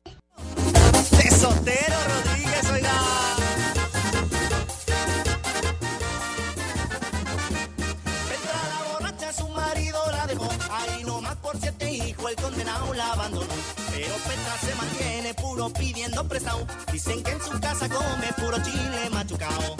De 1.11 1.29
Sotero 1.31 1.95
Rodríguez, 2.07 2.71
oiga. 2.71 2.91
Condenado 12.99 13.07
la 13.07 13.13
abandonó. 13.13 13.53
Pero 13.91 14.15
Petra 14.15 14.57
se 14.61 14.75
mantiene 14.75 15.33
puro 15.33 15.69
pidiendo 15.69 16.27
prestado. 16.27 16.67
Dicen 16.91 17.23
que 17.23 17.31
en 17.31 17.41
su 17.41 17.59
casa 17.59 17.89
come 17.89 18.33
puro 18.37 18.57
chile 18.63 19.09
machucao. 19.11 19.75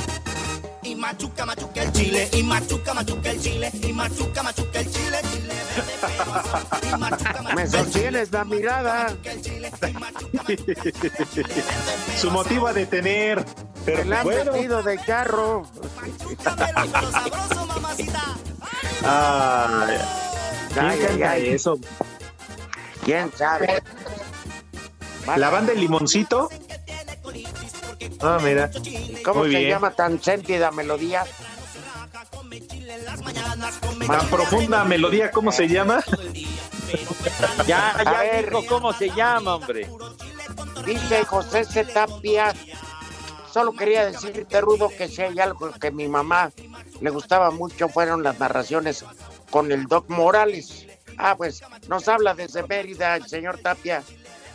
Y 0.81 0.95
machuca, 0.95 1.45
machuca 1.45 1.83
el 1.83 1.91
chile, 1.91 2.29
y 2.33 2.41
machuca, 2.41 2.93
machuca 2.93 3.29
el 3.29 3.39
chile, 3.41 3.69
y 3.83 3.93
machuca, 3.93 4.41
machuca 4.41 4.79
el 4.79 4.91
chile, 4.91 5.17
chile 5.31 5.53
verde 5.75 5.93
pero 6.01 6.33
azul. 6.33 6.61
Y 6.81 6.97
machuca, 6.97 7.41
machuca 7.41 7.55
Me 7.55 7.61
el 7.63 7.69
sostienes 7.69 8.31
la 8.31 8.45
mirada. 8.45 9.15
Su 12.17 12.31
motivo 12.31 12.67
a 12.67 12.73
detener. 12.73 13.45
Pero 13.85 14.15
han 14.15 14.23
bueno. 14.23 14.51
metido 14.53 14.81
de 14.81 14.97
carro. 14.97 15.63
Ay, 16.01 16.13
¿Quién 20.73 20.85
Ay, 20.85 20.99
canta 20.99 21.31
ay, 21.31 21.43
ay. 21.43 21.49
eso? 21.49 21.79
¿Quién 23.03 23.31
sabe? 23.35 23.81
¿La 25.35 25.49
banda 25.49 25.73
El 25.73 25.81
Limoncito? 25.81 26.49
Ah, 28.21 28.39
mira. 28.43 28.69
¿Cómo 29.23 29.41
Muy 29.41 29.51
se 29.51 29.57
bien. 29.59 29.69
llama 29.71 29.91
tan 29.91 30.21
sentida 30.21 30.71
melodía? 30.71 31.23
Tan 34.07 34.27
profunda 34.29 34.83
melodía, 34.85 35.31
¿cómo 35.31 35.51
se 35.51 35.67
llama? 35.67 36.03
Ya, 37.67 37.91
A 37.97 38.03
ya 38.03 38.19
ver. 38.19 38.45
dijo 38.49 38.65
cómo 38.67 38.93
se 38.93 39.09
llama, 39.11 39.55
hombre. 39.55 39.87
Dice 40.85 41.23
José 41.25 41.63
C. 41.65 41.85
Tapia. 41.85 42.53
Solo 43.53 43.73
quería 43.73 44.05
decirte, 44.05 44.61
Rudo, 44.61 44.89
que 44.89 45.07
si 45.07 45.21
hay 45.21 45.39
algo 45.39 45.71
que 45.71 45.87
a 45.87 45.91
mi 45.91 46.07
mamá 46.07 46.51
le 47.01 47.09
gustaba 47.09 47.51
mucho 47.51 47.89
fueron 47.89 48.23
las 48.23 48.39
narraciones 48.39 49.05
con 49.51 49.71
el 49.71 49.85
Doc 49.85 50.09
Morales. 50.09 50.85
Ah, 51.19 51.35
pues 51.37 51.61
nos 51.89 52.07
habla 52.07 52.33
desde 52.33 52.65
Mérida 52.65 53.17
el 53.17 53.27
señor 53.27 53.59
Tapia. 53.59 54.01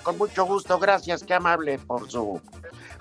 Con 0.02 0.18
mucho 0.18 0.44
gusto, 0.44 0.78
gracias, 0.78 1.22
qué 1.22 1.34
amable 1.34 1.78
por 1.78 2.10
su 2.10 2.40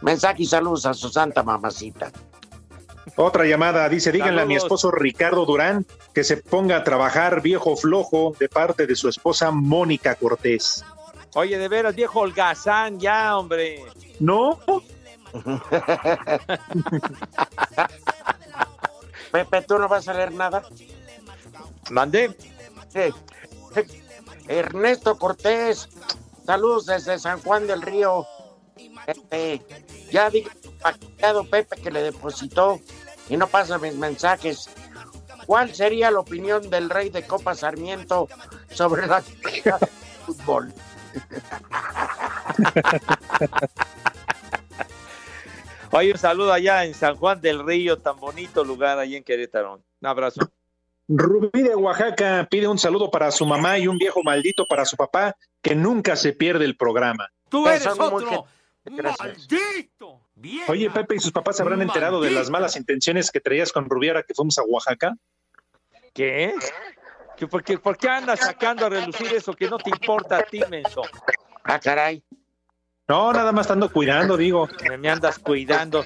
mensaje 0.01 0.43
y 0.43 0.45
saludos 0.45 0.85
a 0.85 0.93
su 0.93 1.09
santa 1.09 1.43
mamacita. 1.43 2.11
Otra 3.15 3.45
llamada, 3.45 3.87
dice, 3.89 4.11
díganle 4.11 4.41
a 4.41 4.45
mi 4.45 4.55
esposo 4.55 4.91
Ricardo 4.91 5.45
Durán 5.45 5.85
que 6.13 6.23
se 6.23 6.37
ponga 6.37 6.77
a 6.77 6.83
trabajar 6.83 7.41
viejo 7.41 7.75
flojo 7.75 8.35
de 8.39 8.49
parte 8.49 8.85
de 8.85 8.95
su 8.95 9.09
esposa 9.09 9.51
Mónica 9.51 10.15
Cortés. 10.15 10.85
Oye, 11.35 11.57
de 11.57 11.67
veras, 11.67 11.95
viejo 11.95 12.19
holgazán, 12.19 12.99
ya, 12.99 13.37
hombre. 13.37 13.83
No, 14.19 14.59
Pepe, 19.31 19.61
¿tú 19.63 19.79
no 19.79 19.87
vas 19.87 20.07
a 20.07 20.13
leer 20.13 20.31
nada? 20.31 20.61
¿Mandé? 21.89 22.37
Sí. 22.89 23.11
Ernesto 24.47 25.17
Cortés, 25.17 25.89
saludos 26.45 26.85
desde 26.85 27.19
San 27.19 27.41
Juan 27.41 27.67
del 27.67 27.81
Río. 27.81 28.25
Este, 29.07 29.61
ya 30.11 30.29
dije 30.29 30.49
paqueado 30.81 31.49
Pepe 31.49 31.77
que 31.77 31.91
le 31.91 32.03
depositó 32.03 32.81
y 33.29 33.37
no 33.37 33.47
pasa 33.47 33.77
mis 33.77 33.95
mensajes. 33.95 34.69
¿Cuál 35.45 35.73
sería 35.73 36.11
la 36.11 36.19
opinión 36.19 36.69
del 36.69 36.89
rey 36.89 37.09
de 37.09 37.25
Copa 37.25 37.55
Sarmiento 37.55 38.27
sobre 38.69 39.07
la 39.07 39.21
de 39.21 39.73
fútbol? 40.25 40.73
Oye, 45.91 46.11
un 46.11 46.17
saludo 46.17 46.51
allá 46.51 46.83
en 46.85 46.95
San 46.95 47.15
Juan 47.17 47.39
del 47.39 47.63
Río, 47.63 47.99
tan 47.99 48.19
bonito 48.19 48.63
lugar 48.63 48.97
allá 48.97 49.15
en 49.15 49.23
Querétaro. 49.23 49.83
Un 50.01 50.07
abrazo. 50.07 50.41
Rubí 51.07 51.61
de 51.61 51.75
Oaxaca 51.75 52.47
pide 52.49 52.67
un 52.67 52.79
saludo 52.79 53.11
para 53.11 53.31
su 53.31 53.45
mamá 53.45 53.77
y 53.77 53.87
un 53.87 53.97
viejo 53.97 54.23
maldito 54.23 54.65
para 54.65 54.85
su 54.85 54.95
papá, 54.95 55.35
que 55.61 55.75
nunca 55.75 56.15
se 56.15 56.33
pierde 56.33 56.65
el 56.65 56.75
programa. 56.77 57.29
Tú 57.49 57.67
eres 57.67 57.85
otro. 57.87 58.45
¡Maldito! 58.85 60.21
Vieja. 60.35 60.71
Oye, 60.71 60.89
Pepe, 60.89 61.15
¿y 61.15 61.19
sus 61.19 61.31
papás 61.31 61.55
se 61.57 61.61
habrán 61.61 61.81
enterado 61.81 62.19
de 62.19 62.31
las 62.31 62.49
malas 62.49 62.75
intenciones 62.75 63.31
que 63.31 63.39
traías 63.39 63.71
con 63.71 63.89
Rubí 63.89 64.07
ahora 64.09 64.23
que 64.23 64.33
fuimos 64.33 64.57
a 64.57 64.63
Oaxaca? 64.63 65.15
¿Qué? 66.13 66.53
¿Qué- 67.37 67.47
por, 67.47 67.63
qué, 67.63 67.77
por 67.77 67.97
qué 67.97 68.09
andas 68.09 68.39
sacando 68.39 68.85
a 68.85 68.89
relucir 68.89 69.27
eso 69.33 69.53
que 69.53 69.69
no 69.69 69.77
te 69.77 69.89
importa 69.89 70.37
a 70.37 70.43
ti, 70.43 70.61
menso? 70.69 71.01
Ah, 71.63 71.79
caray. 71.79 72.23
No, 73.07 73.31
nada 73.33 73.51
más 73.51 73.65
estando 73.65 73.91
cuidando, 73.91 74.37
digo. 74.37 74.67
Me, 74.89 74.97
me 74.97 75.09
andas 75.09 75.39
cuidando. 75.39 76.05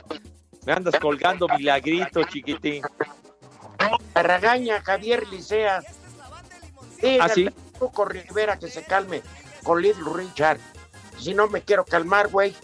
Me 0.65 0.73
andas 0.73 0.99
colgando 0.99 1.47
milagrito, 1.47 2.23
chiquitín. 2.25 2.83
Me 4.15 4.23
regaña 4.23 4.81
Javier 4.81 5.27
Licea. 5.27 5.81
Dígale 7.01 7.21
¿Ah, 7.21 7.29
sí? 7.29 7.49
Tuco 7.77 8.05
Rivera 8.05 8.57
que 8.57 8.69
se 8.69 8.83
calme 8.83 9.21
con 9.63 9.81
Little 9.81 10.11
Richard. 10.13 10.59
Si 11.19 11.33
no 11.33 11.47
me 11.47 11.61
quiero 11.61 11.85
calmar, 11.85 12.27
güey. 12.29 12.55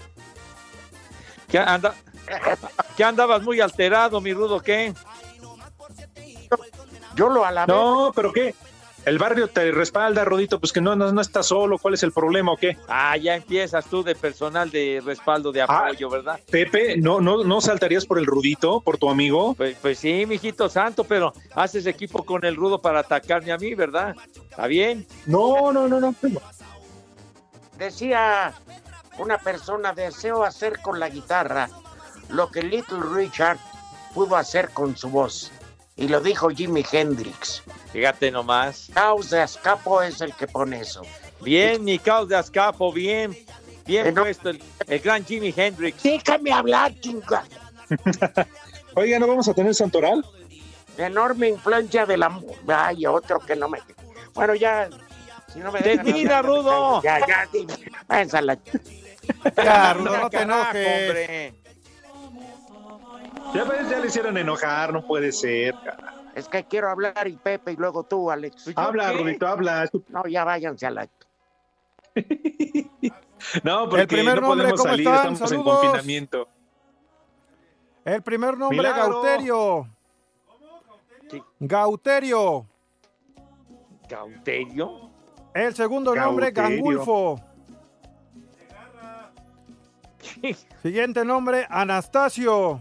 ¿Qué, 1.48 1.60
anda, 1.60 1.94
¿Qué 2.98 3.04
andabas 3.04 3.44
muy 3.44 3.62
alterado, 3.62 4.20
mi 4.22 4.34
rudo? 4.34 4.60
¿Qué? 4.60 4.94
Yo 7.16 7.30
lo 7.30 7.46
alabé. 7.46 7.72
No, 7.72 8.12
pero 8.16 8.34
¿qué? 8.34 8.56
El 9.06 9.18
barrio 9.18 9.50
te 9.50 9.72
respalda, 9.72 10.24
Rodito, 10.24 10.60
pues 10.60 10.72
que 10.72 10.80
no, 10.80 10.96
no, 10.96 11.12
no 11.12 11.22
estás 11.22 11.48
solo. 11.48 11.78
¿Cuál 11.78 11.96
es 11.96 12.04
el 12.04 12.14
problema 12.14 12.54
o 12.54 12.58
qué? 12.58 12.78
Ah, 12.88 13.18
ya 13.18 13.36
empiezas 13.36 13.86
tú 13.86 14.02
de 14.02 14.16
personal 14.16 14.70
de 14.70 15.02
respaldo, 15.06 15.52
de 15.52 15.62
apoyo, 15.62 16.10
¿verdad? 16.10 16.40
Pepe, 16.50 16.96
¿no, 16.98 17.20
no, 17.20 17.44
¿no 17.44 17.60
saltarías 17.60 18.06
por 18.06 18.18
el 18.18 18.26
Rudito, 18.26 18.80
por 18.80 18.98
tu 18.98 19.10
amigo? 19.10 19.56
Pues, 19.56 19.78
pues 19.82 20.00
sí, 20.00 20.26
mijito 20.26 20.70
santo, 20.70 21.04
pero 21.04 21.34
haces 21.54 21.86
equipo 21.86 22.24
con 22.24 22.46
el 22.46 22.56
rudo 22.56 22.80
para 22.80 23.00
atacarme 23.00 23.52
a 23.52 23.58
mí, 23.58 23.76
¿verdad? 23.76 24.16
¿Está 24.50 24.68
bien? 24.68 25.06
No, 25.26 25.74
no, 25.74 25.88
no, 25.88 26.00
no. 26.00 26.16
Decía 27.78 28.54
una 29.18 29.38
persona, 29.38 29.94
deseo 29.94 30.44
hacer 30.44 30.80
con 30.80 31.00
la 31.00 31.10
guitarra 31.10 31.70
lo 32.30 32.50
que 32.50 32.64
Little 32.64 33.02
Richard 33.14 33.58
pudo 34.14 34.38
hacer 34.38 34.70
con 34.70 34.96
su 34.96 35.10
voz. 35.10 35.52
Y 35.96 36.08
lo 36.08 36.20
dijo 36.22 36.50
Jimi 36.50 36.84
Hendrix. 36.92 37.64
Fíjate 37.92 38.32
nomás. 38.32 38.90
Caos 38.94 39.30
de 39.30 39.44
Escapo 39.44 40.02
es 40.02 40.22
el 40.22 40.34
que 40.34 40.48
pone 40.48 40.82
eso. 40.82 41.04
Bien, 41.42 41.84
mi 41.84 42.00
caos 42.00 42.28
de 42.30 42.36
Azcapo, 42.36 42.92
bien. 42.92 43.38
Bien 43.86 44.08
Eh, 44.08 44.12
no. 44.12 44.24
puesto 44.24 44.50
el, 44.50 44.64
el 44.88 45.00
gran 45.00 45.24
Jimi 45.26 45.54
Hendrix. 45.56 46.02
Déjame 46.02 46.52
hablar, 46.52 46.94
chinga. 47.00 47.44
Oiga, 48.96 49.20
¿no 49.20 49.28
vamos 49.28 49.48
a 49.48 49.54
tener 49.54 49.76
santoral? 49.76 50.26
Enorme 50.98 51.50
influencia 51.50 52.06
de 52.06 52.18
la... 52.18 52.40
Ay, 52.68 53.06
otro 53.06 53.40
que 53.40 53.56
no 53.56 53.68
me... 53.70 53.80
Bueno, 54.34 54.56
ya... 54.56 54.90
Si 55.52 55.60
no 55.60 55.72
me 55.72 55.82
Termina, 55.82 56.42
Rudo. 56.42 57.02
Ya, 57.04 57.20
ya, 57.28 57.48
Ya, 59.44 59.44
te 59.46 59.54
Carajo, 59.54 60.30
enojes. 60.42 60.88
hombre. 60.88 61.54
Ya 61.63 61.63
ves, 63.54 63.90
ya 63.90 64.00
le 64.00 64.08
hicieron 64.08 64.38
enojar, 64.38 64.92
no 64.94 65.06
puede 65.06 65.32
ser. 65.32 65.76
cara. 65.84 66.16
Es 66.36 66.48
que 66.48 66.64
quiero 66.66 66.90
hablar 66.90 67.28
y 67.28 67.38
Pepe 67.38 67.74
y 67.74 67.76
luego 67.76 68.04
tú, 68.04 68.32
Alex. 68.32 68.72
Habla, 68.76 69.12
qué? 69.12 69.18
Rudito, 69.18 69.48
habla. 69.48 69.88
No, 70.08 70.26
ya 70.28 70.44
váyanse 70.44 70.86
a 70.88 70.92
la... 70.92 71.08
No, 73.64 73.90
porque 73.90 74.02
El 74.04 74.08
primer 74.08 74.42
no 74.42 74.48
nombre, 74.48 74.70
podemos 74.70 74.80
¿cómo 74.82 74.92
salir, 74.92 75.08
están? 75.08 75.34
estamos 75.34 75.52
en 75.52 75.64
confinamiento. 75.64 76.48
El 78.06 78.22
primer 78.22 78.58
nombre, 78.58 78.78
Milagro. 78.78 79.22
Gauterio. 79.22 79.88
Sí. 81.30 81.44
Gauterio. 81.60 82.66
¿Cauterio? 84.10 85.10
El 85.54 85.76
segundo 85.76 86.16
nombre, 86.16 86.52
Gauterio. 86.52 86.84
Gangulfo. 86.86 87.40
Siguiente 90.82 91.24
nombre, 91.26 91.68
Anastasio. 91.70 92.80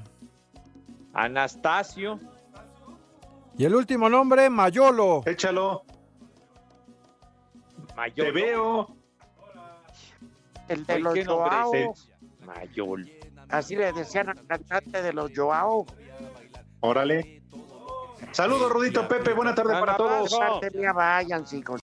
Anastasio. 1.14 2.18
Y 3.56 3.64
el 3.64 3.74
último 3.74 4.08
nombre, 4.08 4.48
Mayolo. 4.48 5.22
Échalo, 5.26 5.84
Mayor. 7.96 8.26
te 8.26 8.32
veo. 8.32 8.96
El 10.68 10.86
de 10.86 10.98
los 11.00 11.14
¿qué 11.14 11.24
nombre 11.24 11.50
Joao. 11.50 11.74
es 11.74 12.00
ese? 12.00 12.12
Mayol. 12.46 13.10
Así 13.50 13.76
le 13.76 13.92
decían 13.92 14.30
al 14.30 14.46
cantante 14.46 15.02
de 15.02 15.12
los 15.12 15.30
Joao. 15.34 15.84
Órale. 16.80 17.42
Saludos, 18.30 18.70
Rudito, 18.72 19.06
Pepe, 19.06 19.34
buena 19.34 19.54
tarde 19.54 19.74
para 19.78 19.96
todos. 19.96 20.38
Mía, 20.74 20.92
váyanse, 20.92 21.58
hijos. 21.58 21.80